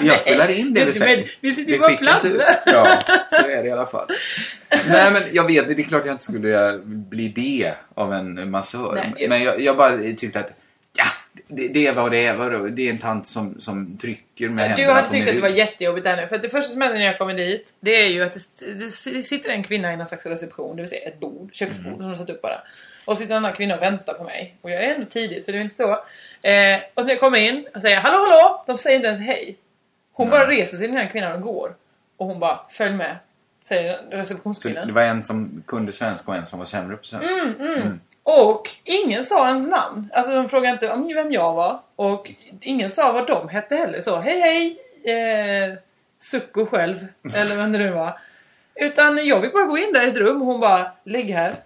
Jag 0.00 0.18
spelar 0.18 0.48
in 0.48 0.74
det 0.74 0.80
vi 0.80 0.84
Men 0.84 0.94
säger. 0.94 1.30
vi 1.40 1.54
sitter 1.54 1.72
ju 1.72 1.78
bara 1.78 1.92
och. 1.92 2.42
Ja, 2.66 2.98
så 3.30 3.48
är 3.48 3.62
det 3.62 3.68
i 3.68 3.72
alla 3.72 3.86
fall. 3.86 4.06
Nej, 4.88 5.10
men 5.12 5.22
jag 5.32 5.46
vet, 5.46 5.68
det 5.68 5.82
är 5.82 5.84
klart 5.84 6.06
jag 6.06 6.14
inte 6.14 6.24
skulle 6.24 6.78
bli 6.84 7.28
det 7.28 7.72
av 7.94 8.14
en 8.14 8.50
massör. 8.50 8.94
Nej. 9.16 9.28
Men 9.28 9.42
jag, 9.42 9.60
jag 9.60 9.76
bara 9.76 9.96
tyckte 9.96 10.40
att, 10.40 10.52
Det, 11.46 11.68
det 11.68 11.86
är 11.86 11.94
vad 11.94 12.10
det 12.10 12.26
är. 12.26 12.34
Vadå? 12.36 12.66
Det 12.66 12.82
är 12.88 12.90
en 12.90 12.98
tant 12.98 13.26
som, 13.26 13.60
som 13.60 13.98
trycker 13.98 14.48
med 14.48 14.64
Du 14.64 14.68
händerna 14.68 14.92
hade 14.92 15.10
tyckt 15.10 15.28
att 15.28 15.34
det 15.34 15.40
var 15.40 15.48
jättejobbigt 15.48 16.04
där 16.04 16.16
nu. 16.16 16.26
För 16.28 16.38
det 16.38 16.48
första 16.48 16.72
som 16.72 16.80
händer 16.80 16.98
när 16.98 17.06
jag 17.06 17.18
kommer 17.18 17.34
dit, 17.34 17.72
det 17.80 17.90
är 18.04 18.08
ju 18.08 18.22
att 18.22 18.32
det, 18.32 18.72
det 19.12 19.22
sitter 19.22 19.50
en 19.50 19.62
kvinna 19.62 19.92
i 19.92 19.96
någon 19.96 20.06
slags 20.06 20.26
reception, 20.26 20.76
det 20.76 20.82
vill 20.82 20.90
säga 20.90 21.08
ett 21.08 21.20
bord, 21.20 21.50
köksbord 21.52 21.86
Mm. 21.86 21.98
som 21.98 22.08
de 22.10 22.16
satt 22.16 22.30
upp 22.30 22.42
bara. 22.42 22.60
Och 23.04 23.18
sitter 23.18 23.32
en 23.34 23.36
annan 23.44 23.52
kvinna 23.56 23.76
och 23.76 23.82
väntar 23.82 24.14
på 24.14 24.24
mig. 24.24 24.56
Och 24.60 24.70
jag 24.70 24.84
är 24.84 24.94
ändå 24.94 25.06
tidig 25.06 25.44
så 25.44 25.52
det 25.52 25.58
är 25.58 25.62
inte 25.62 25.76
så. 25.76 25.90
Eh, 26.48 26.78
och 26.94 27.02
så 27.02 27.06
när 27.06 27.10
jag 27.10 27.20
kommer 27.20 27.38
in 27.38 27.66
och 27.74 27.82
säger 27.82 28.00
hallå 28.00 28.18
hallå, 28.18 28.64
de 28.66 28.78
säger 28.78 28.96
inte 28.96 29.08
ens 29.08 29.20
hej. 29.26 29.56
Hon 30.12 30.30
bara 30.30 30.46
reser 30.50 30.78
sig 30.78 30.86
den 30.88 30.96
här 30.96 31.08
kvinnan 31.08 31.32
och 31.32 31.40
går. 31.40 31.74
Och 32.16 32.26
hon 32.26 32.38
bara 32.40 32.60
följ 32.70 32.94
med. 32.94 33.16
Säger 33.64 33.98
Så 34.10 34.16
receptionskvinnan. 34.16 34.86
det 34.86 34.92
var 34.92 35.02
en 35.02 35.22
som 35.22 35.62
kunde 35.66 35.92
svenska 35.92 36.30
och 36.32 36.36
en 36.38 36.46
som 36.46 36.58
var 36.58 36.66
sämre 36.66 36.96
på 36.96 37.04
svenska. 37.04 37.34
Mm, 37.34 37.54
mm. 37.60 38.00
Och 38.28 38.68
ingen 38.84 39.24
sa 39.24 39.48
ens 39.48 39.68
namn. 39.68 40.10
Alltså 40.14 40.34
de 40.34 40.48
frågade 40.48 40.72
inte 40.72 40.90
om 40.90 41.06
vem 41.14 41.32
jag 41.32 41.54
var. 41.54 41.80
Och 41.96 42.30
ingen 42.60 42.90
sa 42.90 43.12
vad 43.12 43.26
de 43.26 43.48
hette 43.48 43.76
heller. 43.76 44.00
Så 44.00 44.16
hej 44.16 44.40
hej, 44.40 44.78
eh, 45.16 45.74
Sucko 46.20 46.66
själv. 46.66 47.06
eller 47.34 47.56
vem 47.56 47.72
det 47.72 47.78
nu 47.78 47.90
var. 47.90 48.18
Utan 48.74 49.26
jag 49.26 49.42
fick 49.42 49.52
bara 49.52 49.64
gå 49.64 49.78
in 49.78 49.92
där 49.92 50.06
i 50.06 50.10
ett 50.10 50.16
rum 50.16 50.40
och 50.42 50.46
hon 50.46 50.60
bara, 50.60 50.92
ligg 51.04 51.30
här. 51.30 51.56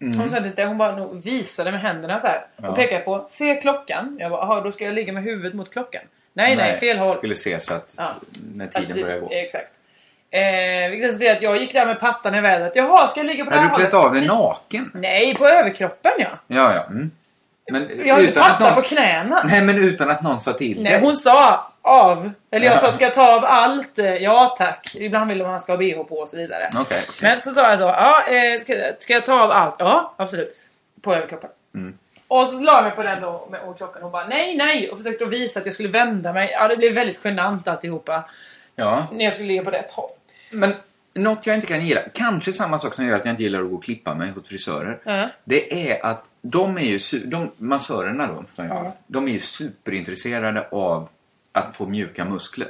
Mm. 0.00 0.18
Hon, 0.18 0.52
det, 0.56 0.64
hon 0.64 0.78
bara 0.78 1.08
visade 1.12 1.70
med 1.70 1.80
händerna 1.80 2.20
så 2.20 2.26
här. 2.26 2.46
Ja. 2.56 2.68
Och 2.68 2.76
pekade 2.76 3.00
på, 3.04 3.26
se 3.28 3.54
klockan. 3.60 4.16
Jag 4.20 4.30
bara, 4.30 4.40
"Jaha, 4.40 4.60
då 4.60 4.72
ska 4.72 4.84
jag 4.84 4.94
ligga 4.94 5.12
med 5.12 5.22
huvudet 5.22 5.54
mot 5.54 5.70
klockan. 5.70 6.02
Nej, 6.32 6.56
nej, 6.56 6.76
fel 6.76 6.98
håll. 6.98 7.16
skulle 7.16 7.34
se 7.34 7.60
så 7.60 7.74
att 7.74 7.94
Ja. 7.98 8.08
när 8.54 8.64
Att 8.64 8.72
tiden 8.72 8.96
det- 8.96 9.02
börjar 9.02 9.18
gå. 9.20 9.28
Exakt. 9.30 9.68
Eh, 10.30 10.90
vilket 10.90 11.08
resulterade 11.08 11.36
att 11.36 11.42
jag 11.42 11.56
gick 11.56 11.72
där 11.72 11.86
med 11.86 12.00
pattan 12.00 12.34
i 12.34 12.40
vädret. 12.40 12.72
Jaha, 12.76 13.08
ska 13.08 13.20
jag 13.20 13.26
ligga 13.26 13.44
på 13.44 13.50
det 13.50 13.56
Har 13.56 13.62
här 13.62 13.70
du 13.70 13.76
klätt 13.76 13.92
hållet? 13.92 14.06
av 14.06 14.12
dig 14.14 14.26
naken? 14.26 14.90
Nej, 14.94 15.34
på 15.34 15.46
överkroppen 15.48 16.12
ja. 16.18 16.28
Ja, 16.46 16.74
ja. 16.74 16.84
Mm. 16.86 17.10
Men 17.70 18.06
Jag 18.06 18.14
har 18.14 18.22
inte 18.22 18.40
att 18.40 18.46
patta 18.46 18.64
någon... 18.64 18.74
på 18.74 18.82
knäna. 18.82 19.42
Nej, 19.44 19.62
men 19.64 19.76
utan 19.78 20.10
att 20.10 20.22
någon 20.22 20.40
sa 20.40 20.52
till 20.52 20.82
Nej, 20.82 20.92
dig. 20.92 21.00
hon 21.02 21.16
sa 21.16 21.66
av. 21.82 22.30
Eller 22.50 22.66
jag 22.66 22.74
Ja. 22.74 22.78
sa, 22.80 22.92
ska 22.92 23.04
jag 23.04 23.14
ta 23.14 23.34
av 23.36 23.44
allt? 23.44 23.98
Eh, 23.98 24.14
Ja 24.16 24.54
tack. 24.58 24.94
Ibland 24.94 25.28
vill 25.28 25.42
man 25.42 25.60
ska 25.60 25.72
ha 25.72 25.76
bh 25.78 26.02
på 26.02 26.14
och 26.18 26.28
så 26.28 26.36
vidare. 26.36 26.70
Okej. 26.78 27.02
Men 27.22 27.40
så 27.40 27.50
sa 27.50 27.70
jag 27.70 27.78
så, 27.78 27.84
ja, 27.84 28.22
eh, 28.28 28.60
ska, 28.60 28.74
ska 28.98 29.12
jag 29.12 29.26
ta 29.26 29.42
av 29.44 29.50
allt? 29.50 29.74
Ja, 29.78 30.14
absolut. 30.16 30.56
På 31.02 31.14
överkroppen. 31.14 31.50
Mm. 31.74 31.98
Och 32.28 32.48
så 32.48 32.60
la 32.60 32.72
jag 32.74 32.82
mig 32.84 32.92
på 32.92 33.02
den 33.02 33.20
då 33.22 33.48
med 33.50 33.60
ordklockan. 33.66 34.02
Hon 34.02 34.12
bara 34.12 34.26
nej, 34.26 34.56
nej. 34.56 34.90
Och 34.90 34.96
försökte 34.98 35.24
att 35.24 35.30
visa 35.30 35.60
att 35.60 35.66
jag 35.66 35.74
skulle 35.74 35.88
vända 35.88 36.32
mig. 36.32 36.50
Ja, 36.52 36.68
det 36.68 36.76
blev 36.76 36.92
väldigt 36.94 37.20
genant 37.24 37.68
alltihopa. 37.68 38.24
Ja. 38.76 39.06
När 39.12 39.24
jag 39.24 39.34
skulle 39.34 39.48
ligga 39.48 39.64
på 39.64 39.70
rätt 39.70 39.90
håll. 39.90 40.10
Men 40.50 40.74
något 41.14 41.46
jag 41.46 41.54
inte 41.56 41.66
kan 41.66 41.86
gilla, 41.86 42.00
kanske 42.14 42.52
samma 42.52 42.78
sak 42.78 42.94
som 42.94 43.06
gör 43.06 43.16
att 43.16 43.24
jag 43.24 43.32
inte 43.32 43.42
gillar 43.42 43.62
att 43.62 43.70
gå 43.70 43.76
och 43.76 43.84
klippa 43.84 44.14
mig 44.14 44.30
hos 44.30 44.48
frisörer. 44.48 44.98
Ja. 45.04 45.28
Det 45.44 45.90
är 45.90 46.06
att 46.06 46.30
de 46.42 46.78
är 46.78 46.82
ju, 46.82 46.98
de 47.24 47.50
massörerna 47.56 48.26
då, 48.26 48.44
som 48.54 48.66
jag 48.66 48.76
Ja. 48.76 48.96
de 49.06 49.28
är 49.28 49.32
ju 49.32 49.38
superintresserade 49.38 50.68
av 50.68 51.08
att 51.52 51.76
få 51.76 51.86
mjuka 51.86 52.24
muskler. 52.24 52.68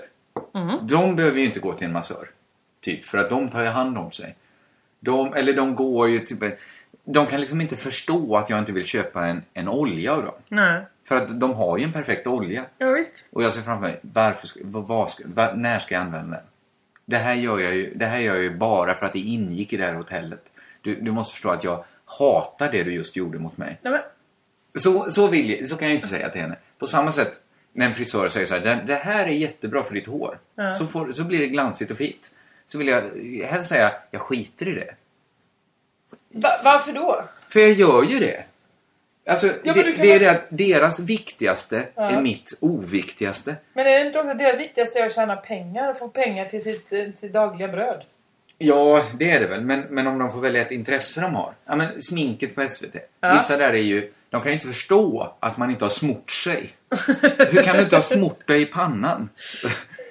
Mm. 0.55 0.87
De 0.87 1.17
behöver 1.17 1.39
ju 1.39 1.45
inte 1.47 1.61
gå 1.61 1.73
till 1.73 1.87
en 1.87 1.93
massör. 1.93 2.29
Typ, 2.81 3.05
för 3.05 3.19
att 3.19 3.31
de 3.31 3.49
tar 3.49 3.63
ju 3.63 3.69
hand 3.69 3.99
om 3.99 4.13
sig. 4.13 4.37
De, 5.01 5.35
eller 5.35 5.53
de 5.53 5.75
går 5.75 6.09
ju 6.09 6.19
typ... 6.19 6.59
De 7.05 7.27
kan 7.27 7.41
liksom 7.41 7.61
inte 7.61 7.77
förstå 7.77 8.37
att 8.37 8.51
jag 8.51 8.59
inte 8.59 8.73
vill 8.73 8.85
köpa 8.85 9.27
en, 9.27 9.43
en 9.55 9.69
olja 9.69 10.13
av 10.13 10.25
dem. 10.25 10.35
Nej. 10.49 10.83
För 11.05 11.17
att 11.17 11.41
de 11.41 11.53
har 11.55 11.79
ju 11.79 11.85
en 11.85 11.93
perfekt 11.93 12.27
olja. 12.27 12.65
Ja, 12.79 12.91
visst. 12.91 13.25
Och 13.31 13.43
jag 13.43 13.53
ser 13.53 13.63
framför 13.63 13.87
mig, 13.87 13.99
varför 14.03 14.47
ska, 14.47 14.61
vad, 14.65 15.11
vad, 15.25 15.59
när 15.59 15.79
ska 15.79 15.95
jag 15.95 16.03
använda 16.03 16.37
den? 16.37 16.47
Det 17.09 17.19
här, 17.19 17.35
gör 17.35 17.59
jag 17.59 17.75
ju, 17.75 17.95
det 17.95 18.07
här 18.07 18.19
gör 18.19 18.35
jag 18.35 18.43
ju 18.43 18.57
bara 18.57 18.95
för 18.95 19.07
att 19.07 19.13
det 19.13 19.19
ingick 19.19 19.73
i 19.73 19.77
det 19.77 19.87
här 19.87 19.95
hotellet. 19.95 20.53
Du, 20.81 21.01
du 21.01 21.13
måste 21.13 21.33
förstå 21.33 21.51
att 21.51 21.65
jag 21.65 21.85
hatar 22.05 22.73
det 22.73 22.83
du 22.83 22.93
just 22.93 23.17
gjorde 23.17 23.39
mot 23.39 23.57
mig. 23.57 23.79
Nej, 23.83 23.93
men, 23.93 24.03
Så, 24.83 25.11
så, 25.11 25.27
vill 25.27 25.51
jag, 25.51 25.69
så 25.69 25.77
kan 25.77 25.89
jag 25.89 25.95
inte 25.95 26.07
säga 26.07 26.29
till 26.29 26.41
henne. 26.41 26.57
På 26.79 26.87
samma 26.87 27.13
sätt 27.13 27.41
när 27.73 27.87
en 27.87 27.95
frisör 27.95 28.29
säger 28.29 28.47
så 28.47 28.55
här, 28.55 28.85
det, 28.87 28.95
här 28.95 29.27
är 29.27 29.31
jättebra 29.33 29.83
för 29.83 29.95
ditt 29.95 30.07
hår. 30.07 30.39
Ja. 30.55 30.73
Så, 30.73 30.87
får, 30.87 31.13
så 31.13 31.25
blir 31.25 31.39
det 31.39 31.47
glansigt 31.47 31.91
och 31.91 31.97
fint. 31.97 32.33
Så 32.67 32.79
vill 32.79 32.89
jag 32.89 33.03
helst 33.47 33.69
säga, 33.69 33.93
jag 34.11 34.21
skiter 34.21 34.69
i 34.69 34.75
det. 34.75 34.95
va, 36.29 36.51
varför 36.65 36.93
då? 36.93 37.25
För 37.49 37.61
jag 37.61 37.73
gör 37.73 38.03
ju 38.03 38.19
det. 38.19 38.45
Alltså, 39.29 39.47
Ja, 39.65 39.73
det, 39.73 39.83
det 39.83 40.13
är 40.13 40.21
det 40.21 40.31
att 40.31 40.47
deras 40.49 41.01
viktigaste 41.01 41.89
Ja. 41.95 42.11
är 42.11 42.21
mitt 42.23 42.59
oviktigaste. 42.61 43.57
Men 43.75 43.87
är 43.87 43.91
det 43.99 44.07
inte 44.07 44.19
också 44.19 44.35
deras 44.35 44.59
viktigaste 44.59 44.99
är 44.99 45.07
att 45.07 45.15
tjäna 45.15 45.37
pengar 45.37 45.91
och 45.91 45.99
få 45.99 46.09
pengar 46.09 46.45
till 46.45 46.63
sitt, 46.63 46.93
eh, 46.93 46.99
sitt 47.17 47.33
dagliga 47.33 47.69
bröd? 47.69 48.03
Ja, 48.59 49.03
det 49.19 49.31
är 49.31 49.41
det 49.41 49.47
väl. 49.47 49.61
Men, 49.61 49.81
men 49.81 50.07
om 50.07 50.19
de 50.19 50.33
får 50.33 50.41
välja 50.41 50.61
ett 50.63 50.71
intresse 50.71 51.21
de 51.21 51.35
har. 51.35 51.53
Ja, 51.67 51.77
men 51.77 52.03
sminket 52.03 52.55
på 52.55 52.69
SVT. 52.69 52.95
Ja. 53.21 53.33
Vissa 53.35 53.57
där 53.57 53.73
är 53.73 53.83
ju... 53.83 54.13
De 54.31 54.41
kan 54.41 54.51
ju 54.51 54.55
inte 54.55 54.67
förstå 54.67 55.37
att 55.41 55.57
man 55.57 55.71
inte 55.71 55.85
har 55.85 55.91
smort 55.91 56.31
sig. 56.31 56.71
Hur 57.51 57.63
kan 57.63 57.77
du 57.77 57.83
inte 57.83 57.97
ha 57.97 58.03
smort 58.03 58.47
dig 58.49 58.63
i 58.63 58.67
pannan? 58.67 59.29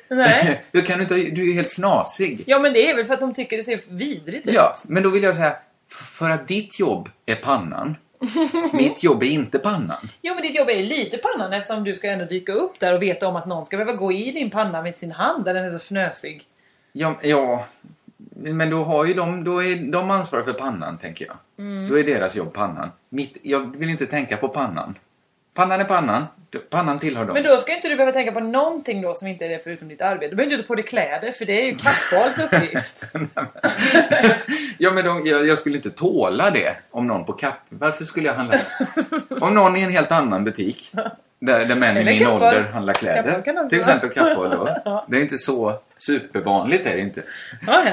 Nej. 0.09 0.63
Hur 0.71 0.81
kan 0.81 0.97
du 0.97 1.03
inte 1.03 1.15
Du 1.15 1.41
är 1.41 1.45
ju 1.45 1.53
helt 1.53 1.69
fnasig. 1.69 2.43
Ja, 2.45 2.59
men 2.59 2.73
det 2.73 2.89
är 2.89 2.95
väl 2.95 3.05
för 3.05 3.13
att 3.13 3.19
de 3.19 3.33
tycker 3.33 3.57
det 3.57 3.63
ser 3.63 3.81
vidrigt 3.87 4.47
ut. 4.47 4.53
Ja, 4.53 4.75
men 4.87 5.03
då 5.03 5.09
vill 5.09 5.23
jag 5.23 5.35
säga... 5.35 5.55
För 5.89 6.29
att 6.29 6.47
ditt 6.47 6.79
jobb 6.79 7.09
är 7.25 7.35
pannan. 7.35 7.95
Mitt 8.73 9.03
jobb 9.03 9.23
är 9.23 9.27
inte 9.27 9.59
pannan. 9.59 10.09
Jo, 10.21 10.33
men 10.33 10.43
ditt 10.43 10.55
jobb 10.55 10.69
är 10.69 10.83
lite 10.83 11.17
pannan 11.17 11.53
eftersom 11.53 11.83
du 11.83 11.95
ska 11.95 12.11
ändå 12.11 12.25
dyka 12.25 12.53
upp 12.53 12.79
där 12.79 12.95
och 12.95 13.01
veta 13.01 13.27
om 13.27 13.35
att 13.35 13.45
någon 13.45 13.65
ska 13.65 13.77
behöva 13.77 13.93
gå 13.93 14.11
i 14.11 14.31
din 14.31 14.49
panna 14.49 14.81
med 14.81 14.97
sin 14.97 15.11
hand 15.11 15.45
där 15.45 15.53
den 15.53 15.65
är 15.65 15.71
så 15.71 15.79
fnösig. 15.79 16.43
Ja, 16.91 17.15
ja 17.21 17.65
men 18.35 18.69
då 18.69 18.83
har 18.83 19.05
ju 19.05 19.13
de, 19.13 19.43
då 19.43 19.63
är 19.63 19.91
de 19.91 20.11
ansvariga 20.11 20.45
för 20.45 20.53
pannan, 20.53 20.97
tänker 20.97 21.25
jag. 21.25 21.65
Mm. 21.65 21.89
Då 21.89 21.99
är 21.99 22.03
deras 22.03 22.35
jobb 22.35 22.53
pannan. 22.53 22.89
Mitt, 23.09 23.37
jag 23.41 23.77
vill 23.77 23.89
inte 23.89 24.05
tänka 24.05 24.37
på 24.37 24.49
pannan. 24.49 24.95
Pannan 25.57 25.79
är 25.79 25.83
pannan. 25.83 26.25
Pannan 26.69 26.99
tillhör 26.99 27.25
dem. 27.25 27.33
Men 27.33 27.43
då 27.43 27.57
ska 27.57 27.75
inte 27.75 27.87
du 27.87 27.95
behöva 27.95 28.11
tänka 28.11 28.31
på 28.31 28.39
någonting 28.39 29.01
då 29.01 29.13
som 29.13 29.27
inte 29.27 29.45
är 29.45 29.49
det 29.49 29.59
förutom 29.63 29.87
ditt 29.87 30.01
arbete. 30.01 30.29
Du 30.29 30.35
behöver 30.35 30.53
inte 30.53 30.63
ta 30.63 30.67
på 30.67 30.75
dig 30.75 30.85
kläder 30.85 31.31
för 31.31 31.45
det 31.45 31.61
är 31.61 31.65
ju 31.65 31.75
Kappahls 31.75 32.39
uppgift. 32.39 33.11
Ja, 34.77 34.91
men 34.91 35.05
de, 35.05 35.25
jag, 35.25 35.47
jag 35.47 35.57
skulle 35.57 35.75
inte 35.75 35.89
tåla 35.89 36.49
det 36.49 36.77
om 36.91 37.07
någon 37.07 37.25
på 37.25 37.33
Kapp... 37.33 37.59
Varför 37.69 38.03
skulle 38.03 38.27
jag 38.27 38.35
handla... 38.35 38.57
om 39.41 39.53
någon 39.53 39.75
i 39.77 39.81
en 39.81 39.89
helt 39.89 40.11
annan 40.11 40.43
butik, 40.43 40.91
där, 41.39 41.65
där 41.65 41.75
män 41.75 41.97
i 41.97 42.05
min 42.05 42.19
Kappahl. 42.19 42.43
ålder 42.43 42.63
handlar 42.63 42.93
kläder. 42.93 43.39
Också 43.39 43.67
Till 43.69 43.79
exempel 43.79 44.09
Kappahl 44.09 44.49
då. 44.49 44.77
Ja. 44.85 45.05
Det 45.07 45.17
är 45.17 45.21
inte 45.21 45.37
så 45.37 45.79
supervanligt, 45.97 46.85
är 46.85 46.95
det 46.95 47.01
inte. 47.01 47.23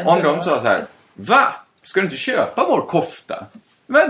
Om 0.04 0.22
de 0.22 0.36
då? 0.36 0.40
sa 0.40 0.60
så 0.60 0.68
här, 0.68 0.84
Va? 1.14 1.54
Ska 1.82 2.00
du 2.00 2.04
inte 2.04 2.16
köpa 2.16 2.66
vår 2.68 2.86
kofta? 2.86 3.46
Va? 3.86 4.08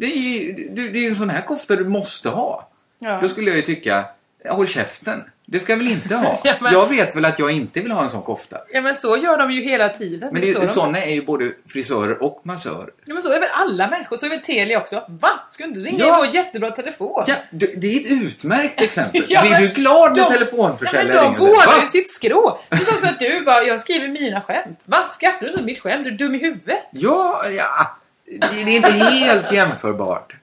Det, 0.00 0.06
är 0.06 0.18
ju 0.18 0.68
det, 0.92 0.98
är 1.04 1.08
en 1.08 1.14
sån 1.14 1.30
här 1.30 1.42
kofta 1.42 1.76
du 1.76 1.84
måste 1.84 2.28
ha. 2.28 2.68
Ja. 2.98 3.18
Då 3.22 3.28
skulle 3.28 3.50
jag 3.50 3.56
ju 3.56 3.62
tycka, 3.62 4.04
håll 4.48 4.68
käften. 4.68 5.24
Det 5.46 5.58
ska 5.58 5.72
jag 5.72 5.78
väl 5.78 5.88
inte 5.88 6.14
ha? 6.16 6.40
Ja, 6.44 6.54
men- 6.60 6.72
Jag 6.72 6.88
vet 6.88 7.16
väl 7.16 7.24
att 7.24 7.38
jag 7.38 7.50
inte 7.50 7.80
vill 7.80 7.92
ha 7.92 8.02
en 8.02 8.08
sån 8.08 8.22
kofta. 8.22 8.58
Ja 8.72 8.80
men 8.80 8.94
så 8.94 9.16
gör 9.16 9.38
de 9.38 9.50
ju 9.52 9.62
hela 9.62 9.88
tiden. 9.88 10.28
Men 10.32 10.42
Det 10.42 10.48
är 10.50 10.52
så 10.54 10.60
de- 10.60 10.66
såna 10.66 10.98
är 11.04 11.14
ju 11.14 11.24
både 11.24 11.52
frisörer 11.68 12.22
och 12.22 12.40
massörer. 12.44 12.90
Ja 13.04 13.14
men 13.14 13.22
så 13.22 13.32
är 13.32 13.40
väl 13.40 13.48
alla 13.52 13.88
människor. 13.88 14.16
Så 14.16 14.26
är 14.26 14.30
väl 14.30 14.40
Telia 14.40 14.78
också. 14.80 15.02
Va? 15.08 15.30
Ska 15.50 15.64
du 15.64 15.68
inte 15.68 15.80
ringa 15.90 16.04
Ja. 16.06 16.16
vår 16.18 16.34
jättebra 16.34 16.70
telefon? 16.70 17.24
Ja, 17.26 17.34
det 17.50 17.96
är 17.96 18.00
ett 18.00 18.06
utmärkt 18.10 18.82
exempel. 18.82 19.24
Ja, 19.28 19.40
Blir 19.40 19.50
men 19.50 19.62
du 19.62 19.68
glad 19.68 20.16
när 20.16 20.24
de- 20.24 20.32
telefonförsäljare 20.32 21.14
Ja, 21.16 21.22
ringer 21.22 21.30
men 21.32 21.40
de 21.40 21.46
vårdar 21.46 21.82
ju 21.82 21.88
sitt 21.88 22.10
skrå. 22.14 22.60
Det 22.68 22.76
är 22.76 22.80
som 22.80 23.08
att 23.08 23.18
du 23.20 23.40
bara, 23.44 23.62
jag 23.62 23.80
skriver 23.80 24.08
mina 24.08 24.40
skämt. 24.40 24.80
Va? 24.84 24.98
Skrattar 25.10 25.40
du 25.40 25.50
inte 25.50 25.62
mitt 25.62 25.80
skämt? 25.80 26.04
Du 26.04 26.10
är 26.10 26.16
dum 26.18 26.34
i 26.34 26.38
huvudet. 26.38 26.80
Ja, 26.90 27.42
ja. 27.58 27.96
Det, 28.38 28.46
är 28.46 28.68
inte 28.68 28.90
helt 28.90 29.52
jämförbart. 29.52 30.36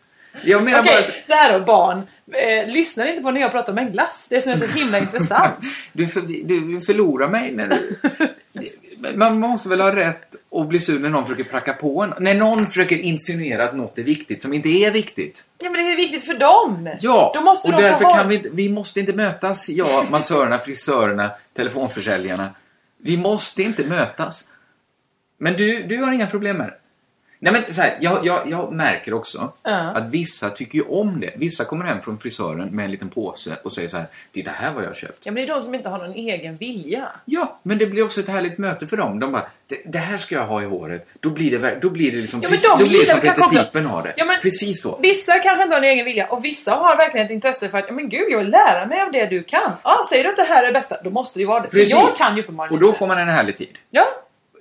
Jag 0.43 0.63
menar 0.63 0.79
Okej, 0.79 0.93
bara... 0.93 1.25
så 1.27 1.33
här 1.33 1.59
då 1.59 1.65
barn. 1.65 2.01
Eh, 2.33 2.73
lyssnar 2.73 3.05
inte 3.05 3.21
på 3.21 3.31
när 3.31 3.41
jag 3.41 3.51
pratar 3.51 3.73
om 3.73 3.77
en 3.77 3.91
glass. 3.91 4.27
Det 4.29 4.41
som 4.41 4.51
är 4.51 4.57
så 4.57 4.79
himla 4.79 4.99
intressant. 4.99 5.55
Du, 5.93 6.07
för, 6.07 6.21
du 6.21 6.81
förlorar 6.81 7.29
mig 7.29 7.51
när 7.51 7.67
du... 7.67 7.97
Man 9.15 9.39
måste 9.39 9.69
väl 9.69 9.81
ha 9.81 9.95
rätt 9.95 10.35
att 10.51 10.67
bli 10.67 10.79
sur 10.79 10.99
när 10.99 11.09
någon 11.09 11.25
försöker 11.25 11.43
pracka 11.43 11.73
på 11.73 12.03
en. 12.03 12.13
När 12.19 12.33
någon 12.33 12.67
försöker 12.67 12.97
insinuera 12.97 13.63
att 13.63 13.75
något 13.75 13.97
är 13.97 14.03
viktigt 14.03 14.41
som 14.41 14.53
inte 14.53 14.69
är 14.69 14.91
viktigt. 14.91 15.45
Ja 15.57 15.69
men 15.69 15.85
det 15.85 15.91
är 15.93 15.97
viktigt 15.97 16.23
för 16.23 16.33
dem. 16.33 16.89
Ja, 16.99 17.31
Då 17.35 17.41
måste 17.41 17.67
och 17.67 17.73
de 17.73 17.81
därför 17.81 18.09
kan 18.15 18.27
vi. 18.27 18.49
Vi 18.53 18.69
måste 18.69 18.99
inte 18.99 19.13
mötas, 19.13 19.69
jag, 19.69 20.11
massörerna, 20.11 20.59
frisörerna, 20.59 21.31
telefonförsäljarna. 21.53 22.49
Vi 22.97 23.17
måste 23.17 23.63
inte 23.63 23.83
mötas. 23.83 24.45
Men 25.37 25.53
du, 25.53 25.83
du 25.83 25.97
har 25.97 26.11
inga 26.11 26.27
problem 26.27 26.57
med 26.57 26.67
det. 26.67 26.73
Nej 27.39 27.53
men 27.53 27.73
så 27.73 27.81
här, 27.81 27.97
jag, 28.01 28.25
jag, 28.25 28.49
jag 28.49 28.73
märker 28.73 29.13
också 29.13 29.51
Ja. 29.63 29.71
att 29.71 30.09
vissa 30.09 30.49
tycker 30.49 30.77
ju 30.77 30.83
om 30.83 31.19
det. 31.19 31.33
Vissa 31.35 31.65
kommer 31.65 31.85
hem 31.85 32.01
från 32.01 32.19
frisören 32.19 32.69
med 32.69 32.85
en 32.85 32.91
liten 32.91 33.09
påse 33.09 33.57
och 33.63 33.71
säger 33.73 33.87
så 33.89 33.97
här, 33.97 34.05
titta 34.31 34.51
här 34.51 34.71
vad 34.73 34.83
jag 34.83 34.89
har 34.89 34.95
köpt. 34.95 35.25
Ja 35.25 35.31
men 35.31 35.35
det 35.45 35.51
är 35.51 35.55
de 35.55 35.61
som 35.61 35.75
inte 35.75 35.89
har 35.89 35.97
någon 35.97 36.13
egen 36.13 36.57
vilja. 36.57 37.07
Ja, 37.25 37.59
men 37.63 37.77
det 37.77 37.85
blir 37.85 38.03
också 38.05 38.19
ett 38.21 38.27
härligt 38.27 38.57
möte 38.57 38.87
för 38.87 38.97
dem. 38.97 39.19
De 39.19 39.31
bara, 39.31 39.43
det, 39.67 39.81
det 39.85 39.97
här 39.97 40.17
ska 40.17 40.35
jag 40.35 40.45
ha 40.45 40.61
i 40.61 40.65
håret. 40.65 41.07
Då 41.19 41.29
blir 41.29 41.59
det, 41.59 41.79
då 41.81 41.89
blir 41.89 42.11
det 42.11 42.17
liksom, 42.17 42.41
Ja, 42.41 42.49
precis, 42.49 42.69
de 42.69 42.83
då 42.83 42.89
blir 42.89 42.99
det 42.99 43.05
som 43.05 43.19
Peter 43.19 43.41
Sipen 43.41 43.85
har 43.85 44.03
det. 44.03 44.13
Ja, 44.17 44.25
men- 44.25 44.39
Precis 44.41 44.81
så. 44.83 44.99
Vissa 45.01 45.39
kanske 45.39 45.63
inte 45.63 45.75
har 45.75 45.81
en 45.81 45.89
egen 45.89 46.05
vilja 46.05 46.27
och 46.27 46.45
vissa 46.45 46.71
har 46.71 46.97
verkligen 46.97 47.25
ett 47.25 47.31
intresse 47.31 47.69
för 47.69 47.77
att, 47.77 47.85
ja 47.87 47.93
men 47.93 48.09
gud 48.09 48.27
jag 48.29 48.37
vill 48.39 48.49
lära 48.49 48.85
mig 48.85 49.01
av 49.01 49.11
det 49.11 49.25
du 49.25 49.43
kan. 49.43 49.71
Ja, 49.83 50.05
säger 50.09 50.23
du 50.23 50.29
att 50.29 50.35
det 50.37 50.43
här 50.43 50.63
är 50.63 50.67
det 50.67 50.73
bästa, 50.73 50.97
då 51.03 51.09
måste 51.09 51.39
det 51.39 51.41
ju 51.41 51.47
vara 51.47 51.61
det. 51.61 51.67
Precis. 51.67 51.93
För 51.93 52.01
jag 52.01 52.15
kan 52.15 52.35
ju 52.35 52.41
uppenbarligen 52.43 52.75
Och 52.75 52.81
då 52.87 52.93
får 52.93 53.07
man 53.07 53.17
en 53.17 53.27
härlig 53.27 53.57
tid. 53.57 53.77
Ja. 53.89 54.05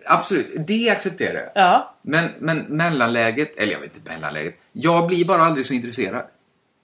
Absolut, 0.09 0.55
det 0.67 0.91
accepterar 0.91 1.41
jag. 1.41 1.51
Ja. 1.55 1.95
Men, 2.03 2.29
men 2.39 2.59
mellanläget, 2.59 3.57
eller 3.57 3.73
jag 3.73 3.81
vet 3.81 3.97
inte 3.97 4.11
mellanläget. 4.13 4.55
Jag 4.73 5.07
blir 5.07 5.25
bara 5.25 5.43
aldrig 5.43 5.67
så 5.67 5.75
intresserad. 5.75 6.23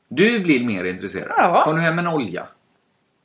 Du 0.09 0.41
blir 0.41 0.65
mer 0.65 0.85
intresserad. 0.85 1.29
Ja. 1.37 1.63
Kom 1.65 1.75
du 1.77 1.81
hem 1.81 1.97
med 1.97 2.07
en 2.07 2.13
olja? 2.13 2.47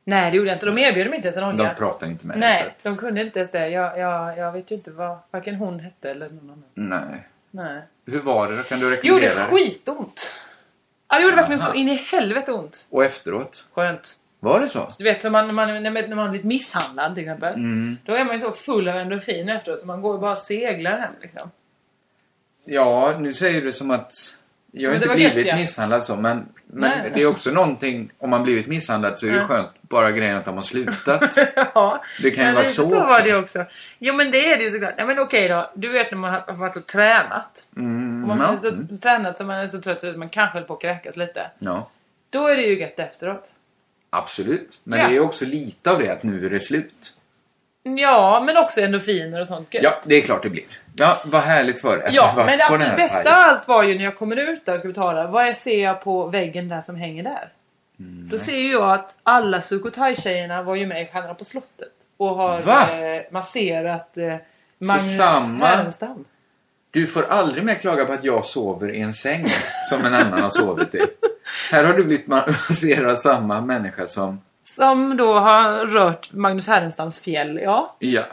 Nej, 0.03 0.31
det 0.31 0.37
gjorde 0.37 0.49
jag 0.49 0.55
inte. 0.55 0.65
De 0.65 0.77
erbjöd 0.77 1.07
mig 1.09 1.15
inte 1.15 1.27
ens 1.27 1.37
en 1.37 1.43
olja. 1.43 1.63
De 1.69 1.75
pratar 1.75 2.05
ju 2.07 2.11
inte 2.11 2.27
med 2.27 2.33
dig. 2.39 2.49
Nej, 2.49 2.75
så 2.77 2.89
de 2.89 2.97
kunde 2.97 3.21
inte 3.21 3.39
ens 3.39 3.51
det. 3.51 3.69
Jag, 3.69 3.99
jag, 3.99 4.37
jag 4.37 4.51
vet 4.51 4.71
ju 4.71 4.75
inte 4.75 4.91
vad 4.91 5.17
varken 5.31 5.55
hon 5.55 5.79
hette 5.79 6.09
eller 6.11 6.29
någon 6.29 6.49
annan. 6.49 6.63
Nej. 7.09 7.27
Nej. 7.51 7.81
Hur 8.05 8.19
var 8.21 8.47
det 8.51 8.57
då? 8.57 8.63
Kan 8.63 8.79
du 8.79 8.89
Det 8.89 9.03
gjorde 9.07 9.25
rekommendera? 9.25 9.57
skitont. 9.57 10.33
Ja, 11.09 11.15
det 11.17 11.23
gjorde 11.23 11.35
verkligen 11.35 11.59
Jaha. 11.61 11.69
så 11.69 11.75
in 11.75 11.89
i 11.89 11.95
helvete 11.95 12.51
ont. 12.51 12.87
Och 12.89 13.03
efteråt? 13.05 13.65
Skönt. 13.73 14.15
Var 14.39 14.59
det 14.59 14.67
så? 14.67 14.89
Du 14.97 15.03
vet, 15.03 15.21
som 15.21 15.31
man, 15.31 15.47
när 15.47 15.53
man, 15.53 15.67
när 15.83 15.91
man 15.91 15.93
när 15.93 16.07
man 16.15 16.17
har 16.19 16.29
blivit 16.29 16.45
misshandlad 16.47 17.15
till 17.15 17.23
exempel. 17.23 17.53
Mm. 17.53 17.97
Då 18.05 18.13
är 18.13 18.25
man 18.25 18.35
ju 18.35 18.41
så 18.41 18.51
full 18.51 18.87
av 18.87 18.97
endorfiner 18.97 19.55
efteråt 19.55 19.79
så 19.81 19.87
man 19.87 20.01
går 20.01 20.15
ju 20.15 20.21
bara 20.21 20.31
och 20.31 20.37
seglar 20.39 20.97
hem 20.97 21.13
liksom. 21.21 21.51
Ja, 22.65 23.15
nu 23.19 23.33
säger 23.33 23.61
du 23.61 23.71
som 23.71 23.91
att 23.91 24.11
jag 24.71 24.89
har 24.89 24.95
inte 24.95 25.07
det 25.07 25.15
blivit 25.15 25.35
gött, 25.35 25.45
ja. 25.45 25.55
misshandlad 25.55 26.03
så, 26.03 26.15
men, 26.15 26.45
men 26.65 26.89
Nej. 26.99 27.11
det 27.13 27.21
är 27.21 27.25
också 27.25 27.51
någonting, 27.51 28.11
om 28.17 28.29
man 28.29 28.43
blivit 28.43 28.67
misshandlad 28.67 29.19
så 29.19 29.27
är 29.27 29.31
det 29.31 29.37
Nej. 29.37 29.47
skönt 29.47 29.69
bara 29.81 30.11
grejen 30.11 30.37
att 30.37 30.45
de 30.45 30.55
har 30.55 30.61
slutat. 30.61 31.37
ja. 31.55 32.03
Det 32.21 32.31
kan 32.31 32.45
ju 32.47 32.53
vara 32.53 32.69
så 32.69 32.73
så 32.73 32.83
också. 32.83 33.13
var 33.13 33.21
det 33.23 33.35
också. 33.35 33.65
Jo 33.99 34.13
men 34.13 34.31
det 34.31 34.51
är 34.53 34.57
det 34.57 34.63
ju 34.63 34.71
såklart. 34.71 34.93
Ja 34.97 35.05
men 35.05 35.19
okej 35.19 35.47
då. 35.49 35.71
Du 35.75 35.89
vet 35.89 36.11
när 36.11 36.17
man 36.17 36.33
har 36.33 36.39
har 36.39 36.53
varit 36.53 36.77
och 36.77 36.87
tränat. 36.87 37.67
Mm, 37.77 38.27
man 38.27 38.41
är 38.41 38.57
så 38.57 38.67
Mm. 38.67 38.97
tränat 38.99 39.37
så 39.37 39.43
man 39.43 39.55
är 39.57 39.67
så 39.67 39.81
trött 39.81 40.01
så 40.01 40.09
att 40.09 40.15
man 40.17 40.29
kanske 40.29 40.53
håller 40.55 40.67
på 40.67 40.73
att 40.73 40.81
kräkas 40.81 41.17
lite. 41.17 41.51
ja, 41.59 41.89
Då 42.29 42.47
är 42.47 42.55
det 42.55 42.61
ju 42.63 42.79
gött 42.79 42.99
efteråt. 42.99 43.51
Absolut. 44.09 44.79
Men 44.83 44.99
Ja. 44.99 45.07
det 45.09 45.15
är 45.15 45.19
också 45.19 45.45
lite 45.45 45.91
av 45.91 45.99
det 45.99 46.09
att 46.09 46.23
nu 46.23 46.45
är 46.45 46.49
det 46.49 46.59
slut. 46.59 47.13
Ja, 47.83 48.43
men 48.45 48.57
också 48.57 48.81
endorfiner 48.81 49.41
och 49.41 49.47
sånt 49.47 49.73
gött. 49.73 49.83
Ja, 49.83 50.01
det 50.05 50.15
är 50.15 50.21
klart 50.21 50.43
det 50.43 50.49
blir. 50.49 50.63
Ja, 50.95 51.21
vad 51.25 51.41
härligt 51.41 51.81
för 51.81 51.97
att 51.99 52.13
Ja, 52.13 52.33
men 52.35 52.57
det 52.57 52.65
absolut 52.65 52.95
bästa 52.95 53.29
av 53.31 53.49
allt 53.51 53.67
var 53.67 53.83
ju 53.83 53.97
när 53.97 54.03
jag 54.03 54.17
kommer 54.17 54.35
ut 54.35 54.65
där 54.65 54.79
och 54.79 54.87
betalar. 54.87 55.27
Vad 55.27 55.47
jag 55.47 55.57
ser 55.57 55.83
jag 55.83 56.01
på 56.03 56.27
väggen 56.27 56.69
där 56.69 56.81
som 56.81 56.95
hänger 56.95 57.23
där? 57.23 57.49
Mm, 57.99 58.29
Då 58.31 58.39
ser 58.39 58.57
ju 58.57 58.71
jag 58.71 58.91
att 58.93 59.15
alla 59.23 59.61
Sukhothai-tjejerna 59.61 60.63
var 60.63 60.75
ju 60.75 60.85
med 60.87 61.01
i 61.01 61.05
Stjärnorna 61.05 61.33
på 61.33 61.45
slottet. 61.45 61.91
Och 62.17 62.35
har 62.35 62.57
eh, 63.15 63.21
masserat 63.31 64.17
eh, 64.17 64.35
Magnus 64.77 65.17
samma- 65.17 65.65
Härenstam. 65.67 66.25
Du 66.91 67.07
får 67.07 67.23
aldrig 67.23 67.63
mer 67.63 67.75
klaga 67.75 68.05
på 68.05 68.13
att 68.13 68.23
jag 68.23 68.45
sover 68.45 68.91
i 68.95 69.01
en 69.01 69.13
säng 69.13 69.45
som 69.89 70.05
en 70.05 70.13
annan 70.13 70.41
har 70.41 70.49
sovit 70.49 70.95
i. 70.95 70.99
Här 71.71 71.83
har 71.83 71.93
du 71.93 72.03
blivit 72.03 72.27
masserad 72.27 73.09
av 73.11 73.15
samma 73.15 73.61
människa 73.61 74.07
som 74.07 74.41
Som 74.63 75.17
då 75.17 75.39
har 75.39 75.85
rört 75.85 76.33
Magnus 76.33 76.67
Härenstams 76.67 77.19
fjäll, 77.19 77.59
ja. 77.63 77.95
Ja. 77.99 78.23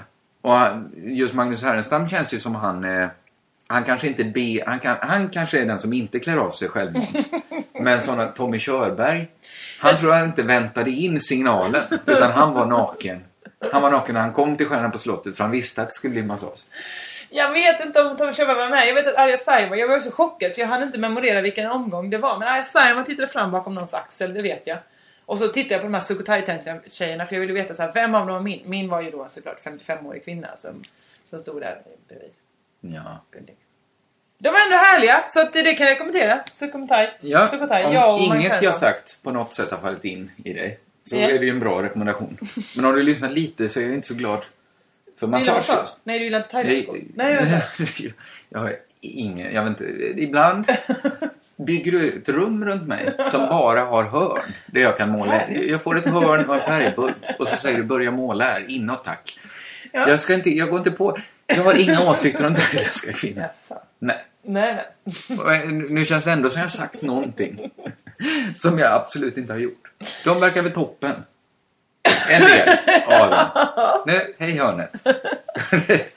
Och 0.41 0.53
han, 0.53 0.93
just 0.97 1.35
Magnus 1.35 1.62
Härenstam 1.62 2.09
känns 2.09 2.35
ju 2.35 2.41
som 2.41 2.55
han... 2.55 2.85
Eh, 2.85 3.09
han 3.67 3.85
kanske 3.85 4.09
inte 4.09 4.25
be, 4.25 4.62
han, 4.67 4.81
kan, 4.81 4.97
han 5.01 5.29
kanske 5.29 5.62
är 5.62 5.67
den 5.67 5.79
som 5.79 5.93
inte 5.93 6.19
klär 6.19 6.37
av 6.37 6.51
sig 6.51 6.69
självmant. 6.69 7.33
Men 7.81 8.03
sådana 8.03 8.27
Tommy 8.27 8.59
Körberg. 8.59 9.29
Han 9.81 9.97
tror 9.97 10.15
jag 10.15 10.25
inte 10.25 10.43
väntade 10.43 10.91
in 10.91 11.21
signalen. 11.21 11.83
Utan 12.07 12.33
han 12.33 12.53
var 12.53 12.67
naken. 12.67 13.25
Han 13.73 13.83
var 13.83 13.91
naken 13.91 14.15
när 14.15 14.23
han 14.23 14.33
kom 14.33 14.57
till 14.57 14.67
Stjärnan 14.67 14.91
på 14.91 14.99
slottet 14.99 15.37
för 15.37 15.45
han 15.45 15.51
visste 15.51 15.83
att 15.83 15.89
det 15.89 15.95
skulle 15.95 16.12
bli 16.12 16.23
massage. 16.23 16.61
Jag 17.37 17.53
vet 17.53 17.85
inte 17.85 18.03
om 18.03 18.16
Tommy 18.16 18.32
Körberg 18.35 18.57
var 18.57 18.68
med. 18.70 18.89
Jag 18.89 18.95
vet 18.95 19.07
att 19.07 19.14
Arja 19.16 19.37
Saijonmaa, 19.37 19.76
jag 19.78 19.89
var 19.89 20.01
så 20.01 20.11
chockad 20.11 20.55
för 20.55 20.61
jag 20.61 20.68
hann 20.68 20.82
inte 20.82 20.99
memorera 20.99 21.41
vilken 21.41 21.70
omgång 21.70 22.11
det 22.11 22.18
var. 22.18 22.39
Men 22.39 22.49
Arja 22.49 22.64
Saijonmaa 22.64 23.05
tittade 23.05 23.28
fram 23.28 23.51
bakom 23.51 23.74
någons 23.74 23.95
axel, 23.95 24.35
det 24.35 24.43
vet 24.43 24.66
jag. 24.66 24.78
Och 25.26 25.39
så 25.39 25.49
tittade 25.49 25.74
jag 25.74 25.80
på 25.80 25.87
de 25.87 25.95
här 25.95 26.01
Sukhothai-tjejerna 26.01 27.26
för 27.26 27.35
jag 27.37 27.41
ville 27.41 27.53
veta 27.53 27.74
så 27.74 27.82
här, 27.82 27.93
vem 27.95 28.14
av 28.14 28.26
dem 28.26 28.35
var 28.35 28.43
min? 28.43 28.62
Min 28.64 28.89
var 28.89 29.01
ju 29.01 29.11
då 29.11 29.26
såklart 29.30 29.59
55-årig 29.64 30.24
kvinna 30.24 30.49
som, 30.59 30.85
som 31.30 31.41
stod 31.41 31.61
där 31.61 31.78
bredvid. 32.09 32.30
Ja. 32.80 33.20
De 34.39 34.49
var 34.49 34.61
ändå 34.61 34.76
härliga, 34.76 35.24
så 35.28 35.41
att 35.41 35.53
det, 35.53 35.74
kan 35.74 35.87
jag 35.87 35.99
kommentera. 35.99 36.45
Sukhothai. 36.53 37.09
Ja, 37.20 37.47
Sukhothai, 37.47 37.85
om 37.85 37.93
jag 37.93 38.18
inget 38.20 38.62
jag 38.62 38.74
sagt 38.74 39.22
på 39.22 39.30
något 39.30 39.53
sätt 39.53 39.70
har 39.70 39.78
fallit 39.78 40.05
in 40.05 40.30
i 40.45 40.53
dig 40.53 40.78
så 41.05 41.16
Ja. 41.16 41.30
är 41.30 41.39
det 41.39 41.45
ju 41.45 41.51
en 41.51 41.61
bra 41.61 41.82
rekommendation. 41.82 42.37
Men 42.76 42.85
om 42.85 42.95
du 42.95 43.03
lyssnar 43.03 43.28
lite 43.28 43.68
så 43.68 43.80
är 43.80 43.85
jag 43.85 43.95
inte 43.95 44.09
så 44.09 44.14
glad 44.14 44.39
för 45.21 45.27
massage 45.27 45.81
just. 45.81 46.01
Nej, 46.05 46.19
du 46.19 46.25
gillar 46.25 46.39
inte 46.39 46.62
Nej, 46.62 46.85
thailändsk 46.85 47.15
Nej, 47.15 47.35
jag 47.35 47.43
vet 47.43 47.81
inte. 47.81 48.15
jag 48.49 48.61
har 48.61 48.77
ingen, 49.01 49.55
jag 49.55 49.65
vet 49.65 49.81
inte, 49.81 49.85
ibland 50.23 50.67
bygger 51.57 51.93
du 51.93 52.19
ett 52.19 52.29
rum 52.29 52.65
runt 52.65 52.89
mig 52.89 53.17
som 53.29 53.41
bara 53.41 53.81
har 53.85 54.05
hörn 54.05 54.53
där 54.67 54.81
jag 54.81 54.97
kan 54.97 55.11
måla. 55.11 55.51
Jag 55.51 55.83
får 55.83 55.99
ett 55.99 56.07
hörn 56.07 56.49
och 56.49 56.55
en 56.55 56.61
färgburk 56.61 57.15
och 57.39 57.49
så 57.49 57.57
säger 57.57 57.77
du 57.77 57.85
börja 57.85 58.11
måla 58.11 58.45
här, 58.45 58.65
inåt 58.69 59.05
tack. 59.05 59.39
Ja. 59.93 60.09
Jag, 60.09 60.21
ska 60.21 60.35
inte, 60.35 60.51
jag 60.51 60.69
går 60.69 60.79
inte 60.79 60.91
på, 60.91 61.19
jag 61.47 61.65
har 61.65 61.75
inga 61.75 62.11
åsikter 62.11 62.47
om 62.47 62.55
thailändska 62.55 63.12
kvinnor. 63.12 63.43
Jaså. 63.43 63.79
Nej. 63.99 64.25
Nej, 64.43 64.87
nej. 65.29 65.67
Nu 65.67 66.05
känns 66.05 66.25
det 66.25 66.33
ändå 66.33 66.51
som 66.51 66.59
jag 66.59 66.65
har 66.65 66.71
sagt 66.71 67.03
någonting 67.03 67.71
som 68.57 68.79
jag 68.79 68.93
absolut 68.93 69.37
inte 69.37 69.53
har 69.53 69.61
gjort. 69.61 69.93
De 70.25 70.41
verkar 70.41 70.62
väl 70.62 70.73
toppen. 70.73 71.23
En 72.31 72.43
del 72.43 72.69
av 73.07 73.31
dem. 73.77 74.03
Nu, 74.07 74.35
hej 74.39 74.53
hörnet. 74.59 74.93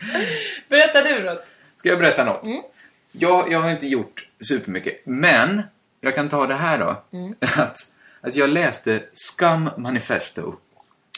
Berätta 0.70 1.04
du 1.04 1.22
då. 1.24 1.40
Ska 1.76 1.90
jag 1.90 2.00
berätta 2.00 2.24
något? 2.24 2.46
Mm. 2.46 2.62
Jag, 3.12 3.52
jag 3.52 3.60
har 3.60 3.70
inte 3.70 3.88
gjort 3.88 4.28
supermycket, 4.50 5.02
men 5.06 5.62
jag 6.02 6.16
kan 6.16 6.30
ta 6.30 6.48
det 6.48 6.54
här 6.56 6.78
då. 6.80 7.04
Mm. 7.18 7.36
Att, 7.58 7.78
att 8.22 8.36
jag 8.36 8.50
läste 8.50 9.04
Scum 9.14 9.70
Manifesto. 9.78 10.56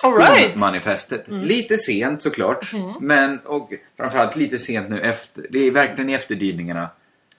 All 0.03 0.17
right. 0.17 0.55
Manifestet. 0.55 1.27
Mm. 1.27 1.43
Lite 1.43 1.77
sent 1.77 2.21
såklart, 2.21 2.73
Mm. 2.73 2.93
men 3.01 3.39
och 3.39 3.73
framförallt 3.97 4.35
lite 4.35 4.59
sent 4.59 4.89
nu 4.89 5.01
efter. 5.01 5.45
Det 5.49 5.59
är 5.67 5.71
verkligen 5.71 6.09
i 6.09 6.13
efterdyningarna 6.13 6.89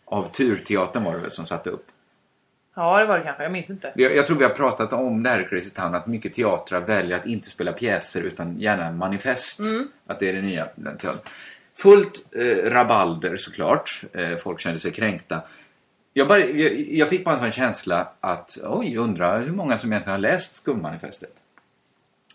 av 0.05 0.31
Turteatern 0.33 1.05
var 1.05 1.13
det 1.15 1.19
väl 1.21 1.31
som 1.31 1.47
satte 1.47 1.71
upp. 1.71 1.87
Ja, 2.75 2.99
det 2.99 3.07
var 3.07 3.19
det 3.19 3.25
kanske. 3.25 3.43
Jag 3.43 3.53
minns 3.53 3.71
inte. 3.71 3.93
Jag, 3.95 4.17
jag 4.17 4.27
tror 4.27 4.39
vi 4.39 4.45
har 4.45 4.51
pratat 4.51 4.93
om 4.93 5.23
det 5.23 5.31
här 5.31 5.41
i 5.41 5.45
Crazy 5.45 5.71
Town, 5.75 5.95
att 5.95 6.07
mycket 6.07 6.33
teatrar 6.33 6.81
väljer 6.81 7.17
att 7.17 7.27
inte 7.27 7.49
spela 7.49 7.73
pjäser 7.73 8.23
utan 8.23 8.59
gärna 8.59 8.93
manifest. 8.93 9.61
Mm. 9.61 9.89
Att 10.07 10.21
det 10.21 10.29
är 10.29 10.33
det 10.33 10.43
nya 10.43 10.67
teatern. 10.67 11.19
Fullt 11.77 12.35
eh, 12.35 12.71
rabalder 12.71 13.37
såklart. 13.37 14.03
Eh, 14.13 14.37
folk 14.37 14.61
kände 14.61 14.81
sig 14.81 14.93
kränkta. 14.93 15.43
Jag, 16.13 16.29
bara, 16.29 16.39
jag, 16.39 16.81
jag 16.91 17.09
fick 17.09 17.25
bara 17.25 17.35
en 17.35 17.41
sån 17.41 17.53
känsla 17.53 18.09
att, 18.21 18.59
oj, 18.65 18.97
undrar 18.97 19.41
hur 19.41 19.53
många 19.53 19.79
som 19.79 19.93
egentligen 19.93 20.13
har 20.13 20.21
läst 20.21 20.57
Skummanifestet. 20.57 21.33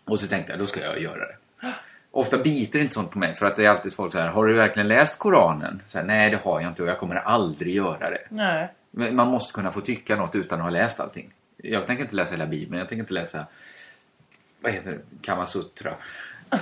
Och 0.04 0.20
så 0.20 0.26
tänkte 0.26 0.52
jag, 0.52 0.58
då 0.58 0.66
ska 0.66 0.80
jag 0.80 1.00
göra 1.00 1.26
det. 1.26 1.36
Ofta 2.10 2.38
biter 2.38 2.78
inte 2.78 2.94
sånt 2.94 3.10
på 3.10 3.18
mig, 3.18 3.34
för 3.34 3.46
att 3.46 3.56
det 3.56 3.64
är 3.64 3.70
alltid 3.70 3.94
folk 3.94 4.12
så 4.12 4.18
här, 4.18 4.28
har 4.28 4.46
du 4.46 4.54
verkligen 4.54 4.88
läst 4.88 5.18
Koranen? 5.18 5.82
Så 5.86 5.98
här, 5.98 6.04
Nej, 6.04 6.30
det 6.30 6.40
har 6.44 6.60
jag 6.60 6.70
inte 6.70 6.82
och 6.82 6.88
jag 6.88 6.98
kommer 6.98 7.16
aldrig 7.16 7.74
göra 7.74 8.10
det. 8.10 8.26
Nej. 8.28 8.68
Men 8.98 9.16
man 9.16 9.28
måste 9.28 9.52
kunna 9.52 9.72
få 9.72 9.80
tycka 9.80 10.16
något 10.16 10.34
utan 10.34 10.58
att 10.58 10.64
ha 10.64 10.70
läst 10.70 11.00
allting. 11.00 11.32
Jag 11.56 11.86
tänker 11.86 12.04
inte 12.04 12.16
läsa 12.16 12.32
hela 12.32 12.46
Bibeln, 12.46 12.78
jag 12.78 12.88
tänker 12.88 13.00
inte 13.00 13.14
läsa 13.14 13.46
vad 14.60 14.72
heter 14.72 14.90
det? 14.90 14.98
Kamasutra. 15.22 15.94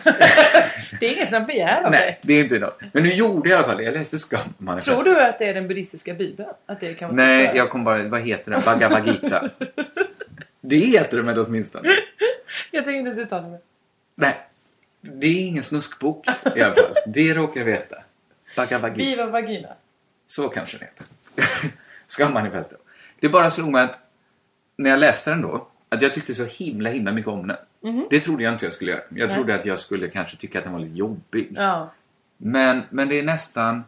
Det 1.00 1.06
är 1.06 1.12
ingen 1.14 1.26
som 1.26 1.46
begär 1.46 1.84
av 1.84 1.90
Nej, 1.90 2.18
det 2.22 2.34
är 2.34 2.44
inte 2.44 2.58
något. 2.58 2.80
Men 2.92 3.02
nu 3.02 3.12
gjorde 3.12 3.48
jag 3.48 3.60
i 3.60 3.64
alla 3.64 3.72
fall. 3.72 3.84
Jag 3.84 3.94
läste 3.94 4.18
Skammanifestet. 4.18 5.04
Tror 5.04 5.14
du 5.14 5.22
att 5.22 5.38
det 5.38 5.44
är 5.44 5.54
den 5.54 5.68
buddhistiska 5.68 6.14
bibeln? 6.14 6.48
Att 6.66 6.80
det 6.80 6.94
kan 6.94 7.08
vara 7.08 7.16
så 7.16 7.22
Nej, 7.22 7.52
jag 7.54 7.70
kom 7.70 7.84
bara... 7.84 8.08
Vad 8.08 8.20
heter 8.20 8.50
det? 8.50 8.62
Bhagavad 8.64 9.06
Gita. 9.06 9.50
det 10.60 10.76
heter 10.76 11.16
det 11.16 11.22
med 11.22 11.38
åtminstone. 11.38 11.88
Jag 12.70 12.84
tänker 12.84 12.98
inte 12.98 13.08
ens 13.08 13.18
uttala 13.18 13.48
mig. 13.48 13.60
Nej, 14.14 14.36
det 15.00 15.26
är 15.26 15.48
ingen 15.48 15.62
snuskbok 15.62 16.26
i 16.56 16.62
alla 16.62 16.74
fall. 16.74 16.94
Det 17.06 17.34
råkar 17.34 17.60
jag 17.60 17.66
veta. 17.66 17.96
Bhagavad 18.56 18.96
Gita. 18.96 19.10
Viva 19.10 19.26
vagina. 19.26 19.68
Så 20.26 20.48
kanske 20.48 20.78
det 20.78 20.84
heter. 20.84 21.06
Skammanifestet. 22.06 22.80
Det 23.20 23.28
bara 23.28 23.50
slog 23.50 23.70
mig 23.70 23.84
att 23.84 23.98
när 24.76 24.90
jag 24.90 24.98
läste 24.98 25.30
den 25.30 25.42
då, 25.42 25.68
att 25.88 26.02
jag 26.02 26.14
tyckte 26.14 26.34
så 26.34 26.44
himla 26.44 26.90
himla 26.90 27.12
mycket 27.12 27.28
om 27.28 27.46
den. 27.46 27.56
Mhm. 27.82 28.06
Det 28.10 28.20
trodde 28.20 28.42
jag 28.42 28.52
inte 28.52 28.66
jag 28.66 28.74
skulle 28.74 28.90
göra. 28.90 29.02
Jag 29.08 29.26
Nej. 29.26 29.36
trodde 29.36 29.54
att 29.54 29.66
jag 29.66 29.78
skulle 29.78 30.08
kanske 30.08 30.36
tycka 30.36 30.58
att 30.58 30.64
den 30.64 30.72
var 30.72 30.80
lite 30.80 30.94
jobbig. 30.94 31.48
Ja. 31.56 31.92
Men, 32.36 32.82
men 32.90 33.08
det 33.08 33.18
är 33.18 33.22
nästan... 33.22 33.84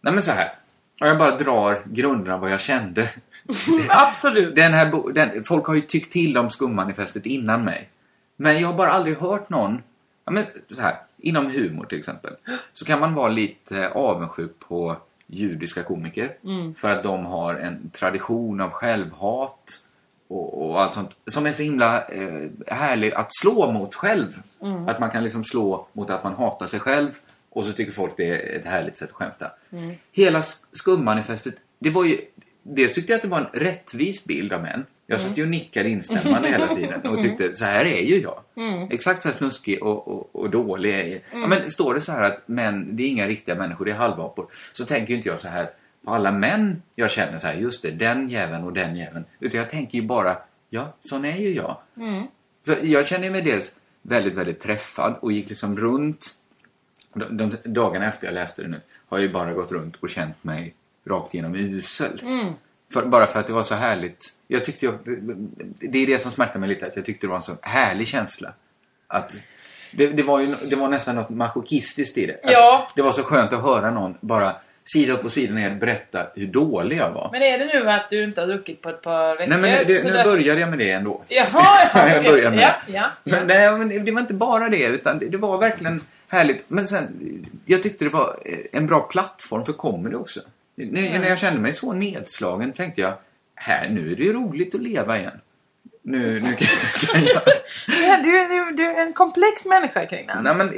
Nej 0.00 0.12
men 0.12 0.22
så 0.22 0.32
här. 0.32 0.54
Jag 0.98 1.18
bara 1.18 1.36
drar 1.36 1.82
grunderna 1.86 2.36
vad 2.36 2.50
jag 2.50 2.60
kände. 2.60 3.10
Absolut. 3.88 4.54
Den 4.54 4.72
här 4.72 5.12
den, 5.12 5.44
folk 5.44 5.66
har 5.66 5.74
ju 5.74 5.80
tyckt 5.80 6.12
till 6.12 6.38
om 6.38 6.50
skummanifestet 6.50 7.26
innan 7.26 7.64
mig. 7.64 7.88
Men 8.36 8.60
jag 8.60 8.68
har 8.68 8.74
bara 8.74 8.90
aldrig 8.90 9.16
hört 9.16 9.50
någon... 9.50 9.82
Ja, 10.24 10.32
men 10.32 10.44
så 10.70 10.80
här, 10.80 10.96
inom 11.18 11.50
humor 11.50 11.86
till 11.86 11.98
exempel. 11.98 12.32
Så 12.72 12.84
kan 12.84 13.00
man 13.00 13.14
vara 13.14 13.28
lite 13.28 13.88
avundsjuk 13.88 14.58
på 14.58 14.96
judiska 15.30 15.82
komiker. 15.82 16.36
Mm. 16.44 16.74
För 16.74 16.90
att 16.90 17.02
de 17.02 17.26
har 17.26 17.54
en 17.54 17.90
tradition 17.90 18.60
av 18.60 18.70
självhat 18.70 19.80
och, 20.28 20.70
och 20.70 20.82
allt 20.82 20.94
sånt. 20.94 21.16
Som 21.26 21.46
är 21.46 21.52
så 21.52 21.62
himla 21.62 22.04
eh, 22.04 22.48
härlig 22.66 23.14
att 23.14 23.34
slå 23.34 23.72
mot 23.72 23.94
själv. 23.94 24.42
Mm. 24.62 24.88
Att 24.88 25.00
man 25.00 25.10
kan 25.10 25.24
liksom 25.24 25.44
slå 25.44 25.86
mot 25.92 26.10
att 26.10 26.24
man 26.24 26.34
hatar 26.34 26.66
sig 26.66 26.80
själv. 26.80 27.10
Och 27.50 27.64
så 27.64 27.72
tycker 27.72 27.92
folk 27.92 28.12
det 28.16 28.26
är 28.26 28.58
ett 28.58 28.64
härligt 28.64 28.96
sätt 28.96 29.08
att 29.08 29.14
skämta. 29.14 29.52
Mm. 29.72 29.94
Hela 30.12 30.40
sk- 30.40 30.64
skummanifestet, 30.72 31.54
det 31.78 31.90
var 31.90 32.04
ju... 32.04 32.20
Dels 32.62 32.94
tyckte 32.94 33.12
jag 33.12 33.18
att 33.18 33.22
det 33.22 33.28
var 33.28 33.38
en 33.38 33.60
rättvis 33.60 34.24
bild 34.26 34.52
av 34.52 34.62
män. 34.62 34.86
Jag 35.10 35.20
satt 35.20 35.38
ju 35.38 35.42
och 35.42 35.48
nickade 35.48 35.88
instämmande 35.88 36.48
hela 36.48 36.74
tiden 36.74 37.06
och 37.06 37.20
tyckte 37.20 37.54
så 37.54 37.64
här 37.64 37.84
är 37.84 38.00
ju 38.02 38.20
jag. 38.22 38.40
Mm. 38.56 38.88
Exakt 38.90 39.22
så 39.22 39.28
här 39.28 39.34
snuskig 39.36 39.82
och, 39.82 40.08
och, 40.08 40.36
och 40.36 40.50
dålig 40.50 40.94
är 40.94 41.04
jag. 41.04 41.20
Ja, 41.30 41.36
Mm. 41.36 41.48
men 41.50 41.70
står 41.70 41.94
det 41.94 42.00
så 42.00 42.12
här 42.12 42.22
att 42.22 42.48
män, 42.48 42.96
det 42.96 43.02
är 43.02 43.08
inga 43.08 43.26
riktiga 43.26 43.54
människor, 43.54 43.84
det 43.84 43.90
är 43.90 43.94
halvapor. 43.96 44.46
Så 44.72 44.84
tänker 44.84 45.10
ju 45.10 45.16
inte 45.16 45.28
jag 45.28 45.40
så 45.40 45.48
här, 45.48 45.70
på 46.04 46.10
alla 46.14 46.32
män 46.32 46.82
jag 46.94 47.10
känner 47.10 47.38
så 47.38 47.46
här, 47.46 47.54
just 47.54 47.82
det, 47.82 47.90
den 47.90 48.28
jäveln 48.28 48.64
och 48.64 48.72
den 48.72 48.96
jäveln. 48.96 49.24
Utan 49.40 49.58
jag 49.60 49.70
tänker 49.70 49.98
ju 49.98 50.06
bara, 50.06 50.36
ja, 50.70 50.92
sån 51.00 51.24
är 51.24 51.36
ju 51.36 51.54
jag. 51.54 51.76
Mm. 51.96 52.26
Så 52.66 52.74
jag 52.82 53.06
känner 53.06 53.30
mig 53.30 53.42
dels 53.42 53.76
väldigt, 54.02 54.34
väldigt 54.34 54.60
träffad 54.60 55.14
och 55.20 55.32
gick 55.32 55.48
liksom 55.48 55.76
runt 55.76 56.26
de, 57.14 57.36
de 57.36 57.56
dagarna 57.64 58.06
efter 58.08 58.26
jag 58.26 58.34
läste 58.34 58.62
det 58.62 58.68
nu 58.68 58.80
har 59.08 59.18
jag 59.18 59.26
ju 59.26 59.32
bara 59.32 59.52
gått 59.52 59.72
runt 59.72 59.96
och 59.96 60.10
känt 60.10 60.44
mig 60.44 60.74
rakt 61.06 61.34
igenom 61.34 61.54
usel. 61.54 62.20
Mm. 62.22 62.52
För, 62.92 63.04
bara 63.04 63.26
för 63.26 63.40
att 63.40 63.46
det 63.46 63.52
var 63.52 63.62
så 63.62 63.74
härligt. 63.74 64.26
Jag 64.48 64.64
tyckte 64.64 64.86
jag, 64.86 64.94
det, 65.04 65.88
det 65.88 65.98
är 65.98 66.06
det 66.06 66.18
som 66.18 66.30
smärtar 66.30 66.58
mig 66.58 66.68
lite, 66.68 66.86
att 66.86 66.96
jag 66.96 67.04
tyckte 67.04 67.26
det 67.26 67.28
var 67.30 67.36
en 67.36 67.42
så 67.42 67.56
härlig 67.62 68.08
känsla. 68.08 68.52
Att 69.06 69.34
det, 69.92 70.06
det, 70.06 70.22
var, 70.22 70.40
ju, 70.40 70.54
det 70.70 70.76
var 70.76 70.88
nästan 70.88 71.14
något 71.14 71.30
masochistiskt 71.30 72.18
i 72.18 72.26
det. 72.26 72.34
Att 72.44 72.52
Ja. 72.52 72.90
Det 72.96 73.02
var 73.02 73.12
så 73.12 73.22
skönt 73.22 73.52
att 73.52 73.62
höra 73.62 73.90
någon 73.90 74.14
bara 74.20 74.52
sida 74.92 75.12
upp 75.12 75.24
och 75.24 75.32
sida 75.32 75.54
ner 75.54 75.74
berätta 75.74 76.26
hur 76.34 76.46
dålig 76.46 76.96
jag 76.96 77.10
var. 77.10 77.28
Men 77.32 77.42
är 77.42 77.58
det 77.58 77.64
nu 77.64 77.90
att 77.90 78.10
du 78.10 78.24
inte 78.24 78.40
har 78.40 78.48
druckit 78.48 78.82
på 78.82 78.88
ett 78.88 79.02
par 79.02 79.36
veckor? 79.36 79.50
Nej 79.50 79.58
men 79.58 79.86
det, 79.86 80.04
nu 80.04 80.10
därför- 80.10 80.30
började 80.30 80.60
jag 80.60 80.70
med 80.70 80.78
det 80.78 80.90
ändå. 80.90 81.22
Jaha, 81.28 81.48
ja, 81.94 82.08
jag 82.08 82.24
började 82.24 82.56
med 82.56 82.64
ja, 82.64 82.74
det. 82.86 82.92
ja. 82.92 83.04
Men, 83.24 83.46
nej, 83.46 83.72
men 83.72 84.04
det 84.04 84.12
var 84.12 84.20
inte 84.20 84.34
bara 84.34 84.68
det, 84.68 84.82
utan 84.82 85.18
det, 85.18 85.28
det 85.28 85.36
var 85.36 85.58
verkligen 85.58 86.00
härligt. 86.28 86.64
Men 86.68 86.86
sen, 86.86 87.08
jag 87.66 87.82
tyckte 87.82 88.04
det 88.04 88.10
var 88.10 88.38
en 88.72 88.86
bra 88.86 89.00
plattform 89.00 89.64
för 89.64 89.72
comedy 89.72 90.16
också. 90.16 90.40
När, 90.86 91.06
Mm. 91.06 91.20
när 91.22 91.28
jag 91.28 91.38
kände 91.38 91.60
mig 91.60 91.72
så 91.72 91.92
nedslagen 91.92 92.72
tänkte 92.72 93.00
jag, 93.00 93.12
här, 93.54 93.88
nu 93.88 94.12
är 94.12 94.16
det 94.16 94.22
ju 94.22 94.32
roligt 94.32 94.74
att 94.74 94.80
leva 94.82 95.18
igen. 95.18 95.40
Nu, 96.02 96.40
nu 96.40 96.52
kan, 96.52 96.68
jag... 97.24 97.42
Ja, 98.08 98.20
du, 98.24 98.30
du, 98.48 98.72
du 98.76 98.84
är 98.84 99.02
en 99.06 99.12
komplex 99.12 99.64
människa 99.66 100.06
kring 100.06 100.26
den. 100.26 100.42
Nej, 100.44 100.54
men, 100.54 100.68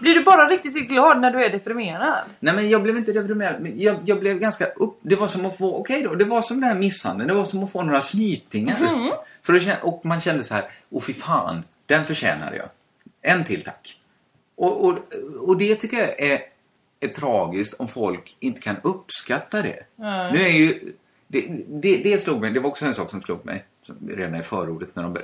Blir 0.00 0.14
du 0.14 0.22
bara 0.22 0.48
riktigt 0.48 0.88
glad 0.88 1.20
när 1.20 1.30
du 1.30 1.44
är 1.44 1.50
deprimerad? 1.50 2.18
nej, 2.40 2.54
men 2.54 2.70
jag 2.70 2.82
blev 2.82 2.96
inte 2.96 3.12
deprimerad. 3.12 3.68
Jag, 3.76 3.96
jag 4.04 4.20
blev 4.20 4.38
ganska 4.38 4.66
upp... 4.66 4.98
Det 5.02 5.16
var 5.16 5.26
som 5.28 5.46
att 5.46 5.58
få, 5.58 5.76
okej 5.76 6.02
då, 6.02 6.14
det 6.14 6.24
var 6.24 6.42
som 6.42 6.60
den 6.60 6.70
här 6.70 6.78
misshandeln. 6.78 7.28
Det 7.28 7.34
var 7.34 7.44
som 7.44 7.64
att 7.64 7.72
få 7.72 7.82
några 7.82 8.00
snytingar. 8.00 8.76
Mhm. 8.80 9.12
För 9.42 9.58
känna, 9.58 9.76
och 9.82 10.04
man 10.06 10.20
kände 10.20 10.42
så 10.44 10.54
här, 10.54 10.64
åh 10.90 11.02
fy 11.02 11.12
fan, 11.14 11.62
den 11.86 12.04
förtjänade 12.04 12.56
jag. 12.56 12.68
En 13.22 13.44
till 13.44 13.62
tack. 13.64 13.98
Och, 14.56 14.84
och, 14.84 14.98
och 15.40 15.56
det 15.58 15.74
tycker 15.76 15.96
jag 15.96 16.20
är, 16.20 16.40
är 17.04 17.08
tragiskt 17.08 17.80
om 17.80 17.88
folk 17.88 18.36
inte 18.40 18.60
kan 18.60 18.76
uppskatta 18.82 19.62
det. 19.62 19.82
Nej. 19.96 20.32
Nu 20.32 20.38
är 20.38 20.50
ju... 20.50 20.92
Det, 21.26 21.46
det, 21.68 21.96
det 21.96 22.18
slog 22.18 22.40
mig, 22.40 22.50
det 22.50 22.60
var 22.60 22.70
också 22.70 22.86
en 22.86 22.94
sak 22.94 23.10
som 23.10 23.22
slog 23.22 23.44
mig 23.44 23.64
redan 24.08 24.34
i 24.34 24.42
förordet 24.42 24.96
när 24.96 25.02
de, 25.02 25.18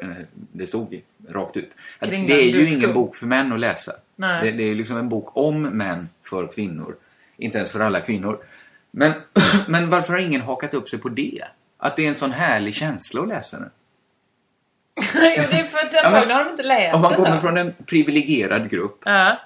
det 0.53 0.67
stod 0.67 1.01
rakt 1.29 1.57
ut. 1.57 1.77
Det 2.01 2.33
är 2.33 2.51
ju 2.51 2.71
ingen 2.71 2.93
bok 2.93 3.17
för 3.17 3.27
män 3.27 3.53
att 3.53 3.61
läsa. 3.61 3.93
Det, 4.17 4.51
det 4.51 4.63
är 4.63 4.75
liksom 4.75 4.97
en 4.97 5.09
bok 5.09 5.37
om 5.37 5.63
män 5.63 6.09
för 6.23 6.47
kvinnor. 6.47 6.97
Inte 7.37 7.59
ens 7.59 7.71
för 7.71 7.81
alla 7.81 8.01
kvinnor. 8.01 8.39
Men, 8.91 9.13
men 9.67 9.91
varför 9.91 10.13
har 10.13 10.21
ingen 10.21 10.41
hakat 10.41 10.75
upp 10.75 10.89
sig 10.89 10.99
på 10.99 11.09
det? 11.09 11.45
Att 11.77 11.97
det 11.97 12.05
är 12.05 12.09
en 12.09 12.15
sån 12.15 12.33
härlig 12.33 12.75
känsla 12.75 13.23
att 13.23 13.29
läsa 13.29 13.59
den. 13.59 13.71
jo, 15.15 15.43
det 15.51 15.61
är 15.61 15.65
för 15.65 15.79
att 15.79 16.05
antagligen 16.05 16.37
har 16.37 16.45
de 16.45 16.51
inte 16.51 16.63
läst 16.63 16.95
Om 16.95 17.01
man 17.01 17.15
kommer 17.15 17.35
då. 17.35 17.41
från 17.41 17.57
en 17.57 17.75
privilegierad 17.87 18.71
grupp 18.71 19.03
Ja. 19.05 19.39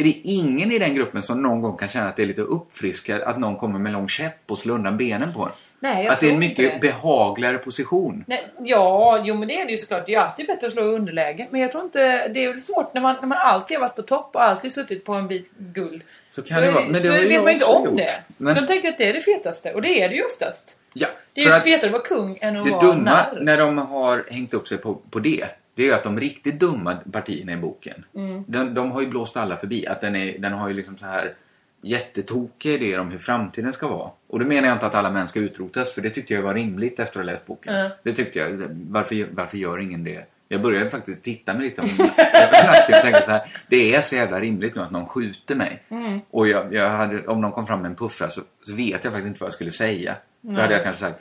Är 0.00 0.04
det 0.04 0.20
ingen 0.24 0.72
i 0.72 0.78
den 0.78 0.94
gruppen 0.94 1.22
som 1.22 1.42
någon 1.42 1.60
gång 1.60 1.76
kan 1.76 1.88
känna 1.88 2.08
att 2.08 2.16
det 2.16 2.22
är 2.22 2.26
lite 2.26 2.40
uppfriskad 2.42 3.22
att 3.22 3.38
någon 3.38 3.56
kommer 3.56 3.78
med 3.78 3.92
lång 3.92 4.08
käpp 4.08 4.50
och 4.50 4.58
slår 4.58 4.74
undan 4.74 4.96
benen 4.96 5.32
på 5.32 5.42
en? 5.42 5.50
Nej, 5.80 6.04
jag 6.04 6.12
Att 6.12 6.20
det 6.20 6.26
är 6.26 6.30
en 6.30 6.42
inte 6.42 6.62
mycket 6.62 6.80
det. 6.80 6.88
behagligare 6.88 7.58
position. 7.58 8.24
Nej, 8.26 8.46
ja, 8.64 9.22
jo 9.24 9.34
men 9.34 9.48
det 9.48 9.60
är 9.60 9.64
det 9.66 9.70
ju 9.72 9.76
såklart. 9.78 10.06
Det 10.06 10.12
är 10.14 10.18
ju 10.18 10.22
alltid 10.24 10.46
bättre 10.46 10.66
att 10.66 10.72
slå 10.72 10.82
i 10.82 10.94
underläge. 10.94 11.48
Men 11.50 11.60
jag 11.60 11.72
tror 11.72 11.84
inte... 11.84 12.28
Det 12.28 12.44
är 12.44 12.48
väl 12.48 12.60
svårt 12.60 12.94
när 12.94 13.00
man, 13.00 13.16
när 13.20 13.26
man 13.26 13.38
alltid 13.38 13.76
har 13.76 13.80
varit 13.86 13.96
på 13.96 14.02
topp 14.02 14.30
och 14.34 14.42
alltid 14.42 14.72
suttit 14.72 15.04
på 15.04 15.14
en 15.14 15.28
bit 15.28 15.50
guld. 15.58 16.02
Så 16.28 16.42
kan 16.42 16.62
det 16.62 16.70
vara. 16.70 16.84
Men 16.84 16.92
det 17.02 17.08
så 17.08 17.14
har 17.14 17.18
ju 17.20 17.28
vet 17.28 17.42
man 17.42 17.52
inte 17.52 17.64
också 17.64 17.76
om 17.76 17.84
gjort. 17.84 17.96
det. 17.96 18.10
Men- 18.36 18.54
De 18.54 18.66
tänker 18.66 18.88
att 18.88 18.98
det 18.98 19.08
är 19.08 19.12
det 19.12 19.20
fetaste. 19.20 19.72
Och 19.72 19.82
det 19.82 20.02
är 20.02 20.08
det 20.08 20.14
ju 20.14 20.22
oftast. 20.24 20.80
Ja, 20.92 21.06
Det 21.34 21.40
är 21.40 21.56
ju 21.56 21.60
fetare 21.62 21.86
att 21.86 21.92
vara 21.92 22.02
kung 22.02 22.38
än 22.40 22.56
att 22.56 22.64
det 22.64 22.70
vara 22.70 22.80
dumma 22.86 23.10
narr. 23.10 23.38
när 23.42 23.56
de 23.58 23.78
har 23.78 24.24
hängt 24.30 24.54
upp 24.54 24.68
sig 24.68 24.78
på, 24.78 24.94
på 24.94 25.18
det, 25.18 25.44
det 25.76 25.82
är 25.82 25.86
ju 25.86 25.92
att 25.92 26.02
de 26.04 26.20
riktigt 26.20 26.60
dumma 26.60 26.96
partierna 27.12 27.52
i 27.52 27.56
boken, 27.56 28.04
Mm. 28.14 28.44
de, 28.46 28.74
de 28.74 28.90
har 28.90 29.00
ju 29.00 29.06
blåst 29.06 29.36
alla 29.36 29.56
förbi. 29.56 29.86
Att 29.86 30.00
den, 30.00 30.16
är, 30.16 30.38
den 30.38 30.52
har 30.52 30.68
ju 30.68 30.74
liksom 30.74 30.96
så 30.96 31.06
här 31.06 31.34
jättetokiga 31.82 32.74
idéer 32.74 32.98
om 33.00 33.10
hur 33.10 33.18
framtiden 33.18 33.72
ska 33.72 33.88
vara. 33.88 34.10
Och 34.26 34.38
då 34.38 34.44
menar 34.46 34.68
jag 34.68 34.74
inte 34.76 34.86
att 34.86 34.94
alla 34.94 35.10
män 35.10 35.28
ska 35.28 35.40
utrotas, 35.40 35.92
för 35.94 36.02
det 36.02 36.10
tyckte 36.10 36.34
jag 36.34 36.42
var 36.42 36.54
rimligt 36.54 37.00
efter 37.00 37.20
att 37.20 37.26
ha 37.26 37.32
läst 37.32 37.46
boken. 37.46 37.74
Mm. 37.74 37.90
Det 38.02 38.12
tyckte 38.12 38.38
jag. 38.38 38.58
Varför, 38.90 39.26
varför 39.30 39.56
gör 39.58 39.78
ingen 39.78 40.04
det? 40.04 40.24
Jag 40.48 40.62
började 40.62 40.90
faktiskt 40.90 41.24
titta 41.24 41.54
mig 41.54 41.62
lite 41.62 41.82
om 41.82 41.88
och 42.00 43.02
tänkte 43.02 43.22
så 43.22 43.30
här, 43.30 43.52
det 43.68 43.94
är 43.94 44.00
så 44.00 44.14
jävla 44.16 44.40
rimligt 44.40 44.74
nu 44.74 44.80
att 44.82 44.90
någon 44.90 45.06
skjuter 45.06 45.54
mig. 45.54 45.82
Mm. 45.88 46.20
Och 46.30 46.48
jag, 46.48 46.74
jag 46.74 46.88
hade, 46.90 47.26
om 47.26 47.40
någon 47.40 47.52
kom 47.52 47.66
fram 47.66 47.82
med 47.82 47.88
en 47.90 47.94
puffra 47.96 48.28
så, 48.28 48.40
så 48.62 48.74
vet 48.74 49.04
jag 49.04 49.12
faktiskt 49.12 49.26
inte 49.28 49.40
vad 49.40 49.46
jag 49.46 49.54
skulle 49.54 49.70
säga. 49.70 50.14
Då 50.40 50.52
Nej. 50.52 50.62
hade 50.62 50.74
jag 50.74 50.82
kanske 50.82 51.00
sagt, 51.00 51.20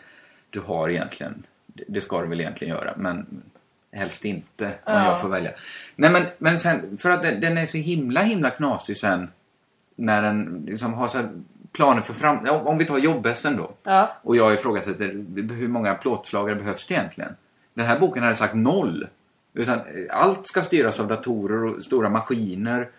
du 0.50 0.60
har 0.60 0.90
egentligen, 0.90 1.44
det- 1.68 1.84
det 1.88 2.02
ska 2.02 2.22
du 2.22 2.28
väl 2.28 2.40
egentligen 2.42 2.76
göra, 2.76 2.94
men 2.98 3.42
helst 3.96 4.26
inte 4.26 4.66
om 4.66 4.72
Ja. 4.94 5.06
jag 5.06 5.22
får 5.22 5.30
välja. 5.30 5.52
Nej 5.96 6.10
men, 6.10 6.24
men 6.38 6.60
sen, 6.60 6.98
för 6.98 7.10
att 7.10 7.22
den, 7.22 7.58
är 7.58 7.66
så 7.66 7.78
himla 7.78 8.22
himla 8.22 8.50
knasig 8.50 8.98
sen 8.98 9.32
när 9.96 10.22
den 10.22 10.64
liksom 10.68 10.94
har 10.94 11.08
så 11.08 11.20
planer 11.72 12.02
för 12.02 12.14
fram... 12.14 12.50
Om 12.50 12.78
vi 12.78 12.86
tar 12.86 12.98
jobbässen 12.98 13.58
då. 13.58 13.72
Ja. 13.84 14.18
Och 14.22 14.36
jag 14.36 14.54
ifrågasätter 14.54 15.08
hur 15.54 15.68
många 15.68 15.94
plåtslagare 15.96 16.56
behövs 16.56 16.86
det 16.88 16.94
egentligen? 16.94 17.36
Den 17.74 17.86
här 17.86 18.00
boken 18.00 18.24
hade 18.24 18.36
sagt 18.36 18.56
noll. 18.56 19.08
Utan 19.54 19.76
eh, 19.76 19.84
allt 20.10 20.48
ska 20.48 20.62
styras 20.62 21.00
av 21.00 21.08
datorer 21.08 21.64
och 21.64 21.84
stora 21.84 22.10
maskiner. 22.10 22.90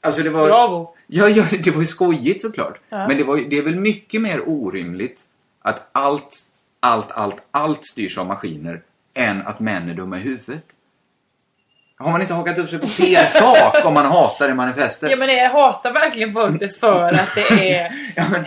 Alltså 0.00 0.22
det 0.22 0.30
var... 0.30 0.46
Bravo. 0.46 0.94
Ja, 1.06 1.28
ja, 1.28 1.44
det 1.64 1.70
var 1.70 1.80
ju 1.80 1.86
skojigt 1.86 2.42
såklart. 2.42 2.80
Ja. 2.88 3.08
Men 3.08 3.16
det, 3.16 3.24
var, 3.24 3.36
det 3.36 3.58
är 3.58 3.62
väl 3.62 3.76
mycket 3.76 4.20
mer 4.20 4.48
orimligt 4.48 5.24
att 5.62 5.88
allt, 5.92 6.34
allt, 6.80 7.10
allt, 7.10 7.42
allt 7.50 7.86
styrs 7.86 8.18
av 8.18 8.26
maskiner 8.26 8.82
än 9.20 9.46
att 9.46 9.60
män 9.60 9.88
är 9.90 9.94
dumma 9.94 10.16
i 10.16 10.20
huvudet. 10.20 10.64
Har 11.98 12.10
man 12.12 12.20
inte 12.22 12.34
hakat 12.34 12.58
upp 12.58 12.68
sig 12.70 12.78
på 12.78 12.86
fel 12.86 13.26
sak 13.26 13.84
om 13.84 13.94
man 13.94 14.06
hatar 14.06 14.48
det 14.48 14.54
manifestet? 14.54 15.10
Ja 15.10 15.16
men 15.16 15.28
jag 15.36 15.50
hatar 15.50 15.92
verkligen 15.92 16.32
folk 16.32 16.60
det 16.60 16.68
för 16.80 17.12
att 17.12 17.34
det 17.34 17.72
är 17.78 17.92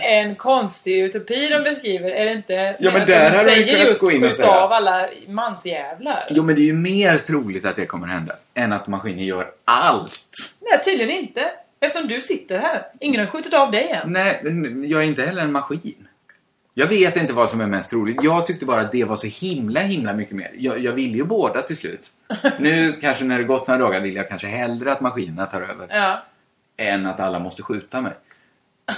en 0.00 0.36
konstig 0.36 1.00
utopi 1.04 1.48
de 1.48 1.62
beskriver. 1.70 2.10
Är 2.10 2.24
det 2.24 2.32
inte? 2.32 2.76
Ja, 2.78 2.90
men 2.92 3.06
där 3.06 3.30
de 3.30 3.38
säger 3.38 3.72
kunnat 3.72 3.88
just 3.88 4.00
gå 4.00 4.10
in 4.12 4.24
och 4.24 4.32
säga- 4.32 4.50
av 4.50 4.72
alla 4.72 5.06
mansjävlar. 5.28 6.24
Jo, 6.30 6.42
men 6.42 6.54
det 6.54 6.60
är 6.62 6.66
ju 6.66 6.72
mer 6.72 7.18
troligt 7.18 7.64
att 7.64 7.76
det 7.76 7.86
kommer 7.86 8.06
hända 8.06 8.32
än 8.54 8.72
att 8.72 8.86
maskiner 8.86 9.22
gör 9.22 9.46
allt. 9.64 10.18
Nej 10.60 10.80
tydligen 10.84 11.10
inte. 11.10 11.50
Eftersom 11.80 12.08
du 12.08 12.20
sitter 12.22 12.58
här. 12.58 12.82
Ingen 13.00 13.20
har 13.20 13.26
skjutit 13.26 13.54
av 13.54 13.70
dig 13.70 13.88
än. 13.88 14.12
Nej, 14.12 14.40
men 14.42 14.88
jag 14.88 15.02
är 15.02 15.06
inte 15.06 15.22
heller 15.22 15.42
en 15.42 15.52
maskin. 15.52 16.08
Jag 16.74 16.86
vet 16.86 17.16
inte 17.16 17.32
vad 17.32 17.50
som 17.50 17.60
är 17.60 17.66
mest 17.66 17.90
troligt. 17.90 18.22
Jag 18.22 18.46
tyckte 18.46 18.66
bara 18.66 18.80
att 18.80 18.92
det 18.92 19.04
var 19.04 19.16
så 19.16 19.26
himla, 19.26 19.80
himla 19.80 20.12
mycket 20.12 20.36
mer. 20.36 20.50
Jag, 20.56 20.78
jag 20.78 20.92
vill 20.92 21.14
ju 21.14 21.24
båda 21.24 21.62
till 21.62 21.76
slut. 21.76 22.10
Nu 22.58 22.92
kanske 22.92 23.24
när 23.24 23.38
det 23.38 23.44
gått 23.44 23.68
några 23.68 23.80
dagar 23.80 24.00
vill 24.00 24.16
jag 24.16 24.28
kanske 24.28 24.46
hellre 24.46 24.92
att 24.92 25.00
maskinerna 25.00 25.46
tar 25.46 25.60
över. 25.60 25.88
Ja. 25.90 26.22
Än 26.76 27.06
att 27.06 27.20
alla 27.20 27.38
måste 27.38 27.62
skjuta 27.62 28.00
mig. 28.00 28.12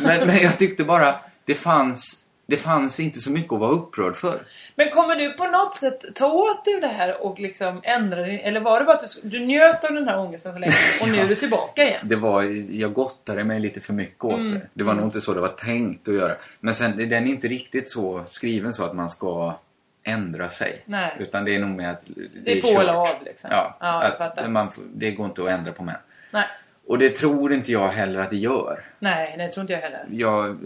Men, 0.00 0.26
men 0.26 0.36
jag 0.36 0.58
tyckte 0.58 0.84
bara, 0.84 1.20
det 1.44 1.54
fanns, 1.54 2.25
det 2.48 2.56
fanns 2.56 3.00
inte 3.00 3.18
så 3.20 3.32
mycket 3.32 3.52
att 3.52 3.60
vara 3.60 3.70
upprörd 3.70 4.16
för. 4.16 4.40
Men 4.74 4.90
kommer 4.90 5.16
du 5.16 5.30
på 5.32 5.44
något 5.46 5.74
sätt 5.74 6.04
ta 6.14 6.26
åt 6.32 6.64
dig 6.64 6.80
det 6.80 6.86
här 6.86 7.26
och 7.26 7.38
liksom 7.40 7.80
ändra 7.84 8.20
dig? 8.20 8.40
Eller 8.44 8.60
var 8.60 8.78
det 8.80 8.86
bara 8.86 8.96
att 8.96 9.16
du, 9.22 9.28
du 9.28 9.38
njöt 9.46 9.84
av 9.84 9.92
den 9.94 10.08
här 10.08 10.18
ångesten 10.18 10.52
så 10.52 10.58
länge 10.58 10.72
och 11.00 11.08
nu 11.08 11.18
är 11.20 11.28
du 11.28 11.34
tillbaka 11.34 11.82
igen? 11.84 12.00
Det 12.02 12.16
var, 12.16 12.42
jag 12.76 12.92
gottade 12.92 13.44
mig 13.44 13.60
lite 13.60 13.80
för 13.80 13.92
mycket 13.92 14.24
åt 14.24 14.40
Mm. 14.40 14.54
det. 14.54 14.60
Det 14.74 14.84
var 14.84 14.92
Mm. 14.92 15.00
nog 15.00 15.08
inte 15.08 15.20
så 15.20 15.34
det 15.34 15.40
var 15.40 15.48
tänkt 15.48 16.08
att 16.08 16.14
göra. 16.14 16.36
Men 16.60 16.74
sen, 16.74 16.96
den 16.96 17.12
är 17.26 17.30
inte 17.30 17.48
riktigt 17.48 17.90
så 17.90 18.22
skriven 18.26 18.72
så 18.72 18.84
att 18.84 18.94
man 18.94 19.10
ska 19.10 19.54
ändra 20.02 20.50
sig. 20.50 20.82
Nej. 20.84 21.16
Utan 21.18 21.44
det 21.44 21.54
är 21.54 21.58
nog 21.58 21.70
med 21.70 21.90
att 21.90 22.06
Det 22.44 22.58
är 22.58 22.74
på 22.74 22.80
eller 22.80 22.92
av 22.92 23.08
liksom. 23.24 23.50
Ja, 23.52 23.76
ja 23.80 24.02
att 24.18 24.50
man, 24.50 24.70
det 24.94 25.10
går 25.10 25.26
inte 25.26 25.42
att 25.42 25.48
ändra 25.48 25.72
på 25.72 25.82
män. 25.82 25.94
Nej. 26.30 26.44
Och 26.86 26.98
det 26.98 27.08
tror 27.10 27.52
inte 27.52 27.72
jag 27.72 27.88
heller 27.88 28.20
att 28.20 28.30
det 28.30 28.36
gör. 28.36 28.84
Nej, 28.98 29.34
det 29.38 29.48
tror 29.48 29.62
inte 29.62 29.72
jag 29.72 29.80
heller. 29.80 30.06
Jag, 30.10 30.58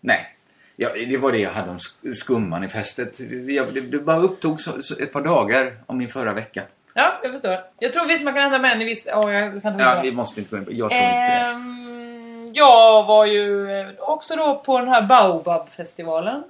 nej. 0.00 0.34
Ja, 0.80 0.88
det 1.08 1.16
var 1.16 1.32
det 1.32 1.38
jag 1.38 1.50
hade 1.50 1.70
om 1.70 1.78
sk- 1.78 2.12
skumman 2.12 2.64
i 2.64 2.68
festet. 2.68 3.20
Jag, 3.48 3.74
det, 3.74 3.80
det 3.80 3.98
bara 3.98 4.18
upptog 4.18 4.60
så, 4.60 4.82
så 4.82 4.94
ett 4.98 5.12
par 5.12 5.20
dagar 5.22 5.72
om 5.86 5.98
min 5.98 6.08
förra 6.08 6.32
vecka. 6.32 6.62
Ja, 6.94 7.20
jag 7.22 7.32
förstår. 7.32 7.58
Jag 7.78 7.92
tror 7.92 8.06
visst 8.06 8.24
man 8.24 8.34
kan 8.34 8.42
ändra 8.42 8.58
män 8.58 8.82
i 8.82 8.84
viss... 8.84 9.08
Åh, 9.14 9.34
jag 9.34 9.62
kan 9.62 9.72
inte 9.72 9.84
Ja, 9.84 10.00
vi 10.02 10.12
måste 10.12 10.40
inte 10.40 10.50
gå 10.50 10.56
in 10.58 10.64
på 10.64 10.72
Jag 10.72 10.90
tror 10.90 11.02
inte 11.02 11.18
det. 11.18 11.24
Ehm, 11.24 12.48
Jag 12.52 13.04
var 13.06 13.26
ju 13.26 13.70
eh, 13.80 13.86
också 13.98 14.36
då 14.36 14.62
på 14.66 14.78
den 14.78 14.88
här 14.88 15.02
Baobab-festivalen. 15.02 16.42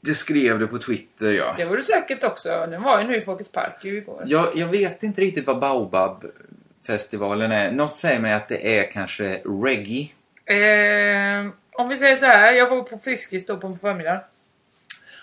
Det 0.00 0.14
skrev 0.14 0.58
du 0.58 0.66
på 0.66 0.78
Twitter, 0.78 1.32
ja. 1.32 1.54
Det 1.56 1.64
var 1.64 1.76
du 1.76 1.82
säkert 1.82 2.24
också. 2.24 2.48
Den 2.48 2.82
var 2.82 3.00
ju 3.00 3.06
nu 3.06 3.16
i 3.16 3.20
Folkets 3.20 3.52
Park 3.52 3.76
ju 3.84 3.96
igår. 3.98 4.22
Jag, 4.26 4.46
jag 4.56 4.66
vet 4.66 5.02
inte 5.02 5.20
riktigt 5.20 5.46
vad 5.46 5.58
Baobab-festivalen 5.58 7.52
är. 7.52 7.70
Något 7.70 7.92
säger 7.92 8.20
mig 8.20 8.32
att 8.32 8.48
det 8.48 8.78
är 8.78 8.90
kanske 8.90 9.40
reggae. 9.64 10.08
Ehm, 10.46 11.52
om 11.78 11.88
vi 11.88 11.96
säger 11.96 12.16
så 12.16 12.26
här, 12.26 12.52
jag 12.52 12.70
var 12.70 12.82
på 12.82 12.98
Friskis 12.98 13.46
då 13.46 13.56
på 13.56 13.76
förmiddagen. 13.80 14.20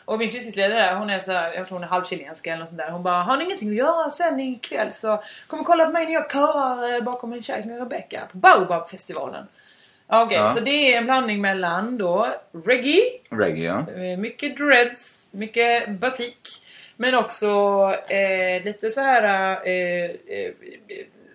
Och 0.06 0.20
min 0.20 0.32
fritidsledare 0.32 0.96
hon 0.96 1.10
är 1.10 1.20
så 1.20 1.32
här, 1.32 1.54
jag 1.54 1.68
tror 1.68 1.76
hon 1.78 1.84
är 1.84 1.88
halvchilenska 1.88 2.50
eller 2.52 2.60
något 2.60 2.70
sånt 2.70 2.82
där. 2.82 2.92
Hon 2.92 3.04
bara, 3.04 3.22
har 3.24 3.38
ni 3.38 3.44
ingenting 3.44 3.70
att 3.70 3.76
göra 3.76 4.12
sen 4.12 4.40
ikväll 4.40 4.94
så 4.94 5.24
kom 5.48 5.60
och 5.60 5.66
kolla 5.66 5.86
på 5.86 5.92
mig 5.92 6.06
när 6.06 6.14
jag 6.14 6.32
körar 6.32 6.94
eh, 6.96 7.02
bakom 7.04 7.34
en 7.34 7.44
tjej 7.44 7.62
som 7.62 7.72
heter 7.72 7.84
Rebecca 7.84 8.22
på 8.32 8.38
Baobab-festivalen. 8.38 9.48
Okej, 10.08 10.38
Ja. 10.38 10.54
så 10.54 10.60
det 10.60 10.94
är 10.94 10.98
en 10.98 11.06
blandning 11.06 11.42
mellan 11.42 11.98
då 11.98 12.28
reggae, 12.66 13.02
Reggae, 13.30 13.64
ja. 13.66 14.04
eh, 14.04 14.18
mycket 14.18 14.58
dreads, 14.58 15.28
mycket 15.32 15.90
batik. 15.90 16.66
Men 16.96 17.16
också 17.16 17.48
eh, 18.10 18.64
lite 18.64 18.90
så 18.92 19.02
här 19.02 19.24
eh, 19.68 20.04
eh, 20.10 20.52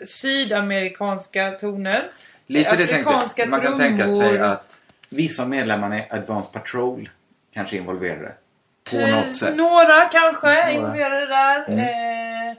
sydamerikanska 0.06 1.50
toner. 1.50 2.02
Lite 2.46 2.76
det 2.76 2.86
tänkte 2.86 3.46
Man 3.46 3.60
kan 3.60 3.78
tänka 3.78 4.08
sig 4.08 4.18
trummor. 4.28 4.46
att 4.46 4.80
vissa 5.08 5.42
av 5.42 5.48
medlemmarna 5.50 5.98
i 5.98 6.06
Advanced 6.10 6.52
Patrol 6.52 7.10
kanske 7.54 7.76
involverade. 7.76 8.32
På 8.90 8.96
Eh, 8.96 9.16
något 9.16 9.36
sätt. 9.36 9.56
Några 9.56 10.04
kanske 10.08 10.46
Några. 10.46 10.70
involverade 10.70 11.26
där. 11.26 11.68
Mm. 11.68 11.78
Eh, 12.50 12.56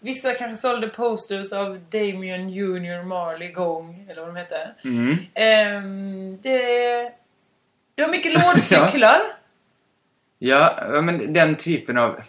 vissa 0.00 0.34
kanske 0.34 0.56
sålde 0.56 0.88
posters 0.88 1.52
av 1.52 1.80
Damien 1.90 2.50
Junior 2.50 3.02
Marley 3.02 3.52
Gong, 3.52 4.06
eller 4.10 4.20
vad 4.20 4.30
de 4.34 4.36
hette. 4.36 4.70
Mm. 4.84 5.16
Ehm, 5.34 6.38
det, 6.42 6.58
det 7.94 8.02
var 8.02 8.08
mycket 8.08 8.32
lådcyklar. 8.32 9.20
Ja, 10.42 10.78
ja, 10.94 11.00
men 11.00 11.32
den 11.32 11.56
typen 11.56 11.98
av... 11.98 12.20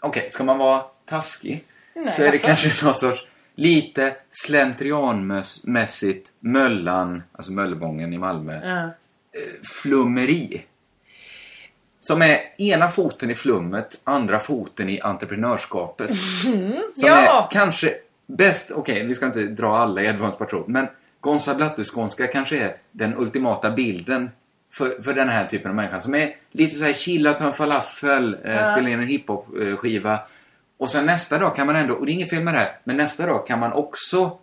Okej, 0.00 0.30
ska 0.30 0.44
man 0.44 0.58
vara 0.58 0.82
taskig 1.04 1.64
Nej, 1.94 2.12
så 2.12 2.22
är 2.22 2.26
det 2.26 2.30
varför? 2.32 2.46
kanske 2.46 2.86
något 2.86 3.00
sorts 3.00 3.26
lite 3.56 4.16
slentrianmässigt 4.30 6.32
Möllan, 6.40 7.22
alltså 7.32 7.52
Möllevången 7.52 8.12
i 8.12 8.18
Malmö, 8.18 8.60
Ja. 8.64 8.90
flummeri. 9.82 10.64
Som 12.00 12.22
är 12.22 12.38
ena 12.58 12.88
foten 12.88 13.30
i 13.30 13.34
flummet, 13.34 14.00
andra 14.04 14.38
foten 14.38 14.88
i 14.88 15.00
entreprenörskapet. 15.00 16.10
Mm, 16.46 16.72
Som 16.94 17.08
ja! 17.08 17.46
är 17.46 17.50
kanske 17.50 17.94
bäst, 18.26 18.70
okej 18.74 19.06
vi 19.06 19.14
ska 19.14 19.26
inte 19.26 19.42
dra 19.42 19.76
alla 19.76 20.02
i 20.02 20.08
Advanced 20.08 20.38
Patrol, 20.38 20.64
men 20.66 20.86
Gonza 21.20 21.54
Blatteskånska 21.54 22.26
kanske 22.26 22.58
är 22.58 22.76
den 22.92 23.16
ultimata 23.18 23.70
bilden 23.70 24.30
för, 24.72 25.02
för 25.02 25.14
den 25.14 25.28
här 25.28 25.46
typen 25.46 25.68
av 25.70 25.74
människa 25.74 26.00
som 26.00 26.14
är 26.14 26.34
lite 26.52 26.74
såhär 26.74 26.92
chilla, 26.92 27.34
ta 27.34 27.46
en 27.46 27.52
falafel, 27.52 28.36
eh, 28.44 28.54
Ja. 28.54 28.64
spela 28.64 28.88
in 28.88 29.00
en 29.00 29.06
hiphop-skiva. 29.08 30.18
Och 30.78 30.88
sen 30.88 31.06
nästa 31.06 31.38
dag 31.38 31.56
kan 31.56 31.66
man 31.66 31.76
ändå, 31.76 31.94
och 31.94 32.06
det 32.06 32.12
är 32.12 32.14
inget 32.14 32.30
fel 32.30 32.42
med 32.42 32.54
det 32.54 32.58
här, 32.60 32.78
men 32.84 32.96
nästa 32.96 33.26
dag 33.26 33.46
kan 33.46 33.58
man 33.60 33.72
också 33.72 34.38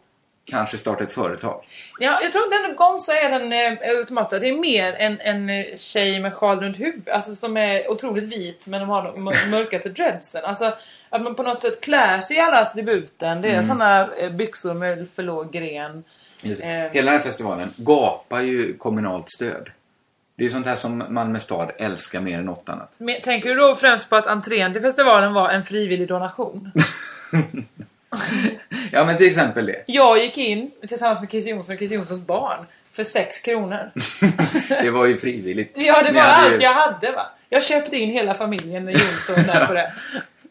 kanske 0.46 0.78
starta 0.78 1.04
ett 1.04 1.12
företag. 1.12 1.64
Ja, 2.00 2.20
jag 2.24 2.32
tror 2.32 2.44
ändå 2.66 2.76
Gonza 2.78 3.14
är 3.14 3.30
den 3.40 3.54
eh, 3.54 4.00
ultimata. 4.00 4.40
Det 4.40 4.50
är 4.50 4.58
mer 4.60 4.94
en, 4.94 5.20
en 5.22 5.50
eh, 5.50 5.66
tjej 5.78 6.20
med 6.20 6.34
sjal 6.34 6.60
runt 6.60 6.80
huvudet. 6.80 7.14
Alltså 7.14 7.36
som 7.36 7.58
är 7.58 7.92
otroligt 7.92 8.24
vit 8.24 8.68
men 8.68 8.80
de 8.80 8.90
har 8.90 9.04
de 9.04 9.24
mör- 9.24 9.50
mörkaste 9.52 9.90
dreadsen. 9.90 10.46
Alltså 10.46 10.78
att 11.10 11.22
man 11.22 11.36
på 11.36 11.44
något 11.44 11.62
sätt 11.62 11.82
klär 11.82 12.22
sig 12.22 12.38
i 12.38 12.40
alla 12.40 12.62
attributen. 12.62 13.42
Det 13.42 13.48
är 13.48 13.54
Mm. 13.54 13.66
såna 13.66 14.14
eh, 14.14 14.30
byxor 14.32 14.74
med 14.74 15.08
för 15.16 15.24
låg 15.24 15.52
gren. 15.52 16.04
Just. 16.44 16.62
Eh. 16.62 16.68
Hela 16.70 17.12
den 17.12 17.20
här 17.20 17.20
festivalen 17.20 17.74
gapar 17.78 18.42
ju 18.42 18.78
kommunalt 18.78 19.30
stöd. 19.30 19.70
Det 20.36 20.46
är 20.46 20.50
sånt 20.50 20.66
här 20.66 20.76
som 20.76 21.04
Malmö 21.10 21.40
stad 21.40 21.72
älskar 21.78 22.22
mer 22.22 22.40
än 22.40 22.46
något 22.46 22.70
annat. 22.70 22.96
Men, 22.98 23.22
tänker 23.22 23.50
du 23.50 23.56
då 23.56 23.76
främst 23.76 24.10
på 24.10 24.16
att 24.16 24.28
entrén 24.28 24.74
till 24.74 24.82
festivalen 24.82 25.34
var 25.34 25.50
en 25.50 25.64
frivillig 25.64 26.08
donation? 26.08 26.72
Ja 28.92 29.06
men 29.06 29.18
till 29.18 29.28
exempel 29.28 29.66
det. 29.66 29.84
Jag 29.88 30.18
gick 30.24 30.38
in 30.38 30.72
tillsammans 30.88 31.20
med 31.20 31.30
Kiss 31.30 31.46
Jonsson 31.48 31.74
och 31.74 31.80
Kiss 31.80 31.92
Jonssons 31.92 32.26
barn 32.28 32.66
för 32.92 33.04
6 33.04 33.42
kronor. 33.42 33.92
Det 34.68 34.90
var 34.90 35.06
ju 35.06 35.18
frivilligt. 35.18 35.74
Ja, 35.76 36.04
det 36.04 36.12
var 36.12 36.22
hade 36.22 36.48
ju- 36.50 36.54
allt 36.54 36.64
jag 36.64 36.74
hade 36.74 37.12
va. 37.12 37.28
Jag 37.50 37.64
köpte 37.64 37.96
in 37.98 38.10
hela 38.10 38.34
familjen 38.34 38.88
Jonsson 38.88 39.36
där 39.48 39.66
på 39.68 39.74
det. 39.74 39.94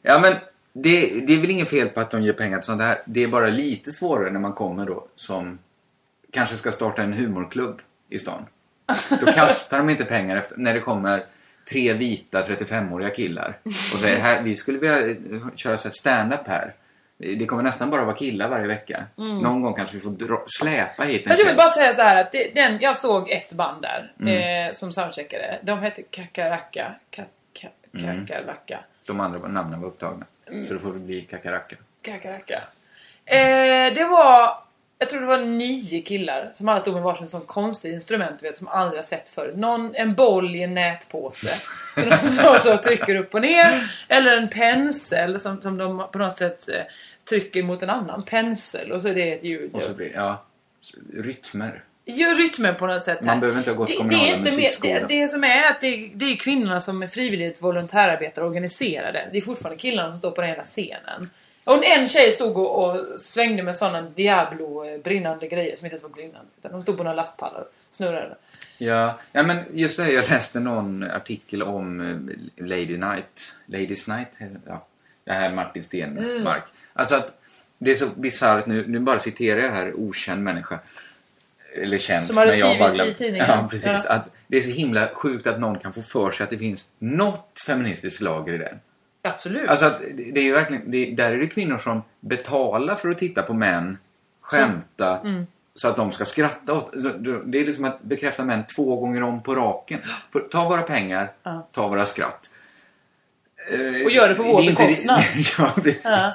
Ja 0.03 0.19
men 0.19 0.35
det, 0.73 1.21
det 1.27 1.33
är 1.35 1.41
väl 1.41 1.51
inget 1.51 1.69
fel 1.69 1.89
på 1.89 2.01
att 2.01 2.11
de 2.11 2.23
ger 2.23 2.33
pengar 2.33 2.59
till 2.59 2.67
sånt 2.67 2.83
här. 2.83 2.99
Det 3.05 3.23
är 3.23 3.29
bara 3.29 3.49
lite 3.49 3.91
svårare 3.91 4.31
när 4.31 4.41
man 4.41 4.53
kommer 4.53 4.87
då 4.87 5.07
som 5.17 5.59
kanske 6.33 6.57
ska 6.57 6.71
starta 6.73 7.03
en 7.03 7.13
humorklubb 7.13 7.81
i 8.09 8.19
stan. 8.19 8.47
Då 9.21 9.33
kastar 9.33 9.79
de 9.79 9.91
inte 9.91 10.05
pengar 10.05 10.37
efter, 10.37 10.57
när 10.57 10.75
det 10.75 10.81
kommer 10.81 11.25
tre 11.71 11.93
vita 11.93 12.43
35-åriga 12.43 13.11
killar 13.11 13.59
och 13.65 13.73
säger 13.73 14.19
här, 14.19 14.43
vi 14.43 14.57
skulle 14.57 14.79
vilja 14.79 15.09
eh, 15.11 15.15
köra 15.57 15.77
stand-up 15.77 16.47
här. 16.47 16.75
Det 17.19 17.47
kommer 17.47 17.63
nästan 17.63 17.91
bara 17.91 18.05
vara 18.05 18.17
killar 18.17 18.49
varje 18.49 18.67
vecka. 18.67 19.05
Mm. 19.19 19.39
Någon 19.39 19.63
gång 19.63 19.75
kanske 19.75 19.97
vi 19.97 20.03
får 20.03 20.11
dra, 20.11 20.43
släpa 20.47 21.03
hit 21.03 21.27
en 21.27 21.31
Jag 21.31 21.37
vill 21.37 21.47
tjej. 21.47 21.55
bara 21.57 21.69
säga 21.69 21.93
så 21.93 22.03
här 22.03 22.17
att 22.21 22.33
det, 22.33 22.55
den, 22.55 22.79
jag 22.81 22.97
såg 22.97 23.31
ett 23.31 23.53
band 23.53 23.83
där 23.83 24.13
Mm. 24.21 24.69
eh, 24.69 24.75
som 24.75 24.93
soundcheckade. 24.93 25.59
De 25.63 25.79
hette 25.79 26.03
Kakaraka. 26.03 26.95
Ka, 27.11 27.23
ka, 27.61 27.69
Mm. 27.95 28.27
Kakaraka. 28.27 28.79
De 29.07 29.21
andra 29.21 29.49
namnen 29.49 29.81
var 29.81 29.89
upptagna. 29.89 30.27
Mm. 30.51 30.67
Så 30.67 30.75
det 30.75 30.81
får 30.81 30.91
väl 30.91 31.01
bli 31.01 31.21
kakaracka. 31.23 31.77
Kakaraka. 32.03 32.63
Eh, 33.25 33.95
det 33.95 34.05
var, 34.11 34.51
jag 35.03 35.11
tror 35.11 35.21
det 35.21 35.27
var 35.27 35.39
nio 35.39 36.03
killar 36.03 36.51
som 36.55 36.69
alla 36.69 36.81
stod 36.81 36.95
med 36.95 37.03
varsin 37.03 37.29
sån 37.29 37.47
konstig 37.47 37.93
instrument 37.93 38.41
du 38.41 38.49
vet, 38.49 38.57
som 38.57 38.69
aldrig 38.69 38.99
har 38.99 39.03
sett 39.03 39.29
förut. 39.29 39.57
Någon, 39.57 39.95
en 39.95 40.15
boll 40.15 40.57
i 40.57 40.63
en 40.63 40.75
nätpåse. 40.75 41.49
Som 41.95 42.11
de 42.11 42.17
så, 42.17 42.59
så 42.59 42.77
trycker 42.77 43.15
upp 43.15 43.35
och 43.35 43.41
ner. 43.43 43.93
Eller 44.09 44.37
en 44.37 44.49
pensel 44.49 45.41
som, 45.41 45.63
som 45.63 45.79
de 45.79 46.07
på 46.13 46.19
något 46.19 46.37
sätt 46.37 46.69
eh, 46.69 46.83
trycker 47.29 47.63
mot 47.63 47.83
en 47.83 47.91
annan 47.91 48.23
pensel. 48.23 48.93
Och 48.93 49.03
så 49.03 49.09
är 49.09 49.15
det 49.15 49.33
ett 49.33 49.45
ljud. 49.45 49.75
Och 49.75 49.83
så 49.83 49.95
blir 49.95 50.13
ja, 50.15 50.45
rytmer. 51.15 51.83
Gör 52.05 52.35
rytmen 52.35 52.75
på 52.75 52.87
något 52.87 53.03
sätt. 53.03 53.19
här. 53.21 53.27
Man 53.27 53.41
behöver 53.41 53.59
inte 53.59 53.71
ha 53.71 53.77
gått 53.77 53.89
det, 53.89 53.93
det, 53.93 53.99
kommunala 53.99 54.37
mer, 54.37 54.39
musikskolan. 54.39 55.09
det, 55.09 55.21
det 55.21 55.29
som 55.29 55.45
är 55.45 55.71
att 55.71 55.81
det, 55.81 56.11
det 56.15 56.25
är 56.25 56.37
kvinnorna 56.37 56.81
som 56.81 57.03
är 57.03 57.09
frivilligt 57.09 57.63
volontärarbetare 57.63 58.45
och 58.45 58.51
organiserade. 58.51 59.29
Det 59.33 59.39
är 59.39 59.43
fortfarande 59.43 59.81
killarna 59.81 60.09
som 60.09 60.19
står 60.19 60.31
på 60.31 60.41
den 60.41 60.51
hela 60.51 60.65
scenen. 60.65 61.31
Och 61.65 61.85
en 61.85 62.09
tjej 62.09 62.33
stod 62.33 62.57
och, 62.57 62.85
och 62.85 63.21
svängde 63.21 63.63
med 63.63 63.77
sådana 63.77 64.03
Diablo 64.03 64.85
eh, 64.85 65.01
brinnande 65.01 65.49
grejer 65.49 65.77
som 65.77 65.87
inte 65.87 65.95
ens 65.95 66.03
var 66.03 66.11
brinnande. 66.11 66.51
Utan 66.59 66.73
de 66.73 66.83
stod 66.83 66.97
på 66.97 67.03
några 67.03 67.17
lastpallar 67.17 67.61
och 67.61 67.67
snurrade. 67.91 68.37
Ja, 68.79 69.19
ja 69.33 69.43
men 69.43 69.65
just 69.73 69.97
det, 69.97 70.13
jag 70.13 70.31
läste 70.31 70.61
någon 70.61 71.03
artikel 71.03 71.63
om 71.63 72.01
eh, 72.01 72.67
Lady 72.67 72.99
Night. 72.99 73.57
Ladies 73.67 74.09
Night, 74.09 74.29
ja. 74.67 74.87
Det 75.25 75.33
här 75.33 75.53
Martin 75.53 75.85
Stenmark. 75.85 76.65
Alltså 76.93 77.15
att 77.17 77.39
det 77.79 77.91
är 77.91 77.95
så 77.95 78.07
bisarrt 78.07 78.67
nu, 78.67 78.85
nu 78.87 78.99
bara 78.99 79.19
citerar 79.19 79.61
jag 79.61 79.71
här 79.71 79.95
okänd 79.95 80.43
människa. 80.43 80.79
Eller 81.77 81.99
känd, 81.99 82.27
Som 82.27 82.37
hade 82.37 82.53
skrivit 82.53 82.79
bara 82.79 83.07
i 83.07 83.15
tidningen. 83.15 83.47
Ja, 83.49 83.69
precis. 83.71 84.07
Ja. 84.09 84.15
Att 84.15 84.31
det 84.47 84.57
är 84.57 84.61
så 84.61 84.71
himla 84.71 85.09
sjukt 85.09 85.47
att 85.47 85.61
någon 85.61 85.79
kan 85.79 85.93
få 85.93 86.03
för 86.03 86.31
sig 86.31 86.45
att 86.45 86.51
det 86.51 86.59
finns 86.59 86.93
något 86.99 87.63
feministiskt 87.67 88.23
lager 88.23 88.53
i 88.53 88.59
den. 88.59 88.81
Absolut. 89.23 89.69
Alltså 89.69 89.87
att 89.87 90.01
det 90.17 90.41
är 90.41 90.45
ju 90.45 90.53
verkligen, 90.53 90.91
det, 90.91 91.07
där 91.15 91.33
är 91.33 91.39
det 91.39 91.47
kvinnor 91.47 91.79
som 91.79 92.03
betalar 92.21 92.95
för 92.95 93.09
att 93.11 93.19
titta 93.19 93.43
på 93.43 93.55
män 93.55 93.99
skämta 94.41 95.19
Mm. 95.19 95.47
så 95.75 95.89
att 95.89 95.97
de 95.97 96.13
ska 96.13 96.25
skratta 96.25 96.73
åt. 96.75 96.93
Det 97.45 97.59
är 97.61 97.65
liksom 97.67 97.85
att 97.85 98.03
bekräfta 98.03 98.45
män 98.45 98.63
två 98.77 98.97
gånger 98.97 99.23
om 99.23 99.43
på 99.43 99.55
raken. 99.55 100.01
Ta 100.51 100.69
våra 100.69 100.83
pengar, 100.83 101.33
Ja. 101.43 101.69
ta 101.73 101.89
våra 101.89 102.07
skratt. 102.07 102.51
Eh, 103.73 104.05
Och 104.05 104.11
gör 104.11 104.29
det 104.29 104.35
på 104.35 104.43
vår 104.43 104.67
bekostnad. 104.67 105.21
ja, 105.59 105.73
precis. 105.83 106.01
Ja. 106.05 106.33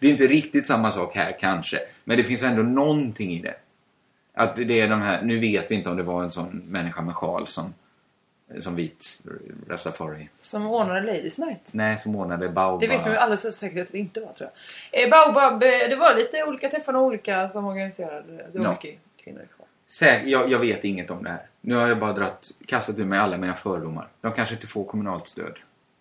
Det 0.00 0.06
är 0.06 0.10
inte 0.10 0.26
riktigt 0.26 0.66
samma 0.66 0.90
sak 0.90 1.14
här 1.16 1.36
kanske. 1.40 1.78
Men 2.04 2.16
det 2.16 2.24
finns 2.24 2.42
ändå 2.42 2.62
någonting 2.62 3.30
i 3.32 3.42
det. 3.42 3.54
Att 4.34 4.56
det 4.56 4.80
är 4.80 4.88
de 4.88 5.02
här, 5.02 5.22
nu 5.22 5.38
vet 5.38 5.70
vi 5.70 5.74
inte 5.74 5.90
om 5.90 5.96
det 5.96 6.02
var 6.02 6.22
en 6.24 6.30
sån 6.30 6.62
människa 6.68 7.02
med 7.02 7.14
sjal 7.14 7.46
som, 7.46 7.74
som 8.60 8.76
vit 8.76 9.20
rastafari. 9.68 10.28
Som 10.40 10.66
ordnade 10.66 11.00
Ladies 11.00 11.38
Night. 11.38 11.60
Nej, 11.72 11.98
som 11.98 12.16
ordnade 12.16 12.48
Baobab. 12.48 12.80
Det 12.80 12.86
vet 12.88 13.00
man 13.00 13.10
ju 13.10 13.16
alldeles 13.16 13.56
säkert 13.56 13.86
att 13.86 13.92
det 13.92 13.98
inte 13.98 14.20
var 14.20 14.32
tror 14.32 14.50
jag. 14.92 15.02
Eh, 15.04 15.10
Baobab, 15.10 15.62
eh, 15.62 15.68
det 15.88 15.96
var 15.96 16.14
lite 16.14 16.44
olika 16.44 16.68
träffar 16.68 16.96
och 16.96 17.02
olika 17.02 17.48
som 17.50 17.64
organiserade. 17.66 18.22
Det 18.52 18.58
var 18.58 18.64
Ja. 18.64 18.70
mycket 18.72 19.00
kvinnor 19.16 19.46
kvar. 19.56 19.66
Säk, 19.86 20.22
jag, 20.26 20.50
jag 20.50 20.58
vet 20.58 20.84
inget 20.84 21.10
om 21.10 21.24
det 21.24 21.30
här. 21.30 21.42
Nu 21.60 21.74
har 21.74 21.88
jag 21.88 21.98
bara 21.98 22.12
dratt, 22.12 22.50
kastat 22.66 22.98
ur 22.98 23.04
mig 23.04 23.18
alla 23.18 23.36
mina 23.38 23.54
fördomar. 23.54 24.08
De 24.20 24.32
kanske 24.32 24.54
inte 24.54 24.66
får 24.66 24.84
kommunalt 24.84 25.28
stöd. 25.28 25.58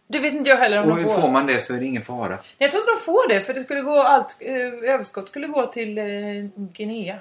Det 0.08 0.20
vet 0.20 0.34
inte 0.34 0.50
jag 0.50 0.58
heller 0.58 0.78
om 0.84 0.92
Och 0.92 0.98
de 0.98 1.04
får. 1.04 1.22
får 1.22 1.32
man 1.32 1.48
det 1.48 1.60
så 1.60 1.74
är 1.76 1.80
det 1.80 1.86
ingen 1.86 2.02
fara. 2.04 2.38
Jag 2.58 2.72
tror 2.72 2.82
inte 2.82 2.92
de 2.92 2.98
får 3.06 3.30
det 3.30 3.42
för 3.42 3.54
det 3.54 3.62
skulle 3.62 3.82
gå 3.82 4.00
allt 4.02 4.38
eh, 4.42 4.56
överskott 4.94 5.28
skulle 5.28 5.48
gå 5.48 5.66
till 5.66 5.98
eh, 5.98 6.06
Guinea. 6.56 7.20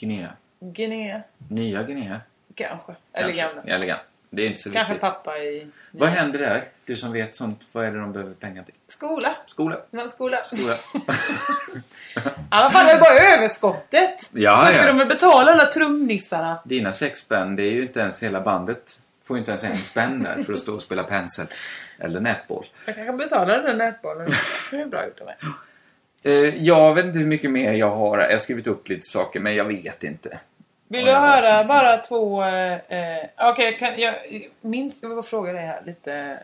Guinea. 0.00 0.28
Guinea 0.60 1.22
Nya 1.48 1.82
Guinea. 1.82 2.20
kanske. 2.54 2.92
Eller 3.12 3.32
gamla. 3.32 3.62
Eller 3.62 3.86
gamla. 3.86 4.02
Det 4.34 4.42
är 4.42 4.46
inte 4.46 4.60
så 4.62 4.70
Kanske 4.70 4.92
viktigt. 4.92 5.10
pappa 5.10 5.38
i 5.38 5.66
Vad 5.90 6.08
händer 6.08 6.38
där? 6.38 6.64
Du 6.84 6.96
som 6.96 7.12
vet 7.12 7.34
sånt, 7.36 7.60
vad 7.72 7.84
är 7.84 7.90
det 7.92 7.98
de 8.00 8.12
behöver 8.12 8.34
pengar 8.34 8.62
till? 8.62 8.74
skola. 8.88 9.36
Skola. 9.46 9.76
Men 9.90 10.10
skola. 10.10 10.44
Skola. 10.44 10.74
Ja, 12.50 12.62
vad 12.62 12.72
fan, 12.72 12.86
det 12.86 12.92
är 12.92 13.00
bara 13.00 13.36
överskottet. 13.36 14.30
Ja, 14.32 14.64
Då 14.66 14.72
ska 14.72 14.86
ja. 14.86 14.92
de 14.92 15.04
betala 15.08 15.52
alla 15.52 15.66
trumnissarna. 15.66 16.58
Dina 16.64 16.92
sex 16.92 17.20
spänn, 17.20 17.56
det 17.56 17.62
är 17.62 17.70
ju 17.70 17.82
inte 17.82 18.00
ens 18.00 18.22
hela 18.22 18.40
bandet. 18.40 18.98
Får 19.24 19.38
inte 19.38 19.50
ens 19.50 19.64
en 19.64 19.76
spänn 19.76 20.22
där 20.22 20.42
för 20.42 20.52
att 20.52 20.58
stå 20.60 20.74
och 20.74 20.82
spela 20.82 21.02
pensel. 21.02 21.46
Eller 21.98 22.20
nätboll. 22.20 22.66
Jag 22.86 22.94
kanske 22.94 23.12
betalar 23.12 23.62
den 23.62 23.78
nätbollen. 23.78 24.28
Det 24.70 24.76
är 24.76 24.86
bra 24.86 25.04
gjort 25.06 25.20
av 25.20 25.26
mig. 25.26 25.36
Eh, 26.22 26.64
jag 26.64 26.94
vet 26.94 27.04
inte 27.04 27.18
hur 27.18 27.26
mycket 27.26 27.50
mer 27.50 27.72
jag 27.72 27.90
har. 27.90 28.18
Jag 28.18 28.30
har 28.30 28.38
skrivit 28.38 28.66
upp 28.66 28.88
lite 28.88 29.02
saker, 29.06 29.40
men 29.40 29.54
jag 29.54 29.64
vet 29.64 30.04
inte. 30.04 30.38
Vill 30.96 31.04
du 31.04 31.10
jag 31.10 31.20
höra 31.20 31.64
bara 31.64 31.98
två... 31.98 32.42
Eh, 32.44 32.72
eh, 32.72 33.26
Okej, 33.38 33.78
kan 33.78 34.00
jag 34.00 34.14
minst 34.60 34.98
ska 34.98 35.08
vi 35.08 35.14
bara 35.14 35.22
fråga 35.22 35.52
dig 35.52 35.66
här 35.66 35.82
lite 35.86 36.38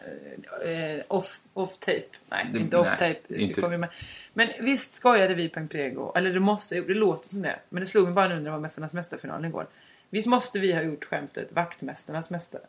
eh, 0.64 1.04
off, 1.08 1.40
off 1.54 1.78
tape. 1.78 2.02
Nej, 2.28 2.46
Det- 2.52 2.58
inte 2.58 2.76
off 2.76 2.86
nej, 3.00 3.14
tape. 3.14 3.34
inte- 3.40 3.60
kommer 3.60 3.76
med. 3.76 3.88
Men 4.34 4.48
visst 4.60 4.94
skojade 4.94 5.34
vi 5.34 5.48
på 5.48 5.60
Imprego, 5.60 6.12
eller 6.16 6.32
det 6.32 6.40
måste 6.40 6.74
det 6.80 6.94
låter 6.94 7.28
som 7.28 7.42
det. 7.42 7.56
Men 7.68 7.80
det 7.80 7.86
slog 7.86 8.04
mig 8.04 8.12
bara 8.12 8.28
nu 8.28 8.34
när 8.34 8.44
det 8.44 8.50
var 8.50 8.58
Mästarnas 8.58 8.92
mästarfinalen 8.92 9.44
igår. 9.44 9.66
Visst 10.10 10.26
måste 10.26 10.58
vi 10.58 10.72
ha 10.72 10.82
gjort 10.82 11.04
skämtet 11.04 11.48
Vaktmästarnas 11.52 12.30
mästare? 12.30 12.62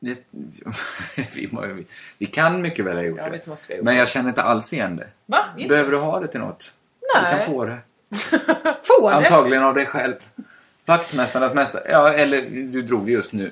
Det, 0.00 0.18
vi, 1.34 1.48
må- 1.52 1.60
vi, 1.66 1.86
vi 2.18 2.26
kan 2.26 2.60
mycket 2.62 2.84
väl 2.84 2.96
ha 2.96 3.02
gjort 3.04 3.18
Ja, 3.18 3.28
det. 3.30 3.46
måste 3.46 3.68
vi 3.68 3.74
ha 3.74 3.78
gjort 3.78 3.84
Men 3.84 3.96
jag 3.96 4.08
känner 4.08 4.28
inte 4.28 4.42
alls 4.42 4.72
igen 4.72 4.96
det. 4.96 5.06
Va? 5.26 5.44
Behöver 5.68 5.90
du 5.90 5.98
ha 5.98 6.20
det 6.20 6.28
till 6.28 6.40
något? 6.40 6.74
Nej. 7.14 7.24
Du 7.32 7.38
kan 7.38 7.46
få 7.46 7.64
det. 7.64 7.78
Få 8.82 9.10
det? 9.10 9.16
Antagligen 9.16 9.62
av 9.64 9.74
dig 9.74 9.86
själv. 9.86 10.14
Vaktmästarnas 10.86 11.54
mästare. 11.54 11.82
Ja, 11.88 12.12
eller 12.12 12.42
du 12.50 12.82
drog 12.82 13.06
det 13.06 13.12
just 13.12 13.32
nu. 13.32 13.50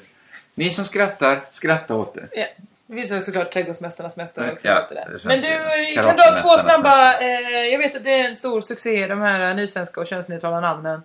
Ni 0.54 0.70
som 0.70 0.84
skrattar, 0.84 1.40
skratta 1.50 1.94
åt 1.94 2.14
det. 2.14 2.28
Ja. 2.32 2.46
Det 2.86 2.96
finns 2.96 3.12
ju 3.12 3.20
såklart 3.20 3.52
Trädgårdsmästarnas 3.52 4.16
mästare 4.16 4.52
också. 4.52 4.68
Ja, 4.68 4.86
det 4.90 4.94
det. 4.94 5.18
Men 5.24 5.40
du, 5.40 5.48
kan 5.94 6.16
du 6.16 6.22
ha 6.22 6.36
två 6.36 6.58
snabba... 6.58 7.20
Eh, 7.20 7.66
jag 7.66 7.78
vet 7.78 7.96
att 7.96 8.04
det 8.04 8.20
är 8.20 8.28
en 8.28 8.36
stor 8.36 8.60
succé, 8.60 9.06
de 9.06 9.20
här 9.20 9.50
eh, 9.50 9.56
nysvenska 9.56 10.00
och 10.00 10.06
könsneutrala 10.06 10.60
namnen. 10.60 11.02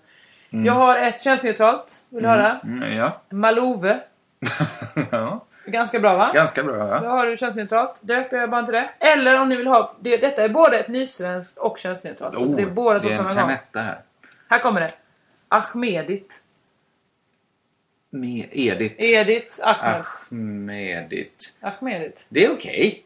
Mm. 0.49 0.65
Jag 0.65 0.73
har 0.73 0.97
ett 0.97 1.21
könsneutralt. 1.21 1.93
Vill 2.09 2.23
du 2.23 2.29
höra? 2.29 2.59
Mm, 2.63 2.97
ja. 2.97 3.21
Malove. 3.29 3.99
ja. 5.11 5.45
Ganska 5.65 5.99
bra 5.99 6.17
va? 6.17 6.31
Ganska 6.33 6.63
bra, 6.63 6.75
Då 6.75 7.05
ja. 7.05 7.09
har 7.09 7.25
du 7.25 7.37
könsneutralt. 7.37 7.95
Döper 8.01 8.37
jag 8.37 8.49
bara 8.49 8.63
till 8.63 8.73
det. 8.73 8.89
Eller 8.99 9.41
om 9.41 9.49
ni 9.49 9.55
vill 9.55 9.67
ha... 9.67 9.95
Det, 9.99 10.17
detta 10.17 10.43
är 10.43 10.49
både 10.49 10.79
ett 10.79 10.87
nysvenskt 10.87 11.57
och 11.57 11.79
könsneutralt. 11.79 12.35
alltså 12.35 12.55
det 12.55 12.61
är 12.61 12.65
båda 12.65 12.99
Oh, 12.99 13.01
det 13.03 13.15
två 13.15 13.23
är 13.23 13.29
en 13.29 13.35
femetta 13.35 13.79
här. 13.79 13.97
Här 14.49 14.59
kommer 14.59 14.81
det. 14.81 14.89
Ahmedit. 15.47 16.43
Med 18.09 18.47
Edith. 18.51 18.95
Edith 18.97 19.55
Ahmed. 19.63 20.03
Ahmedit. 20.31 21.57
Ahmedit. 21.61 22.25
Det 22.29 22.45
är 22.45 22.51
okej. 22.53 23.03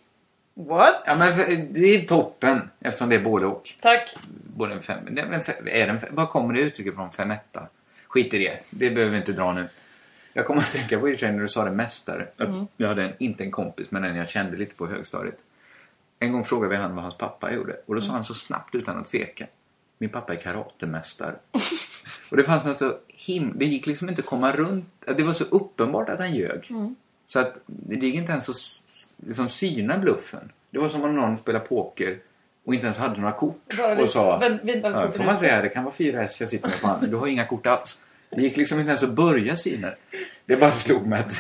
What? 0.54 1.04
Ja, 1.06 1.16
men 1.20 1.36
för- 1.36 1.68
det 1.70 1.96
är 1.96 2.08
toppen 2.08 2.70
eftersom 2.80 3.10
det 3.10 3.16
är 3.16 3.20
både 3.22 3.46
och. 3.46 3.74
Tack. 3.82 4.16
Både 4.56 4.74
en 4.74 4.82
fem, 4.82 5.00
det 5.12 5.22
är 5.22 5.26
en 5.32 5.42
fem, 5.42 5.68
är 5.68 5.86
det 5.88 5.92
en, 5.94 6.00
fem- 6.00 6.16
var 6.16 6.26
kommer 6.28 6.54
det 6.54 6.60
uttrycket 6.62 6.96
från? 6.96 7.12
Femetta? 7.12 7.68
Skit 8.08 8.34
i 8.34 8.38
det. 8.38 8.60
Det 8.70 8.90
behöver 8.92 9.12
vi 9.12 9.18
inte 9.18 9.34
dra 9.34 9.54
nu. 9.54 9.70
Jag 10.34 10.46
kommer 10.46 10.62
att 10.62 10.72
tänka 10.72 11.00
på 11.00 11.10
i 11.10 11.14
och 11.14 11.16
för 11.18 11.20
sig 11.20 11.32
när 11.32 11.40
du 11.42 11.48
sa 11.48 11.64
det 11.66 11.72
mästare. 11.72 12.28
Att 12.38 12.48
Mm. 12.48 12.68
Jag 12.78 12.88
hade 12.88 13.04
en, 13.04 13.14
inte 13.20 13.44
en 13.44 13.52
kompis, 13.52 13.92
men 13.92 14.04
en 14.04 14.16
jag 14.16 14.30
kände 14.30 14.58
lite 14.58 14.76
på 14.76 14.88
högstadiet. 14.88 15.36
En 16.20 16.32
gång 16.32 16.44
frågade 16.44 16.70
vi 16.76 16.82
han 16.82 16.96
vad 16.96 17.04
hans 17.04 17.18
pappa 17.18 17.54
gjorde. 17.54 17.76
Och 17.86 17.96
då 17.96 18.02
sa 18.02 18.06
Mm. 18.08 18.16
han 18.16 18.24
så 18.24 18.34
snabbt 18.34 18.76
utan 18.76 18.98
att 18.98 19.10
tveka. 19.10 19.46
Min 20.02 20.10
pappa 20.10 20.34
är 20.34 20.38
karatemästare. 20.38 21.36
och 22.32 22.38
det 22.38 22.44
fanns 22.44 22.66
något 22.66 22.78
så 22.78 22.98
him... 23.08 23.54
Det 23.56 23.66
gick 23.66 23.88
liksom 23.88 24.10
inte 24.10 24.22
att 24.22 24.26
komma 24.26 24.52
runt. 24.52 24.86
Det 25.18 25.24
var 25.24 25.34
så 25.34 25.44
uppenbart 25.44 26.10
att 26.10 26.20
han 26.20 26.36
ljög. 26.36 26.68
Mm. 26.70 26.96
Så 27.26 27.40
att 27.40 27.60
det 27.66 27.96
gick 27.96 28.16
inte 28.16 28.32
ens 28.32 28.50
att 28.50 28.56
liksom 29.28 29.50
syna 29.50 29.98
bluffen. 29.98 30.52
Det 30.70 30.80
var 30.80 30.88
som 30.88 31.04
om 31.04 31.16
någon 31.16 31.38
spelade 31.38 31.66
poker 31.66 32.20
och 32.66 32.74
inte 32.74 32.86
ens 32.86 33.00
hade 33.00 33.22
några 33.22 33.34
kort. 33.34 33.78
Bara 33.78 34.02
och 34.02 34.10
sa, 34.10 34.44
ja, 34.44 35.12
får 35.12 35.24
man 35.24 35.34
ut." 35.34 35.40
säga, 35.40 35.62
det 35.62 35.70
kan 35.70 35.84
vara 35.84 35.94
fyra 35.94 36.24
S 36.24 36.42
jag 36.42 36.50
sitter 36.50 36.68
med 36.68 36.82
på 36.82 36.88
handen. 36.88 37.10
Du 37.10 37.18
har 37.18 37.28
inga 37.28 37.46
kort 37.46 37.68
alls. 37.68 38.04
Det 38.30 38.42
gick 38.42 38.58
liksom 38.58 38.80
inte 38.80 38.90
ens 38.90 39.04
att 39.04 39.14
börja 39.14 39.56
syna 39.56 39.94
det. 40.46 40.58
Bara 40.58 40.72
slog 40.72 41.08
mig 41.08 41.20
att, 41.20 41.34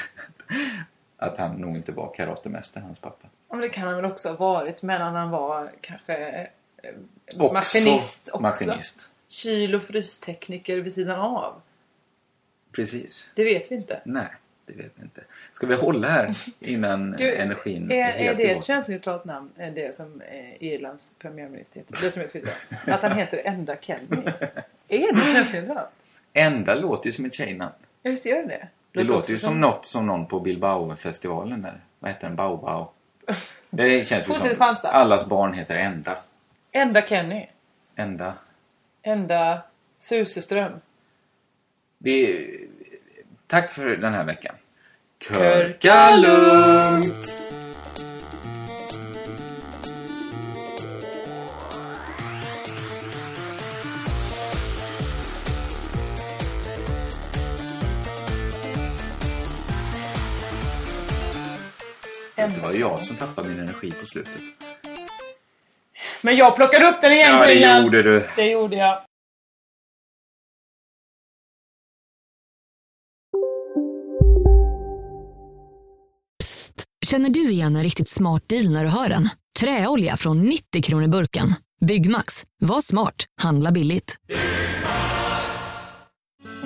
att 1.17 1.37
han 1.37 1.55
nog 1.55 1.75
inte 1.75 1.91
var 1.91 2.13
karatemästare, 2.13 2.83
hans 2.83 2.99
pappa. 2.99 3.27
Ja, 3.49 3.55
men 3.55 3.61
det 3.61 3.69
kan 3.69 3.87
han 3.87 3.95
väl 3.95 4.05
också 4.05 4.29
ha 4.29 4.35
varit 4.35 4.81
medan 4.81 5.15
han 5.15 5.29
var 5.29 5.71
kanske 5.81 6.47
Också 7.37 7.53
maskinist 7.53 8.29
också. 8.29 8.41
maskinist. 8.41 9.09
Kyl 9.29 9.75
och 9.75 9.83
frystekniker 9.83 10.77
vid 10.77 10.93
sidan 10.93 11.19
av. 11.19 11.61
Precis. 12.71 13.29
Det 13.35 13.43
vet 13.43 13.71
vi 13.71 13.75
inte. 13.75 14.01
Nej, 14.05 14.27
det 14.65 14.73
vet 14.73 14.91
vi 14.95 15.03
inte. 15.03 15.21
Ska 15.51 15.67
vi 15.67 15.75
hålla 15.75 16.07
här 16.07 16.35
innan 16.59 17.11
Du, 17.11 17.35
energin 17.35 17.91
är, 17.91 17.95
är 17.95 17.99
är 17.99 18.23
helt 18.23 18.37
det 18.37 18.51
ett 18.51 18.65
könsneutralt 18.65 19.25
namn? 19.25 19.49
Är 19.57 19.71
det 19.71 19.95
som 19.95 20.21
eh, 20.21 20.63
Irlands 20.63 21.13
premiärminister 21.19 21.79
heter? 21.79 21.97
Det 22.01 22.11
som 22.11 22.21
jag 22.21 22.31
twittrar. 22.31 22.53
Att 22.87 23.01
han 23.01 23.17
heter 23.17 23.41
Enda 23.45 23.75
Kenny. 23.81 24.21
Är 24.87 25.13
det 25.13 25.33
könsneutralt? 25.33 25.89
Enda 26.33 26.75
låter 26.75 27.07
ju 27.07 27.13
som 27.13 27.25
ett 27.25 27.33
tjejnamn. 27.33 27.73
Ja, 28.01 28.09
visst 28.11 28.25
gör 28.25 28.41
det 28.41 28.47
det? 28.47 28.67
Det 28.91 29.03
låter 29.03 29.29
ju 29.29 29.35
också 29.35 29.45
som 29.47 29.61
något 29.61 29.85
som 29.85 30.07
någon 30.07 30.25
på 30.25 30.39
Bilbao-festivalen 30.39 31.61
där. 31.61 31.81
Vad 31.99 32.11
heter 32.11 32.27
den? 32.27 32.35
Bao 32.35 32.57
Bao. 32.57 32.91
Det 33.69 34.07
känns 34.07 34.29
ju 34.29 34.33
som 34.33 34.75
allas 34.83 35.25
barn 35.25 35.53
heter 35.53 35.75
Enda. 35.75 36.17
Enda 36.73 37.01
Kenny. 37.01 37.49
Enda. 37.95 38.33
Enda 39.01 39.63
Suseström. 39.97 40.79
Vi... 41.97 42.47
Tack 43.47 43.73
för 43.73 43.97
den 43.97 44.13
här 44.13 44.23
veckan. 44.23 44.55
Körka 45.19 46.15
lugnt! 46.15 47.37
Det 62.35 62.61
var 62.61 62.73
jag 62.73 63.01
som 63.01 63.15
tappade 63.15 63.49
min 63.49 63.59
energi 63.59 63.91
på 63.91 64.05
slutet. 64.05 64.60
Men 66.21 66.35
jag 66.35 66.55
plockade 66.55 66.85
upp 66.85 67.01
den 67.01 67.11
igen 67.13 67.37
Ja, 67.37 67.45
det 67.45 67.81
gjorde 67.83 68.03
du. 68.03 68.27
Det 68.35 68.51
gjorde 68.51 68.75
jag. 68.75 68.97
Känner 77.05 77.29
du 77.29 77.51
igen 77.51 77.75
en 77.75 77.83
riktigt 77.83 78.07
smart 78.07 78.49
deal 78.49 78.71
när 78.71 78.83
du 78.83 78.89
hör 78.89 79.09
den? 79.09 79.29
Träolja 79.59 80.17
från 80.17 80.41
90 80.41 80.81
kronor 80.83 81.07
burken. 81.07 81.53
Byggmax. 81.85 82.45
Var 82.59 82.81
smart. 82.81 83.25
Handla 83.41 83.71
billigt. 83.71 84.17